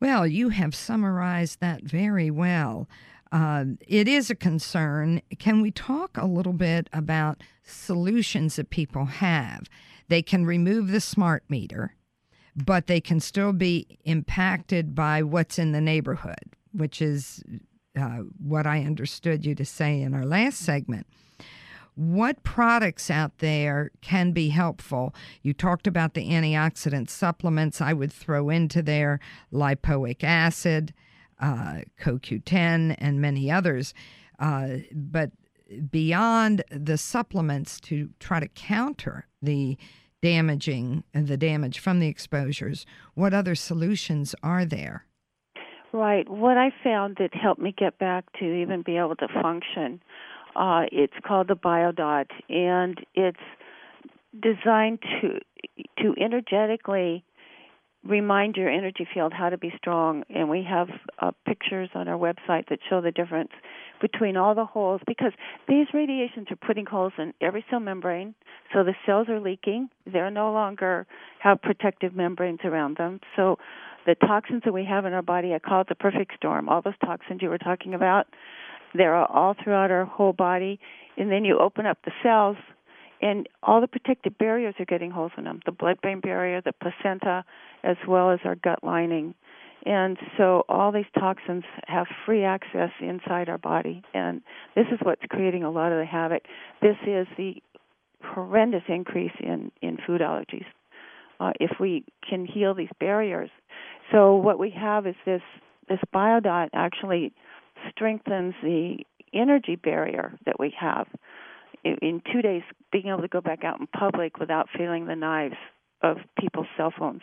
Well, 0.00 0.26
you 0.26 0.50
have 0.50 0.74
summarized 0.74 1.60
that 1.60 1.82
very 1.82 2.30
well. 2.30 2.88
Uh, 3.34 3.64
it 3.88 4.06
is 4.06 4.30
a 4.30 4.34
concern. 4.36 5.20
Can 5.40 5.60
we 5.60 5.72
talk 5.72 6.16
a 6.16 6.24
little 6.24 6.52
bit 6.52 6.88
about 6.92 7.42
solutions 7.64 8.54
that 8.54 8.70
people 8.70 9.06
have? 9.06 9.68
They 10.06 10.22
can 10.22 10.46
remove 10.46 10.92
the 10.92 11.00
smart 11.00 11.42
meter, 11.48 11.96
but 12.54 12.86
they 12.86 13.00
can 13.00 13.18
still 13.18 13.52
be 13.52 13.98
impacted 14.04 14.94
by 14.94 15.24
what's 15.24 15.58
in 15.58 15.72
the 15.72 15.80
neighborhood, 15.80 16.54
which 16.72 17.02
is 17.02 17.42
uh, 17.98 18.18
what 18.38 18.68
I 18.68 18.84
understood 18.84 19.44
you 19.44 19.56
to 19.56 19.64
say 19.64 20.00
in 20.00 20.14
our 20.14 20.24
last 20.24 20.60
segment 20.60 21.08
what 21.96 22.42
products 22.42 23.08
out 23.08 23.38
there 23.38 23.90
can 24.00 24.32
be 24.32 24.48
helpful? 24.48 25.14
You 25.42 25.52
talked 25.52 25.86
about 25.86 26.14
the 26.14 26.28
antioxidant 26.28 27.08
supplements. 27.08 27.80
I 27.80 27.92
would 27.92 28.12
throw 28.12 28.50
into 28.50 28.82
there 28.82 29.20
lipoic 29.52 30.24
acid, 30.24 30.92
uh, 31.40 31.80
CoQ10, 32.00 32.94
and 32.98 33.20
many 33.20 33.50
others. 33.50 33.94
Uh, 34.38 34.78
but 34.92 35.30
beyond 35.90 36.62
the 36.70 36.98
supplements 36.98 37.80
to 37.80 38.10
try 38.20 38.40
to 38.40 38.48
counter 38.48 39.26
the 39.42 39.76
damaging 40.22 41.04
the 41.12 41.36
damage 41.36 41.78
from 41.78 42.00
the 42.00 42.08
exposures, 42.08 42.86
what 43.14 43.34
other 43.34 43.54
solutions 43.54 44.34
are 44.42 44.64
there? 44.64 45.04
Right. 45.92 46.28
What 46.28 46.56
I 46.56 46.70
found 46.82 47.16
that 47.18 47.34
helped 47.34 47.60
me 47.60 47.74
get 47.76 47.98
back 47.98 48.24
to 48.40 48.44
even 48.44 48.82
be 48.82 48.96
able 48.96 49.16
to 49.16 49.28
function 49.42 50.00
uh, 50.56 50.84
it's 50.92 51.14
called 51.26 51.48
the 51.48 51.56
BioDot, 51.56 52.26
and 52.48 53.04
it's 53.14 53.38
designed 54.40 55.00
to 55.20 55.40
to 55.98 56.14
energetically 56.20 57.24
remind 58.06 58.56
your 58.56 58.68
energy 58.68 59.06
field 59.12 59.32
how 59.32 59.48
to 59.48 59.58
be 59.58 59.72
strong. 59.76 60.24
And 60.28 60.48
we 60.48 60.66
have 60.68 60.88
uh, 61.20 61.32
pictures 61.46 61.88
on 61.94 62.08
our 62.08 62.18
website 62.18 62.68
that 62.68 62.78
show 62.88 63.00
the 63.00 63.10
difference 63.10 63.50
between 64.00 64.36
all 64.36 64.54
the 64.54 64.64
holes 64.64 65.00
because 65.06 65.32
these 65.68 65.86
radiations 65.94 66.48
are 66.50 66.56
putting 66.56 66.84
holes 66.84 67.12
in 67.18 67.32
every 67.40 67.64
cell 67.70 67.80
membrane. 67.80 68.34
So 68.72 68.84
the 68.84 68.94
cells 69.06 69.28
are 69.28 69.40
leaking. 69.40 69.88
They're 70.10 70.30
no 70.30 70.52
longer 70.52 71.06
have 71.40 71.62
protective 71.62 72.14
membranes 72.14 72.60
around 72.64 72.96
them. 72.96 73.20
So 73.36 73.56
the 74.06 74.14
toxins 74.14 74.62
that 74.64 74.72
we 74.72 74.84
have 74.84 75.06
in 75.06 75.12
our 75.12 75.22
body, 75.22 75.54
I 75.54 75.58
call 75.58 75.80
it 75.82 75.88
the 75.88 75.94
perfect 75.94 76.32
storm. 76.36 76.68
All 76.68 76.82
those 76.82 76.98
toxins 77.04 77.40
you 77.40 77.48
were 77.48 77.58
talking 77.58 77.94
about, 77.94 78.26
they're 78.94 79.16
all 79.16 79.54
throughout 79.62 79.90
our 79.90 80.04
whole 80.04 80.32
body. 80.32 80.78
And 81.16 81.30
then 81.30 81.44
you 81.44 81.58
open 81.58 81.86
up 81.86 81.98
the 82.04 82.12
cells, 82.22 82.56
and 83.22 83.48
all 83.62 83.80
the 83.80 83.88
protective 83.88 84.36
barriers 84.38 84.74
are 84.78 84.84
getting 84.84 85.10
holes 85.10 85.32
in 85.36 85.44
them 85.44 85.60
the 85.66 85.72
blood 85.72 86.00
brain 86.00 86.20
barrier, 86.20 86.60
the 86.60 86.72
placenta, 86.72 87.44
as 87.82 87.96
well 88.06 88.30
as 88.30 88.40
our 88.44 88.54
gut 88.56 88.80
lining. 88.82 89.34
And 89.86 90.16
so 90.38 90.64
all 90.68 90.92
these 90.92 91.04
toxins 91.18 91.64
have 91.86 92.06
free 92.24 92.42
access 92.42 92.90
inside 93.00 93.50
our 93.50 93.58
body. 93.58 94.02
And 94.14 94.40
this 94.74 94.86
is 94.90 94.98
what's 95.02 95.20
creating 95.28 95.62
a 95.62 95.70
lot 95.70 95.92
of 95.92 95.98
the 95.98 96.06
havoc. 96.06 96.42
This 96.80 96.96
is 97.06 97.26
the 97.36 97.56
horrendous 98.22 98.84
increase 98.88 99.32
in, 99.40 99.70
in 99.82 99.98
food 100.06 100.22
allergies. 100.22 100.64
Uh, 101.38 101.52
if 101.60 101.72
we 101.78 102.04
can 102.28 102.46
heal 102.46 102.74
these 102.74 102.88
barriers. 102.98 103.50
So 104.12 104.36
what 104.36 104.58
we 104.58 104.70
have 104.70 105.06
is 105.06 105.16
this 105.26 105.42
this 105.88 105.98
biodot 106.14 106.70
actually 106.72 107.34
strengthens 107.90 108.54
the 108.62 108.98
energy 109.34 109.76
barrier 109.76 110.38
that 110.46 110.58
we 110.58 110.72
have. 110.78 111.06
In, 111.84 112.22
two 112.32 112.42
days, 112.42 112.62
being 112.92 113.08
able 113.08 113.22
to 113.22 113.28
go 113.28 113.40
back 113.40 113.64
out 113.64 113.78
in 113.78 113.86
public 113.86 114.38
without 114.38 114.68
feeling 114.76 115.06
the 115.06 115.16
knives 115.16 115.56
of 116.02 116.18
people's 116.38 116.66
cell 116.76 116.92
phones 116.96 117.22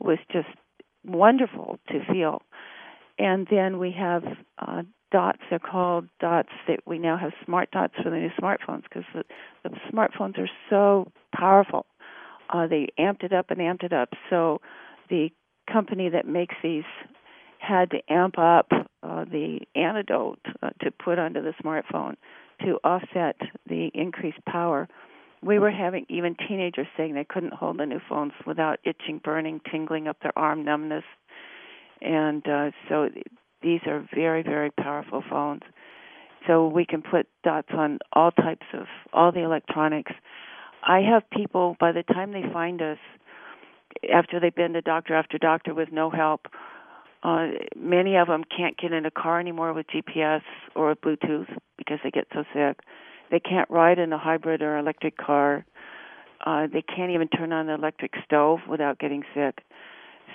was 0.00 0.18
just 0.32 0.48
wonderful 1.04 1.78
to 1.88 2.00
feel. 2.12 2.42
And 3.18 3.46
then 3.50 3.78
we 3.78 3.94
have 3.98 4.24
uh, 4.58 4.82
dots. 5.12 5.40
They're 5.48 5.58
called 5.58 6.08
dots 6.20 6.48
that 6.66 6.80
we 6.86 6.98
now 6.98 7.16
have 7.18 7.32
smart 7.44 7.70
dots 7.70 7.94
for 8.02 8.10
the 8.10 8.16
new 8.16 8.30
smartphones 8.40 8.82
because 8.84 9.04
the, 9.14 9.24
the 9.62 9.70
smartphones 9.92 10.38
are 10.38 10.50
so 10.68 11.10
powerful. 11.34 11.86
Uh, 12.48 12.66
they 12.66 12.88
amped 12.98 13.22
it 13.22 13.32
up 13.32 13.50
and 13.50 13.58
amped 13.58 13.84
it 13.84 13.92
up. 13.92 14.10
So 14.28 14.60
the 15.08 15.30
company 15.70 16.08
that 16.08 16.26
makes 16.26 16.54
these 16.62 16.84
had 17.58 17.90
to 17.90 17.98
amp 18.08 18.38
up 18.38 18.68
uh, 19.02 19.24
the 19.24 19.60
antidote 19.74 20.40
uh, 20.62 20.70
to 20.80 20.90
put 20.90 21.18
onto 21.18 21.42
the 21.42 21.52
smartphone 21.62 22.14
to 22.64 22.78
offset 22.84 23.36
the 23.68 23.90
increased 23.94 24.44
power. 24.46 24.88
We 25.42 25.58
were 25.58 25.70
having 25.70 26.06
even 26.08 26.36
teenagers 26.48 26.86
saying 26.96 27.14
they 27.14 27.24
couldn't 27.24 27.54
hold 27.54 27.78
the 27.78 27.86
new 27.86 28.00
phones 28.08 28.32
without 28.46 28.78
itching, 28.84 29.20
burning, 29.22 29.60
tingling 29.70 30.06
up 30.06 30.18
their 30.22 30.36
arm 30.36 30.64
numbness. 30.64 31.04
And 32.02 32.46
uh, 32.46 32.70
so 32.88 33.08
these 33.62 33.80
are 33.86 34.06
very, 34.14 34.42
very 34.42 34.70
powerful 34.70 35.22
phones. 35.28 35.62
So 36.46 36.68
we 36.68 36.86
can 36.86 37.02
put 37.02 37.26
dots 37.44 37.68
on 37.72 37.98
all 38.12 38.30
types 38.30 38.66
of 38.72 38.86
all 39.12 39.32
the 39.32 39.42
electronics. 39.44 40.12
I 40.82 41.00
have 41.00 41.28
people 41.30 41.76
by 41.78 41.92
the 41.92 42.02
time 42.02 42.32
they 42.32 42.44
find 42.52 42.80
us 42.80 42.98
after 44.12 44.40
they've 44.40 44.54
been 44.54 44.72
to 44.72 44.80
doctor 44.80 45.14
after 45.14 45.36
doctor 45.36 45.74
with 45.74 45.92
no 45.92 46.10
help 46.10 46.46
uh, 47.22 47.48
many 47.76 48.16
of 48.16 48.28
them 48.28 48.44
can't 48.44 48.76
get 48.78 48.92
in 48.92 49.04
a 49.04 49.10
car 49.10 49.38
anymore 49.40 49.72
with 49.72 49.86
GPS 49.88 50.42
or 50.74 50.94
Bluetooth 50.94 51.48
because 51.80 51.98
they 52.04 52.10
get 52.10 52.26
so 52.34 52.44
sick. 52.52 52.80
They 53.30 53.40
can't 53.40 53.70
ride 53.70 53.98
in 53.98 54.12
a 54.12 54.18
hybrid 54.18 54.60
or 54.60 54.76
electric 54.76 55.16
car. 55.16 55.64
Uh, 56.44 56.66
they 56.72 56.82
can't 56.82 57.10
even 57.10 57.28
turn 57.28 57.52
on 57.52 57.66
the 57.66 57.74
electric 57.74 58.12
stove 58.24 58.60
without 58.68 58.98
getting 58.98 59.22
sick. 59.34 59.62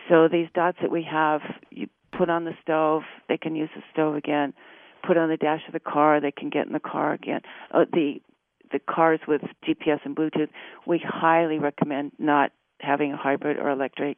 So 0.10 0.28
these 0.28 0.48
dots 0.56 0.78
that 0.82 0.92
we 0.92 1.06
have, 1.10 1.42
you 1.70 1.88
put 2.18 2.30
on 2.30 2.46
the 2.46 2.54
stove, 2.62 3.04
they 3.30 3.38
can 3.38 3.56
use 3.56 3.70
the 3.76 3.84
stove 3.92 4.16
again. 4.16 4.54
Put 5.06 5.18
on 5.18 5.30
the 5.30 5.38
dash 5.38 5.62
of 5.68 5.74
the 5.74 5.80
car, 5.80 6.20
they 6.20 6.32
can 6.32 6.50
get 6.50 6.66
in 6.66 6.74
the 6.74 6.80
car 6.80 7.14
again. 7.14 7.42
Uh, 7.72 7.86
the 7.92 8.22
the 8.72 8.80
cars 8.80 9.20
with 9.28 9.42
GPS 9.64 10.00
and 10.06 10.16
Bluetooth, 10.16 10.50
we 10.88 11.00
highly 11.06 11.60
recommend 11.60 12.12
not 12.18 12.52
having 12.80 13.14
a 13.14 13.18
hybrid 13.18 13.58
or 13.58 13.70
electric. 13.70 14.18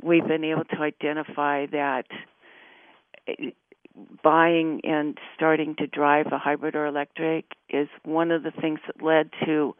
We've 0.00 0.26
been 0.26 0.44
able 0.44 0.64
to 0.64 0.76
identify 0.76 1.66
that 1.66 2.06
buying 4.22 4.80
and 4.84 5.18
starting 5.34 5.74
to 5.76 5.86
drive 5.86 6.26
a 6.32 6.38
hybrid 6.38 6.74
or 6.74 6.86
electric 6.86 7.44
is 7.68 7.88
one 8.04 8.30
of 8.30 8.42
the 8.42 8.50
things 8.50 8.80
that 8.86 9.02
led 9.04 9.30
to 9.44 9.74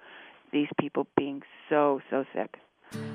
these 0.52 0.68
people 0.78 1.06
being 1.16 1.42
so 1.68 2.00
so 2.10 2.24
sick. 2.34 2.56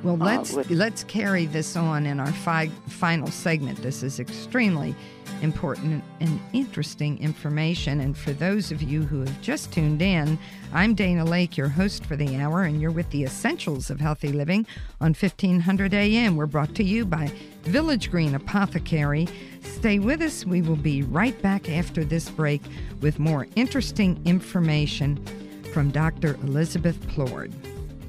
Well, 0.04 0.16
Uh, 0.22 0.26
let's 0.26 0.54
with- 0.54 0.70
let's 0.70 1.04
carry 1.04 1.46
this 1.46 1.76
on 1.76 2.06
in 2.06 2.20
our 2.20 2.32
fi- 2.32 2.70
final 2.88 3.28
segment. 3.28 3.82
This 3.82 4.04
is 4.04 4.20
extremely 4.20 4.96
important 5.42 6.04
and 6.20 6.40
interesting 6.54 7.18
information. 7.20 8.00
And 8.00 8.16
for 8.18 8.32
those 8.34 8.72
of 8.72 8.82
you 8.82 9.04
who 9.04 9.20
have 9.20 9.42
just 9.42 9.72
tuned 9.72 10.02
in, 10.02 10.40
I'm 10.74 10.94
Dana 10.94 11.26
Laake, 11.26 11.58
your 11.58 11.68
host 11.70 12.06
for 12.06 12.16
the 12.16 12.38
hour, 12.38 12.64
and 12.64 12.82
you're 12.82 12.92
with 12.92 13.10
the 13.12 13.24
Essentials 13.24 13.90
of 13.90 14.00
Healthy 14.00 14.32
Living 14.32 14.66
on 15.02 15.14
1500 15.14 15.94
AM. 15.94 16.36
We're 16.36 16.46
brought 16.48 16.74
to 16.76 16.84
you 16.84 17.06
by 17.06 17.32
Village 17.64 18.10
Green 18.10 18.34
Apothecary. 18.36 19.28
Stay 19.62 20.00
with 20.00 20.22
us. 20.22 20.46
We 20.46 20.62
will 20.62 20.76
be 20.76 21.04
right 21.04 21.40
back 21.42 21.70
after 21.70 22.04
this 22.04 22.30
break 22.30 22.62
with 23.02 23.20
more 23.20 23.48
interesting 23.56 24.20
information 24.26 25.20
from 25.74 25.92
Dr. 25.92 26.36
Elizabeth 26.44 27.00
Plourde. 27.10 27.54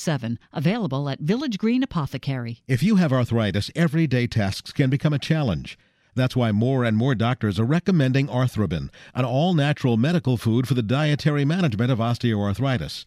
7, 0.00 0.38
available 0.52 1.08
at 1.08 1.20
Village 1.20 1.58
Green 1.58 1.82
Apothecary. 1.82 2.62
If 2.66 2.82
you 2.82 2.96
have 2.96 3.12
arthritis, 3.12 3.70
everyday 3.76 4.26
tasks 4.26 4.72
can 4.72 4.90
become 4.90 5.12
a 5.12 5.18
challenge. 5.18 5.78
That's 6.14 6.34
why 6.34 6.50
more 6.52 6.84
and 6.84 6.96
more 6.96 7.14
doctors 7.14 7.60
are 7.60 7.64
recommending 7.64 8.26
Arthroben, 8.26 8.90
an 9.14 9.24
all 9.24 9.54
natural 9.54 9.96
medical 9.96 10.36
food 10.36 10.66
for 10.66 10.74
the 10.74 10.82
dietary 10.82 11.44
management 11.44 11.92
of 11.92 11.98
osteoarthritis. 11.98 13.04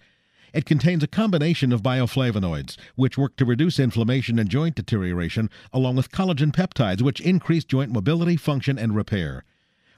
It 0.54 0.66
contains 0.66 1.04
a 1.04 1.08
combination 1.08 1.74
of 1.74 1.82
bioflavonoids, 1.82 2.78
which 2.96 3.18
work 3.18 3.36
to 3.38 3.46
reduce 3.46 3.80
inflammation 3.80 4.38
and 4.38 4.48
joint 4.48 4.76
deterioration, 4.76 5.50
along 5.74 5.96
with 5.96 6.12
collagen 6.12 6.52
peptides, 6.52 7.02
which 7.02 7.20
increase 7.20 7.64
joint 7.64 7.92
mobility, 7.92 8.38
function, 8.38 8.78
and 8.78 8.96
repair. 8.96 9.44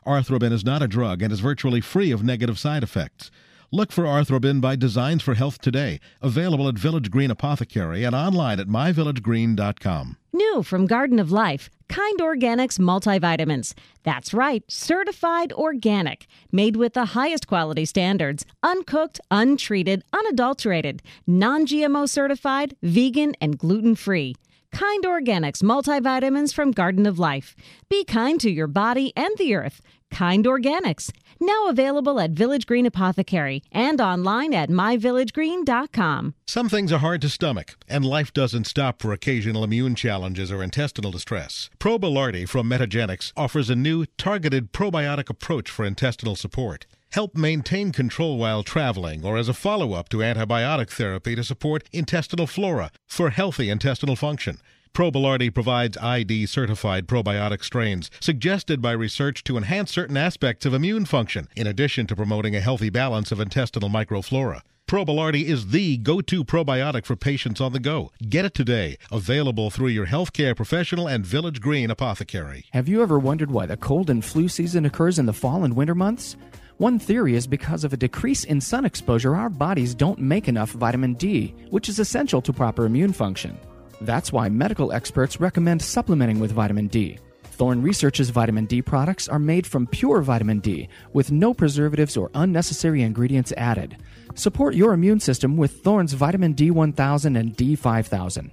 Arthroben 0.06 0.54
is 0.54 0.64
not 0.64 0.82
a 0.82 0.88
drug 0.88 1.22
and 1.22 1.34
is 1.34 1.42
virtually 1.42 1.82
free 1.82 2.12
of 2.12 2.24
negative 2.24 2.58
side 2.58 2.84
effects. 2.84 3.32
Look 3.72 3.92
for 3.92 4.04
Arthroben 4.04 4.62
by 4.62 4.76
Designs 4.76 5.24
for 5.24 5.34
Health 5.34 5.60
today, 5.60 6.00
available 6.22 6.68
at 6.68 6.76
Village 6.76 7.10
Green 7.10 7.32
Apothecary 7.32 8.04
and 8.04 8.16
online 8.16 8.60
at 8.60 8.68
myvillagegreen.com. 8.68 10.18
New 10.34 10.64
from 10.64 10.86
Garden 10.86 11.18
of 11.18 11.32
Life, 11.32 11.70
Kind 11.90 12.20
Organics 12.20 12.78
multivitamins. 12.78 13.74
That's 14.04 14.34
right, 14.34 14.64
certified 14.68 15.54
organic, 15.54 16.28
made 16.52 16.76
with 16.76 16.94
the 16.94 17.06
highest 17.06 17.48
quality 17.48 17.86
standards, 17.86 18.46
uncooked, 18.62 19.20
untreated, 19.32 20.04
unadulterated, 20.14 21.02
non 21.26 21.66
GMO 21.66 22.08
certified, 22.08 22.76
vegan, 22.84 23.34
and 23.42 23.58
gluten 23.58 23.96
free. 23.96 24.36
Kind 24.72 25.06
Organics 25.06 25.64
multivitamins 25.64 26.54
from 26.54 26.72
Garden 26.72 27.06
of 27.06 27.18
Life. 27.18 27.56
Be 27.90 28.04
kind 28.04 28.40
to 28.42 28.52
your 28.52 28.68
body 28.68 29.14
and 29.16 29.36
the 29.38 29.56
earth. 29.56 29.80
Kind 30.12 30.46
Organics. 30.46 31.12
Now 31.40 31.68
available 31.68 32.20
at 32.20 32.32
Village 32.32 32.66
Green 32.66 32.86
Apothecary 32.86 33.64
and 33.72 34.00
online 34.00 34.54
at 34.54 34.70
myvillagegreen.com. 34.70 36.34
Some 36.48 36.70
things 36.70 36.92
are 36.92 37.00
hard 37.00 37.22
to 37.22 37.30
stomach, 37.30 37.76
and 37.88 38.06
life 38.06 38.34
doesn't 38.34 38.66
stop 38.66 39.02
for 39.02 39.12
occasional 39.12 39.64
immune 39.64 39.96
challenges 39.96 40.52
or 40.52 40.64
intestinal 40.64 41.12
distress. 41.12 41.70
Probilardi 41.80 42.48
from 42.48 42.70
Metagenics 42.70 43.34
offers 43.36 43.70
a 43.70 43.76
new, 43.76 44.06
targeted 44.18 44.72
probiotic 44.72 45.30
approach 45.30 45.70
for 45.70 45.86
intestinal 45.86 46.36
support. 46.36 46.86
Help 47.12 47.36
maintain 47.36 47.92
control 47.92 48.38
while 48.38 48.64
traveling 48.64 49.26
or 49.26 49.38
as 49.38 49.48
a 49.48 49.54
follow 49.54 49.94
up 49.94 50.10
to 50.10 50.18
antibiotic 50.18 50.90
therapy 50.90 51.36
to 51.36 51.44
support 51.44 51.84
intestinal 51.94 52.48
flora 52.48 52.92
for 53.08 53.30
healthy 53.30 53.70
intestinal 53.70 54.16
function. 54.16 54.60
Probilardi 54.96 55.54
provides 55.54 55.98
ID 55.98 56.46
certified 56.46 57.06
probiotic 57.06 57.66
strains 57.66 58.10
suggested 58.22 58.82
by 58.82 58.94
research 58.94 59.44
to 59.44 59.58
enhance 59.58 59.92
certain 59.92 60.16
aspects 60.16 60.66
of 60.66 60.74
immune 60.74 61.04
function, 61.04 61.50
in 61.54 61.68
addition 61.68 62.08
to 62.08 62.16
promoting 62.16 62.56
a 62.56 62.62
healthy 62.62 62.90
balance 62.90 63.30
of 63.30 63.42
intestinal 63.42 63.90
microflora. 63.90 64.62
Probilardi 64.88 65.44
is 65.44 65.68
the 65.72 65.98
go 65.98 66.22
to 66.22 66.46
probiotic 66.46 67.06
for 67.06 67.18
patients 67.18 67.60
on 67.60 67.74
the 67.74 67.80
go. 67.82 68.10
Get 68.30 68.46
it 68.46 68.54
today. 68.54 68.96
Available 69.12 69.70
through 69.70 69.90
your 69.90 70.06
healthcare 70.06 70.56
professional 70.56 71.10
and 71.10 71.26
Village 71.26 71.60
Green 71.60 71.92
apothecary. 71.92 72.64
Have 72.72 72.88
you 72.88 73.04
ever 73.04 73.20
wondered 73.20 73.52
why 73.52 73.66
the 73.66 73.76
cold 73.76 74.10
and 74.10 74.24
flu 74.24 74.48
season 74.48 74.86
occurs 74.86 75.20
in 75.20 75.26
the 75.26 75.34
fall 75.34 75.66
and 75.66 75.76
winter 75.76 75.96
months? 75.96 76.38
One 76.78 77.00
theory 77.00 77.36
is 77.36 77.48
because 77.48 77.84
of 77.84 77.92
a 77.92 77.98
decrease 77.98 78.46
in 78.46 78.62
sun 78.62 78.86
exposure, 78.86 79.36
our 79.36 79.50
bodies 79.50 79.94
don't 79.94 80.20
make 80.20 80.48
enough 80.48 80.72
vitamin 80.72 81.16
D, 81.16 81.54
which 81.70 81.90
is 81.90 82.00
essential 82.00 82.42
to 82.42 82.54
proper 82.54 82.86
immune 82.86 83.12
function. 83.12 83.60
That's 84.02 84.32
why 84.32 84.50
medical 84.50 84.92
experts 84.92 85.40
recommend 85.40 85.82
supplementing 85.82 86.40
with 86.40 86.52
vitamin 86.52 86.88
D. 86.88 87.18
Thorne 87.44 87.82
Research's 87.82 88.30
vitamin 88.30 88.66
D 88.66 88.82
products 88.82 89.30
are 89.30 89.40
made 89.40 89.66
from 89.66 89.88
pure 89.88 90.22
vitamin 90.22 90.60
D 90.60 90.90
with 91.14 91.32
no 91.32 91.54
preservatives 91.54 92.18
or 92.18 92.30
unnecessary 92.36 93.02
ingredients 93.02 93.54
added. 93.56 93.98
Support 94.34 94.76
your 94.76 94.92
immune 94.92 95.22
system 95.22 95.56
with 95.56 95.82
Thorne's 95.82 96.14
vitamin 96.14 96.54
D1000 96.54 97.40
and 97.40 97.56
D5000. 97.56 98.52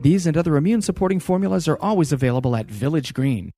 These 0.00 0.26
and 0.26 0.36
other 0.36 0.56
immune 0.56 0.82
supporting 0.82 1.18
formulas 1.18 1.66
are 1.66 1.78
always 1.80 2.12
available 2.12 2.54
at 2.54 2.70
Village 2.70 3.12
Green. 3.14 3.50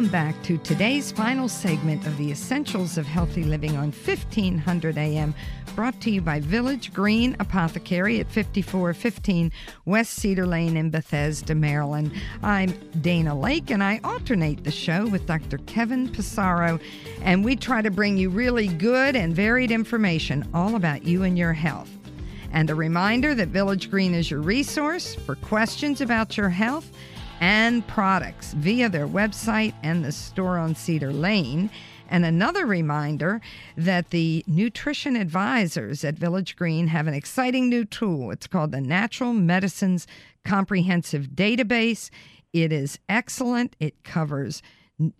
Welcome 0.00 0.12
back 0.12 0.42
to 0.44 0.56
today's 0.56 1.12
final 1.12 1.46
segment 1.46 2.06
of 2.06 2.16
the 2.16 2.30
Essentials 2.30 2.96
of 2.96 3.04
Healthy 3.04 3.44
Living 3.44 3.76
on 3.76 3.92
1500 3.92 4.96
AM, 4.96 5.34
brought 5.76 6.00
to 6.00 6.10
you 6.10 6.22
by 6.22 6.40
Village 6.40 6.94
Green 6.94 7.36
Apothecary 7.38 8.18
at 8.18 8.26
5415 8.26 9.52
West 9.84 10.14
Cedar 10.14 10.46
Lane 10.46 10.78
in 10.78 10.88
Bethesda, 10.88 11.54
Maryland. 11.54 12.12
I'm 12.42 12.70
Dana 13.02 13.32
Laake, 13.32 13.70
and 13.70 13.82
I 13.82 14.00
alternate 14.02 14.64
the 14.64 14.70
show 14.70 15.06
with 15.06 15.26
Dr. 15.26 15.58
Kevin 15.66 16.08
Passero, 16.08 16.80
and 17.20 17.44
we 17.44 17.54
try 17.54 17.82
to 17.82 17.90
bring 17.90 18.16
you 18.16 18.30
really 18.30 18.68
good 18.68 19.14
and 19.14 19.36
varied 19.36 19.70
information 19.70 20.48
all 20.54 20.76
about 20.76 21.04
you 21.04 21.24
and 21.24 21.36
your 21.36 21.52
health. 21.52 21.90
And 22.52 22.70
a 22.70 22.74
reminder 22.74 23.34
that 23.34 23.48
Village 23.48 23.90
Green 23.90 24.14
is 24.14 24.30
your 24.30 24.40
resource 24.40 25.14
for 25.14 25.34
questions 25.34 26.00
about 26.00 26.38
your 26.38 26.48
health 26.48 26.90
and 27.40 27.86
products 27.86 28.52
via 28.52 28.88
their 28.88 29.08
website 29.08 29.74
and 29.82 30.04
the 30.04 30.12
store 30.12 30.58
on 30.58 30.74
Cedar 30.74 31.12
Lane. 31.12 31.70
And 32.08 32.24
another 32.24 32.66
reminder 32.66 33.40
that 33.76 34.10
the 34.10 34.44
nutrition 34.46 35.16
advisors 35.16 36.04
at 36.04 36.16
Village 36.16 36.56
Green 36.56 36.88
have 36.88 37.06
an 37.06 37.14
exciting 37.14 37.68
new 37.68 37.84
tool. 37.84 38.30
It's 38.30 38.46
called 38.46 38.72
the 38.72 38.80
Natural 38.80 39.32
Medicines 39.32 40.06
Comprehensive 40.44 41.28
Database. 41.28 42.10
It 42.52 42.72
is 42.72 42.98
excellent. 43.08 43.76
It 43.78 44.02
covers 44.02 44.60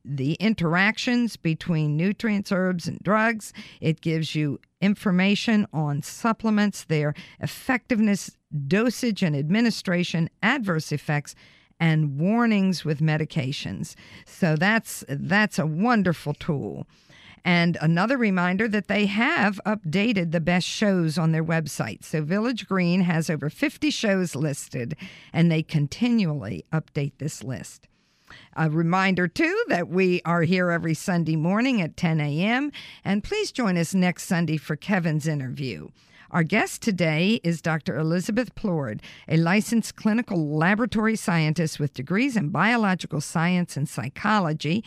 the 0.04 0.34
interactions 0.34 1.36
between 1.36 1.96
nutrients, 1.96 2.52
herbs, 2.52 2.86
and 2.86 2.98
drugs. 2.98 3.52
It 3.80 4.00
gives 4.00 4.34
you 4.34 4.58
information 4.80 5.66
on 5.72 6.02
supplements, 6.02 6.84
their 6.84 7.14
effectiveness, 7.38 8.36
dosage 8.66 9.22
and 9.22 9.36
administration, 9.36 10.28
adverse 10.42 10.92
effects, 10.92 11.34
and 11.80 12.20
warnings 12.20 12.84
with 12.84 13.00
medications. 13.00 13.96
So 14.26 14.54
that's 14.54 15.02
that's 15.08 15.58
a 15.58 15.66
wonderful 15.66 16.34
tool. 16.34 16.86
And 17.44 17.78
another 17.80 18.18
reminder 18.18 18.68
that 18.68 18.88
they 18.88 19.06
have 19.06 19.60
updated 19.64 20.30
the 20.30 20.40
best 20.40 20.66
shows 20.66 21.16
on 21.16 21.32
their 21.32 21.44
website. 21.44 22.04
So 22.04 22.22
Village 22.22 22.68
Green 22.68 23.00
has 23.00 23.30
over 23.30 23.48
50 23.48 23.90
shows 23.90 24.36
listed, 24.36 24.94
and 25.32 25.50
they 25.50 25.62
continually 25.62 26.66
update 26.70 27.14
this 27.16 27.42
list. 27.42 27.88
A 28.54 28.70
reminder, 28.70 29.26
too, 29.26 29.64
that 29.68 29.88
we 29.88 30.20
are 30.24 30.42
here 30.42 30.70
every 30.70 30.94
Sunday 30.94 31.34
morning 31.34 31.80
at 31.80 31.96
10 31.96 32.20
a.m., 32.20 32.70
and 33.04 33.24
please 33.24 33.50
join 33.50 33.76
us 33.76 33.94
next 33.94 34.24
Sunday 34.24 34.56
for 34.56 34.76
Kevin's 34.76 35.26
interview. 35.26 35.88
Our 36.32 36.44
guest 36.44 36.80
today 36.80 37.40
is 37.42 37.60
Dr. 37.60 37.98
Elizabeth 37.98 38.54
Plourde, 38.54 39.00
a 39.26 39.36
licensed 39.36 39.96
clinical 39.96 40.56
laboratory 40.56 41.16
scientist 41.16 41.80
with 41.80 41.92
degrees 41.92 42.36
in 42.36 42.50
biological 42.50 43.20
science 43.20 43.76
and 43.76 43.88
psychology. 43.88 44.84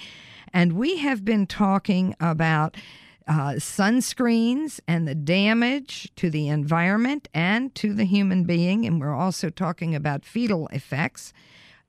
And 0.54 0.74
we 0.74 1.00
have 1.00 1.26
been 1.26 1.46
talking 1.46 2.16
about 2.22 2.78
uh, 3.28 3.56
sunscreens 3.56 4.80
and 4.88 5.06
the 5.06 5.16
damage 5.16 6.10
to 6.16 6.30
the 6.30 6.48
environment 6.48 7.28
and 7.34 7.76
to 7.76 7.94
the 7.94 8.06
human 8.06 8.46
being. 8.46 8.86
And 8.86 9.02
we're 9.02 9.14
also 9.14 9.50
talking 9.50 9.94
about 9.94 10.24
fetal 10.24 10.68
effects 10.68 11.34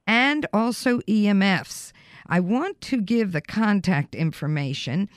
and 0.04 0.46
also 0.52 0.98
EMFs. 1.02 1.92
I 2.26 2.40
want 2.40 2.80
to 2.82 3.00
give 3.00 3.30
the 3.30 3.40
contact 3.40 4.16
information. 4.16 5.08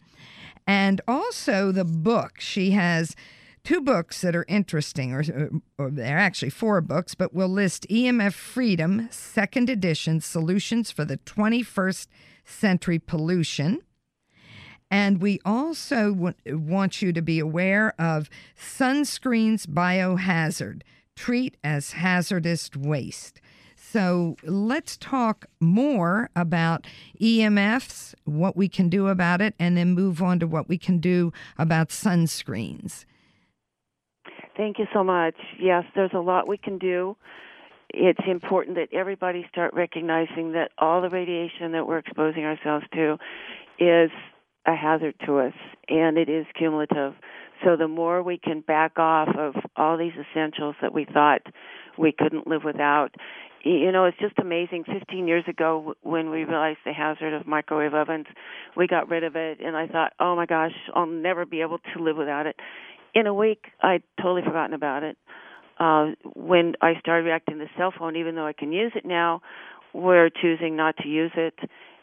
And 0.67 1.01
also 1.09 1.73
the 1.73 1.87
book. 1.87 2.39
She 2.39 2.73
has 2.73 3.17
two 3.67 3.81
books 3.81 4.21
that 4.21 4.37
are 4.37 4.45
interesting, 4.47 5.13
or, 5.13 5.21
uh, 5.23 5.59
or 5.77 5.91
they're 5.91 6.19
actually 6.19 6.51
four 6.51 6.81
books, 6.81 7.17
but 7.17 7.35
we'll 7.35 7.49
list 7.49 7.85
EMF 7.91 8.33
Freedom, 8.33 9.09
second 9.11 9.69
edition 9.69 10.21
Solutions 10.21 10.93
for 10.93 11.05
the 11.05 11.17
21st 11.19 12.07
Century 12.45 13.01
Pollution. 13.01 13.81
And 14.89 15.21
we 15.21 15.41
also 15.45 16.15
w- 16.15 16.35
want 16.47 17.03
you 17.03 17.13
to 17.13 17.21
be 17.21 17.41
aware 17.41 17.93
of 17.99 18.31
sunscreen's 18.57 19.67
biohazard, 19.67 20.83
treat 21.17 21.57
as 21.65 21.93
hazardous 21.93 22.71
waste. 22.77 23.41
So 23.75 24.37
let's 24.45 24.97
talk 24.97 25.47
more 25.59 26.31
about 26.37 26.87
EMFs, 27.21 28.15
what 28.27 28.57
we 28.57 28.69
can 28.69 28.89
do 28.89 29.09
about 29.09 29.41
it, 29.41 29.57
and 29.59 29.77
then 29.77 29.91
move 29.91 30.23
on 30.23 30.39
to 30.39 30.47
what 30.47 30.69
we 30.69 30.79
can 30.79 30.99
do 30.99 31.33
about 31.59 31.89
sunscreens. 31.89 33.05
Thank 34.57 34.79
you 34.79 34.87
so 34.93 35.05
much. 35.05 35.35
Yes, 35.61 35.85
there's 35.95 36.13
a 36.15 36.21
lot 36.21 36.49
we 36.49 36.57
can 36.57 36.79
do. 36.79 37.17
It's 37.91 38.21
important 38.27 38.77
that 38.77 38.89
everybody 38.93 39.47
start 39.51 39.75
recognizing 39.75 40.53
that 40.53 40.71
all 40.79 41.03
the 41.03 41.11
radiation 41.11 41.73
that 41.73 41.87
we're 41.87 41.99
exposing 41.99 42.45
ourselves 42.45 42.85
to 42.95 43.19
is 43.79 44.11
a 44.67 44.75
hazard 44.75 45.15
to 45.27 45.39
us 45.39 45.53
and 45.89 46.19
it 46.19 46.29
is 46.29 46.47
cumulative. 46.59 47.15
So 47.65 47.77
the 47.77 47.89
more 47.89 48.23
we 48.23 48.39
can 48.39 48.61
back 48.61 48.99
off 48.99 49.29
of 49.39 49.55
all 49.77 49.97
these 49.97 50.13
essentials 50.13 50.75
that 50.83 50.93
we 50.93 51.07
thought 51.11 51.43
we 51.99 52.13
couldn't 52.13 52.47
live 52.47 52.65
without, 52.65 53.15
you 53.65 53.91
know, 53.93 54.05
it's 54.05 54.19
just 54.19 54.39
amazing. 54.39 54.85
15 54.85 55.27
years 55.27 55.45
ago, 55.49 55.95
when 56.03 56.31
we 56.31 56.45
realized 56.45 56.79
the 56.85 56.93
hazard 56.93 57.33
of 57.33 57.47
microwave 57.47 57.95
ovens, 57.95 58.27
we 58.77 58.87
got 58.87 59.09
rid 59.09 59.25
of 59.25 59.35
it, 59.35 59.59
and 59.61 59.77
I 59.77 59.87
thought, 59.87 60.13
oh 60.21 60.37
my 60.37 60.47
gosh, 60.47 60.75
I'll 60.95 61.07
never 61.07 61.47
be 61.47 61.63
able 61.63 61.79
to 61.79 62.03
live 62.03 62.17
without 62.17 62.47
it. 62.47 62.57
In 63.17 63.27
a 63.27 63.33
week, 63.33 63.69
I'd 63.83 64.03
totally 64.21 64.43
forgotten 64.43 64.75
about 64.75 65.03
it. 65.03 65.17
Uh, 65.81 66.09
when 66.35 66.75
I 66.83 67.01
started 67.01 67.25
reacting 67.25 67.59
to 67.59 67.65
the 67.65 67.71
cell 67.79 67.91
phone, 67.99 68.15
even 68.17 68.35
though 68.35 68.47
I 68.47 68.53
can 68.53 68.73
use 68.73 68.93
it 68.95 69.07
now, 69.07 69.41
we're 69.95 70.29
choosing 70.29 70.77
not 70.77 70.99
to 70.99 71.09
use 71.09 71.33
it 71.35 71.55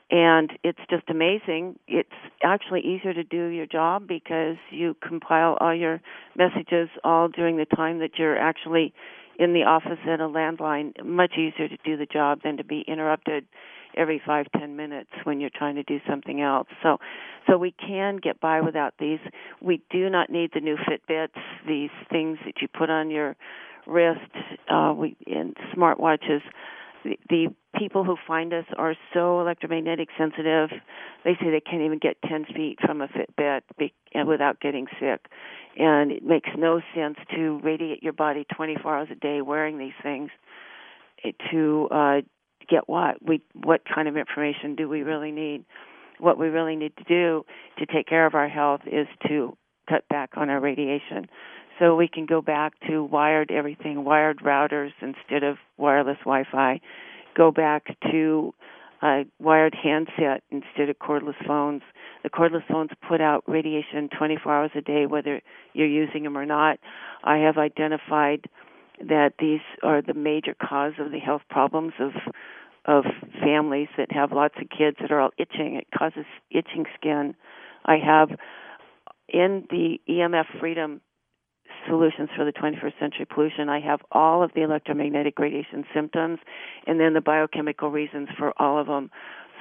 and 0.09 0.51
it's 0.63 0.79
just 0.89 1.09
amazing. 1.09 1.77
It's 1.87 2.09
actually 2.43 2.81
easier 2.81 3.13
to 3.13 3.23
do 3.23 3.45
your 3.47 3.67
job 3.67 4.07
because 4.07 4.57
you 4.71 4.95
compile 5.07 5.55
all 5.59 5.75
your 5.75 6.01
messages 6.35 6.89
all 7.03 7.29
during 7.29 7.57
the 7.57 7.65
time 7.65 7.99
that 7.99 8.11
you're 8.17 8.37
actually 8.37 8.91
in 9.37 9.53
the 9.53 9.63
office 9.63 9.99
at 10.07 10.19
a 10.19 10.27
landline. 10.27 10.93
Much 11.05 11.33
easier 11.33 11.67
to 11.67 11.77
do 11.85 11.95
the 11.95 12.07
job 12.07 12.41
than 12.43 12.57
to 12.57 12.63
be 12.63 12.83
interrupted 12.87 13.45
every 13.97 14.21
five 14.25 14.47
ten 14.57 14.75
minutes 14.75 15.09
when 15.23 15.39
you're 15.39 15.49
trying 15.55 15.75
to 15.75 15.83
do 15.83 15.99
something 16.07 16.41
else. 16.41 16.67
So, 16.81 16.97
so 17.47 17.57
we 17.57 17.71
can 17.71 18.17
get 18.17 18.39
by 18.39 18.61
without 18.61 18.93
these. 18.99 19.19
We 19.61 19.81
do 19.89 20.09
not 20.09 20.29
need 20.29 20.51
the 20.53 20.61
new 20.61 20.77
Fitbits, 20.77 21.41
these 21.67 21.91
things 22.09 22.37
that 22.45 22.61
you 22.61 22.67
put 22.67 22.89
on 22.89 23.09
your 23.09 23.35
wrist, 23.85 24.19
uh, 24.69 24.93
we 24.95 25.15
and 25.27 25.55
smartwatches 25.75 26.41
the, 27.29 27.47
people 27.75 28.03
who 28.03 28.15
find 28.27 28.53
us 28.53 28.65
are 28.77 28.93
so 29.13 29.41
electromagnetic 29.41 30.09
sensitive. 30.15 30.69
They 31.23 31.33
say 31.41 31.49
they 31.49 31.59
can't 31.59 31.81
even 31.81 31.97
get 31.97 32.17
10 32.21 32.45
feet 32.55 32.77
from 32.79 33.01
a 33.01 33.07
Fitbit 33.07 33.61
without 34.27 34.61
getting 34.61 34.85
sick. 34.99 35.25
And 35.75 36.11
it 36.11 36.23
makes 36.23 36.49
no 36.55 36.81
sense 36.95 37.17
to 37.35 37.59
radiate 37.63 38.03
your 38.03 38.13
body 38.13 38.45
24 38.55 38.95
hours 38.95 39.07
a 39.11 39.15
day 39.15 39.41
wearing 39.41 39.79
these 39.79 39.93
things 40.03 40.29
eh, 41.25 41.31
to 41.51 41.87
uh, 41.89 42.21
get 42.69 42.87
what? 42.87 43.17
We 43.25 43.41
what 43.53 43.81
kind 43.93 44.07
of 44.07 44.17
information 44.17 44.75
do 44.75 44.89
we 44.89 45.01
really 45.01 45.31
need? 45.31 45.65
What 46.19 46.37
we 46.37 46.47
really 46.47 46.75
need 46.75 46.95
to 46.97 47.03
do 47.03 47.45
to 47.79 47.85
take 47.85 48.07
care 48.07 48.25
of 48.25 48.35
our 48.35 48.47
health 48.47 48.81
is 48.85 49.07
to 49.27 49.57
cut 49.89 50.07
back 50.09 50.31
on 50.37 50.49
our 50.49 50.59
radiation 50.59 51.27
so 51.79 51.95
we 51.95 52.07
can 52.07 52.25
go 52.25 52.41
back 52.41 52.73
to 52.87 53.03
wired 53.03 53.51
everything, 53.51 54.03
wired 54.03 54.39
routers 54.39 54.91
instead 55.01 55.43
of 55.43 55.57
wireless 55.77 56.17
Wi-Fi. 56.19 56.79
Go 57.35 57.51
back 57.51 57.87
to 58.11 58.53
a 59.01 59.25
wired 59.39 59.75
handset 59.75 60.43
instead 60.51 60.89
of 60.89 60.97
cordless 60.99 61.35
phones. 61.45 61.81
The 62.23 62.29
cordless 62.29 62.65
phones 62.71 62.91
put 63.07 63.21
out 63.21 63.43
radiation 63.47 64.09
24 64.17 64.53
hours 64.53 64.71
a 64.75 64.81
day, 64.81 65.05
whether 65.05 65.41
you're 65.73 65.87
using 65.87 66.23
them 66.23 66.37
or 66.37 66.45
not. 66.45 66.79
I 67.23 67.37
have 67.37 67.57
identified 67.57 68.47
that 68.99 69.33
these 69.39 69.61
are 69.81 70.01
the 70.01 70.13
major 70.13 70.55
cause 70.55 70.93
of 70.99 71.11
the 71.11 71.19
health 71.19 71.43
problems 71.49 71.93
of 71.99 72.11
of 72.85 73.05
families 73.41 73.87
that 73.97 74.11
have 74.11 74.33
lots 74.33 74.55
of 74.61 74.67
kids 74.69 74.97
that 74.99 75.09
are 75.09 75.21
all 75.21 75.31
itching. 75.37 75.75
It 75.75 75.87
causes 75.97 76.25
itching 76.51 76.85
skin. 76.99 77.33
I 77.85 77.95
have 77.97 78.29
in 79.29 79.65
the 79.69 79.99
EMF 80.09 80.59
Freedom 80.59 80.99
solutions 81.87 82.29
for 82.35 82.45
the 82.45 82.51
21st 82.51 82.99
century 82.99 83.25
pollution. 83.25 83.69
I 83.69 83.79
have 83.79 84.01
all 84.11 84.43
of 84.43 84.51
the 84.53 84.61
electromagnetic 84.61 85.39
radiation 85.39 85.85
symptoms 85.93 86.39
and 86.87 86.99
then 86.99 87.13
the 87.13 87.21
biochemical 87.21 87.89
reasons 87.89 88.29
for 88.37 88.53
all 88.61 88.79
of 88.79 88.87
them. 88.87 89.11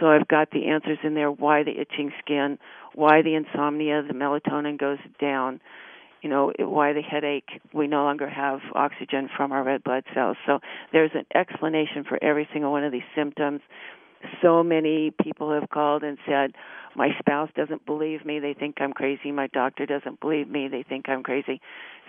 So 0.01 0.07
I've 0.07 0.29
got 0.29 0.51
the 0.51 0.67
answers 0.67 0.99
in 1.05 1.15
there 1.15 1.31
why 1.31 1.63
the 1.63 1.81
itching 1.81 2.13
skin, 2.21 2.59
why 2.95 3.23
the 3.23 3.35
insomnia, 3.35 4.03
the 4.03 4.15
melatonin 4.15 4.79
goes 4.79 4.99
down, 5.21 5.61
you 6.23 6.31
know, 6.31 6.53
why 6.59 6.93
the 6.93 7.03
headache. 7.03 7.49
We 7.75 7.87
no 7.89 8.05
longer 8.05 8.29
have 8.29 8.61
oxygen 8.75 9.29
from 9.37 9.53
our 9.53 9.63
red 9.63 9.85
blood 9.85 10.05
cells. 10.15 10.37
So 10.47 10.61
there's 10.93 11.11
an 11.15 11.27
explanation 11.35 12.05
for 12.09 12.23
every 12.23 12.49
single 12.53 12.73
one 12.73 12.85
of 12.85 12.93
these 12.93 13.03
symptoms. 13.15 13.61
So 14.41 14.63
many 14.63 15.13
people 15.23 15.53
have 15.53 15.69
called 15.69 16.05
and 16.05 16.17
said, 16.27 16.53
my 16.95 17.09
spouse 17.19 17.51
doesn't 17.57 17.85
believe 17.87 18.25
me. 18.25 18.39
They 18.39 18.55
think 18.55 18.77
I'm 18.79 18.93
crazy. 18.93 19.33
My 19.33 19.49
doctor 19.49 19.85
doesn't 19.85 20.21
believe 20.21 20.49
me. 20.49 20.69
They 20.69 20.85
think 20.85 21.09
I'm 21.09 21.23
crazy. 21.23 21.61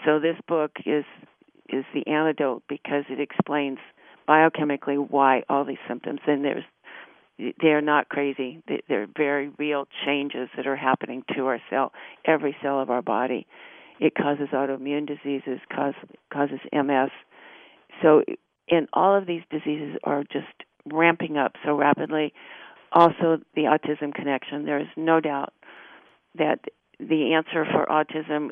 So 0.05 0.20
this 0.20 0.38
book 0.47 0.72
is 0.86 1.05
is 1.70 1.86
the 1.93 2.05
antidote 2.07 2.61
because 2.68 3.05
it 3.09 3.20
explains 3.20 3.80
biochemically 4.28 4.97
why 5.09 5.43
all 5.49 5.64
these 5.64 5.78
symptoms 5.88 6.20
and 6.28 6.43
there's 6.43 6.66
they're 7.61 7.82
not 7.82 8.09
crazy. 8.09 8.61
They're 8.88 9.07
very 9.18 9.49
real 9.57 9.88
changes 10.05 10.49
that 10.55 10.68
are 10.68 10.76
happening 10.76 11.24
to 11.36 11.47
our 11.47 11.59
cell, 11.70 11.91
every 12.26 12.55
cell 12.61 12.80
of 12.80 12.91
our 12.91 13.01
body. 13.01 13.47
It 13.99 14.13
causes 14.15 14.49
autoimmune 14.53 15.07
diseases, 15.07 15.59
cause, 15.73 15.93
causes 16.31 16.59
MS. 16.71 17.09
So, 18.01 18.23
and 18.69 18.87
all 18.93 19.15
of 19.15 19.27
these 19.27 19.43
diseases 19.49 19.97
are 20.03 20.23
just 20.23 20.47
ramping 20.91 21.37
up 21.37 21.53
so 21.65 21.75
rapidly. 21.75 22.33
Also, 22.91 23.39
the 23.55 23.63
autism 23.63 24.13
connection. 24.13 24.65
There 24.65 24.79
is 24.79 24.87
no 24.95 25.19
doubt 25.19 25.53
that 26.35 26.59
the 26.99 27.33
answer 27.33 27.65
for 27.65 27.85
autism 27.85 28.49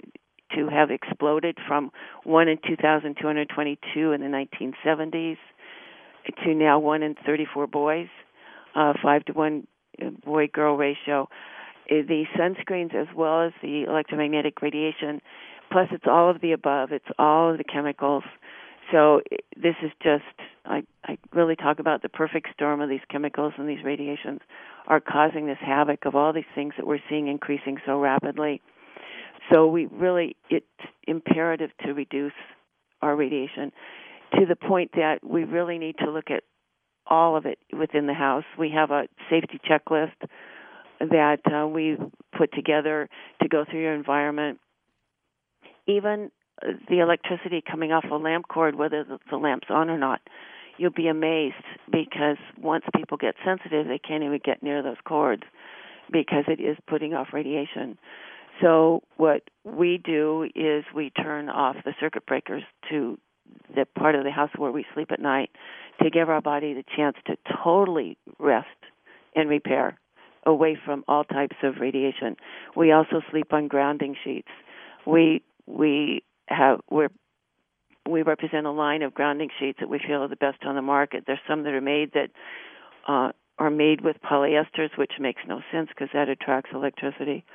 to 0.56 0.68
have 0.68 0.92
exploded 0.92 1.58
from 1.68 1.92
1 2.24 2.48
in 2.48 2.58
2,222 2.68 4.12
in 4.12 4.22
the 4.22 4.28
1970s 4.28 5.38
to 6.44 6.54
now 6.54 6.80
1 6.80 7.04
in 7.04 7.16
34 7.26 7.68
boys, 7.68 8.08
uh, 8.76 8.94
5 9.02 9.26
to 9.26 9.34
1 9.34 9.68
uh, 10.02 10.10
boy 10.26 10.48
girl 10.48 10.76
ratio. 10.76 11.28
The 11.92 12.24
sunscreens, 12.38 12.96
as 12.96 13.08
well 13.14 13.42
as 13.42 13.52
the 13.62 13.84
electromagnetic 13.84 14.62
radiation, 14.62 15.22
plus 15.70 15.90
it's 15.92 16.06
all 16.08 16.30
of 16.30 16.40
the 16.40 16.54
above, 16.54 16.94
it's 16.94 17.06
all 17.20 17.52
of 17.52 17.58
the 17.58 17.66
chemicals. 17.66 18.24
So 18.94 19.22
this 19.62 19.76
is 19.84 19.92
just, 20.02 20.24
I, 20.66 20.84
I 21.04 21.18
really 21.34 21.58
talk 21.58 21.80
about 21.80 22.02
the 22.02 22.08
perfect 22.08 22.48
storm 22.54 22.80
of 22.80 22.88
these 22.88 23.02
chemicals 23.10 23.54
and 23.58 23.68
these 23.68 23.84
radiations 23.84 24.40
are 24.88 25.02
causing 25.02 25.48
this 25.48 25.58
havoc 25.60 26.06
of 26.06 26.16
all 26.16 26.32
these 26.32 26.44
things 26.56 26.74
that 26.78 26.88
we're 26.88 27.00
seeing 27.10 27.28
increasing 27.28 27.78
so 27.86 28.00
rapidly. 28.00 28.62
So 29.52 29.68
we 29.68 29.88
really, 29.88 30.38
it's 30.50 30.66
imperative 31.08 31.72
to 31.86 31.94
reduce 31.94 32.34
our 33.02 33.18
radiation 33.18 33.74
to 34.40 34.46
the 34.46 34.56
point 34.56 34.92
that 34.94 35.20
we 35.24 35.44
really 35.44 35.78
need 35.78 35.98
to 36.00 36.10
look 36.10 36.32
at 36.32 36.44
all 37.06 37.36
of 37.36 37.46
it 37.46 37.60
within 37.78 38.08
the 38.08 38.14
house. 38.14 38.46
We 38.58 38.72
have 38.72 38.92
a 38.92 39.08
safety 39.30 39.60
checklist 39.70 40.16
that 41.10 41.40
uh, 41.52 41.68
we 41.68 41.98
put 42.38 42.54
together 42.54 43.10
to 43.42 43.48
go 43.48 43.66
through 43.70 43.82
your 43.82 43.94
environment. 43.94 44.60
Even 45.88 46.32
the 46.90 47.00
electricity 47.00 47.64
coming 47.70 47.92
off 47.92 48.06
a 48.12 48.16
lamp 48.16 48.48
cord, 48.48 48.76
whether 48.76 49.06
the 49.30 49.38
lamp's 49.38 49.68
on 49.70 49.90
or 49.90 49.98
not, 49.98 50.22
you'll 50.78 50.92
be 50.92 51.08
amazed 51.08 51.56
because 51.92 52.38
once 52.60 52.86
people 52.96 53.18
get 53.18 53.36
sensitive, 53.44 53.88
they 53.88 54.00
can't 54.00 54.24
even 54.24 54.40
get 54.44 54.62
near 54.62 54.84
those 54.84 54.98
cords 55.06 55.44
because 56.12 56.46
it 56.48 56.60
is 56.60 56.78
putting 56.88 57.14
off 57.14 57.30
radiation. 57.34 57.98
So 58.62 59.02
what 59.18 59.44
we 59.64 60.00
do 60.04 60.48
is 60.56 60.84
we 60.94 61.10
turn 61.10 61.50
off 61.50 61.78
the 61.84 61.94
circuit 62.00 62.26
breakers 62.26 62.64
to 62.90 63.18
the 63.76 63.86
part 63.98 64.16
of 64.16 64.24
the 64.24 64.32
house 64.32 64.52
where 64.56 64.72
we 64.72 64.86
sleep 64.94 65.12
at 65.12 65.20
night 65.20 65.50
to 66.02 66.10
give 66.10 66.30
our 66.30 66.42
body 66.42 66.74
the 66.74 66.84
chance 66.96 67.18
to 67.28 67.38
totally 67.64 68.18
rest 68.40 68.68
and 69.36 69.50
repair 69.50 69.98
away 70.46 70.78
from 70.84 71.04
all 71.08 71.24
types 71.24 71.58
of 71.64 71.76
radiation. 71.80 72.36
We 72.76 72.92
also 72.92 73.22
sleep 73.30 73.54
on 73.54 73.68
grounding 73.68 74.16
sheets. 74.24 74.50
We 75.06 75.44
we 75.66 76.24
have 76.48 76.80
we're 76.90 77.10
we 78.10 78.24
represent 78.24 78.66
a 78.66 78.72
line 78.72 79.04
of 79.04 79.14
grounding 79.14 79.50
sheets 79.60 79.78
that 79.80 79.90
we 79.90 80.00
feel 80.00 80.24
are 80.24 80.28
the 80.28 80.36
best 80.36 80.64
on 80.66 80.76
the 80.76 80.82
market. 80.82 81.24
There's 81.28 81.40
some 81.48 81.64
that 81.64 81.74
are 81.74 81.82
made 81.82 82.14
that 82.14 82.30
uh, 83.08 83.32
are 83.60 83.70
made 83.70 84.02
with 84.02 84.18
polyesters, 84.24 84.98
which 84.98 85.14
makes 85.20 85.42
no 85.48 85.62
sense 85.72 85.90
because 85.90 86.10
that 86.14 86.30
attracts 86.30 86.72
electricity. 86.74 87.46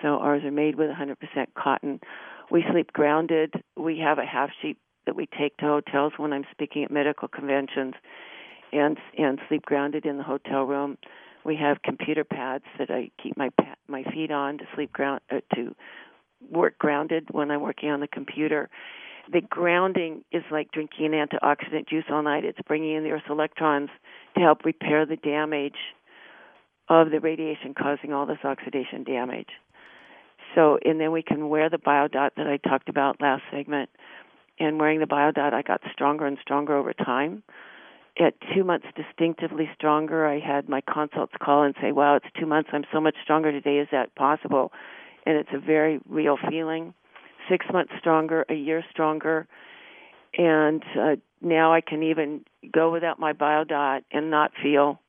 So 0.00 0.08
ours 0.18 0.44
are 0.44 0.52
made 0.52 0.76
with 0.76 0.90
100% 0.90 1.16
cotton. 1.56 2.00
We 2.50 2.64
sleep 2.70 2.92
grounded. 2.92 3.54
We 3.76 3.98
have 3.98 4.18
a 4.18 4.24
half 4.24 4.50
sheet 4.62 4.78
that 5.06 5.16
we 5.16 5.26
take 5.26 5.56
to 5.56 5.66
hotels 5.66 6.12
when 6.16 6.32
I'm 6.32 6.44
speaking 6.52 6.84
at 6.84 6.90
medical 6.90 7.28
conventions, 7.28 7.94
and 8.72 8.98
and 9.16 9.40
sleep 9.48 9.62
grounded 9.62 10.06
in 10.06 10.18
the 10.18 10.22
hotel 10.22 10.64
room. 10.64 10.98
We 11.48 11.56
have 11.56 11.80
computer 11.82 12.24
pads 12.24 12.64
that 12.78 12.90
I 12.90 13.10
keep 13.22 13.34
my 13.38 13.48
my 13.88 14.04
feet 14.12 14.30
on 14.30 14.58
to 14.58 14.64
sleep 14.74 14.92
ground 14.92 15.22
uh, 15.32 15.40
to 15.54 15.74
work 16.50 16.76
grounded 16.76 17.28
when 17.30 17.50
I'm 17.50 17.62
working 17.62 17.88
on 17.88 18.00
the 18.00 18.06
computer. 18.06 18.68
The 19.32 19.40
grounding 19.40 20.24
is 20.30 20.42
like 20.50 20.70
drinking 20.72 21.06
an 21.06 21.26
antioxidant 21.26 21.88
juice 21.88 22.04
all 22.10 22.22
night. 22.22 22.44
It's 22.44 22.58
bringing 22.68 22.96
in 22.96 23.02
the 23.02 23.12
Earth's 23.12 23.30
electrons 23.30 23.88
to 24.34 24.42
help 24.42 24.66
repair 24.66 25.06
the 25.06 25.16
damage 25.16 25.78
of 26.90 27.10
the 27.10 27.18
radiation 27.18 27.72
causing 27.72 28.12
all 28.12 28.26
this 28.26 28.44
oxidation 28.44 29.02
damage. 29.04 29.48
So, 30.54 30.78
and 30.84 31.00
then 31.00 31.12
we 31.12 31.22
can 31.22 31.48
wear 31.48 31.70
the 31.70 31.78
biodot 31.78 32.32
that 32.36 32.46
I 32.46 32.58
talked 32.58 32.90
about 32.90 33.22
last 33.22 33.42
segment. 33.50 33.88
And 34.60 34.78
wearing 34.78 35.00
the 35.00 35.06
biodot, 35.06 35.54
I 35.54 35.62
got 35.62 35.80
stronger 35.94 36.26
and 36.26 36.36
stronger 36.42 36.76
over 36.76 36.92
time 36.92 37.42
at 38.18 38.34
two 38.54 38.64
months 38.64 38.86
distinctively 38.96 39.70
stronger, 39.74 40.26
I 40.26 40.40
had 40.40 40.68
my 40.68 40.80
consults 40.80 41.34
call 41.40 41.62
and 41.62 41.74
say, 41.80 41.92
Wow, 41.92 42.16
it's 42.16 42.26
two 42.38 42.46
months. 42.46 42.70
I'm 42.72 42.84
so 42.92 43.00
much 43.00 43.14
stronger 43.22 43.52
today. 43.52 43.78
Is 43.78 43.88
that 43.92 44.14
possible? 44.14 44.72
And 45.26 45.36
it's 45.36 45.50
a 45.52 45.58
very 45.58 46.00
real 46.08 46.36
feeling. 46.48 46.94
Six 47.48 47.66
months 47.72 47.92
stronger, 47.98 48.44
a 48.48 48.54
year 48.54 48.84
stronger. 48.90 49.46
And 50.36 50.82
uh, 50.98 51.16
now 51.40 51.72
I 51.72 51.80
can 51.80 52.02
even 52.02 52.42
go 52.72 52.92
without 52.92 53.18
my 53.18 53.32
biodot 53.32 54.00
and 54.12 54.30
not 54.30 54.52
feel 54.62 55.00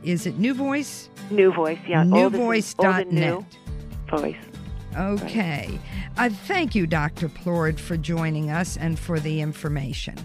is 0.04 0.26
it 0.26 0.38
New 0.38 0.54
Voice? 0.54 1.10
New 1.30 1.54
Voice, 1.54 1.80
yeah. 1.88 2.04
Newvoice.net. 2.04 3.06
New 3.12 3.46
voice. 4.10 4.36
Okay. 4.98 5.80
Uh, 6.18 6.30
thank 6.30 6.76
you, 6.76 6.86
Dr. 6.86 7.30
Plourde, 7.30 7.80
for 7.80 7.96
joining 7.96 8.50
us 8.50 8.78
and 8.78 9.00
for 9.00 9.20
the 9.20 9.40
information. 9.42 10.16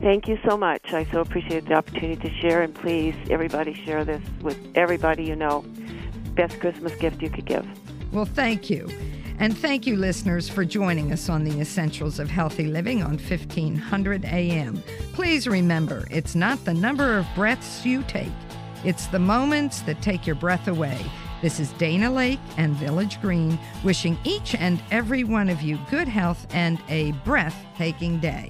Thank 0.00 0.28
you 0.28 0.38
so 0.48 0.56
much. 0.56 0.92
I 0.92 1.06
so 1.12 1.20
appreciate 1.20 1.66
the 1.66 1.74
opportunity 1.74 2.16
to 2.28 2.34
share, 2.40 2.62
and 2.62 2.74
please, 2.74 3.14
everybody, 3.30 3.74
share 3.84 4.04
this 4.04 4.22
with 4.40 4.58
everybody 4.74 5.24
you 5.24 5.36
know. 5.36 5.64
Best 6.34 6.58
Christmas 6.58 6.94
gift 6.96 7.22
you 7.22 7.30
could 7.30 7.44
give. 7.44 7.66
Well, 8.12 8.24
thank 8.24 8.70
you. 8.70 8.88
And 9.38 9.56
thank 9.56 9.86
you, 9.86 9.96
listeners, 9.96 10.48
for 10.48 10.64
joining 10.64 11.12
us 11.12 11.28
on 11.28 11.44
the 11.44 11.60
Essentials 11.60 12.18
of 12.18 12.30
Healthy 12.30 12.66
Living 12.66 13.02
on 13.02 13.18
1500 13.18 14.24
AM. 14.24 14.82
Please 15.12 15.48
remember, 15.48 16.06
it's 16.10 16.34
not 16.34 16.64
the 16.64 16.72
number 16.72 17.18
of 17.18 17.26
breaths 17.34 17.84
you 17.84 18.04
take, 18.04 18.32
it's 18.84 19.06
the 19.06 19.18
moments 19.18 19.80
that 19.82 20.00
take 20.00 20.26
your 20.26 20.36
breath 20.36 20.68
away. 20.68 20.98
This 21.42 21.60
is 21.60 21.72
Dana 21.72 22.10
Laake 22.10 22.38
and 22.56 22.74
Village 22.76 23.20
Green 23.20 23.58
wishing 23.82 24.16
each 24.24 24.54
and 24.54 24.82
every 24.90 25.24
one 25.24 25.50
of 25.50 25.60
you 25.62 25.78
good 25.90 26.08
health 26.08 26.46
and 26.50 26.78
a 26.88 27.12
breathtaking 27.24 28.20
day. 28.20 28.48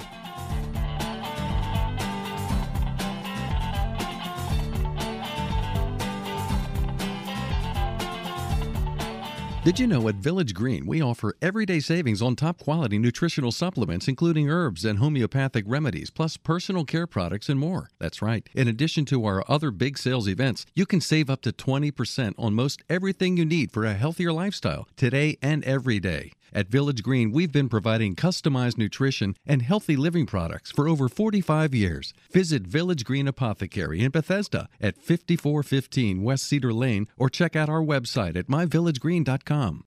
Did 9.65 9.81
you 9.81 9.87
know 9.87 10.09
at 10.09 10.17
Village 10.17 10.53
Green 10.53 10.85
we 10.85 11.01
offer 11.01 11.39
everyday 11.41 11.81
savings 11.81 12.21
on 12.21 12.37
top 12.37 12.59
quality 12.59 12.99
nutritional 12.99 13.51
supplements, 13.51 14.09
including 14.09 14.51
herbs 14.51 14.85
and 14.85 14.99
homeopathic 14.99 15.65
remedies, 15.67 16.11
plus 16.11 16.37
personal 16.37 16.85
care 16.85 17.07
products 17.07 17.49
and 17.49 17.59
more? 17.59 17.89
That's 17.99 18.21
right. 18.21 18.47
In 18.53 18.69
addition 18.69 19.07
to 19.07 19.25
our 19.25 19.43
other 19.49 19.71
big 19.71 19.97
sales 19.97 20.29
events, 20.29 20.67
you 20.75 20.85
can 20.85 21.01
save 21.01 21.31
up 21.31 21.41
to 21.41 21.51
20% 21.51 22.35
on 22.37 22.53
most 22.53 22.83
everything 22.91 23.39
you 23.39 23.47
need 23.47 23.73
for 23.73 23.87
a 23.87 23.95
healthier 23.95 24.35
lifestyle 24.35 24.87
today 24.97 25.39
and 25.41 25.65
every 25.65 25.99
day. 25.99 26.33
At 26.55 26.69
Village 26.69 27.03
Green, 27.03 27.33
we've 27.33 27.51
been 27.51 27.69
providing 27.69 28.15
customized 28.15 28.79
nutrition 28.79 29.35
and 29.45 29.61
healthy 29.61 29.97
living 29.97 30.25
products 30.25 30.71
for 30.71 30.87
over 30.87 31.09
45 31.09 31.75
years. 31.75 32.15
Visit 32.31 32.63
Village 32.63 33.05
Green 33.05 33.27
Apothecary 33.27 34.01
in 34.01 34.13
Bethesda 34.13 34.69
at 34.81 34.97
5415 34.97 36.23
West 36.23 36.45
Cedar 36.45 36.73
Lane 36.73 37.09
or 37.17 37.29
check 37.29 37.57
out 37.57 37.69
our 37.69 37.83
website 37.83 38.37
at 38.37 38.47
myvillagegreen.com. 38.47 39.83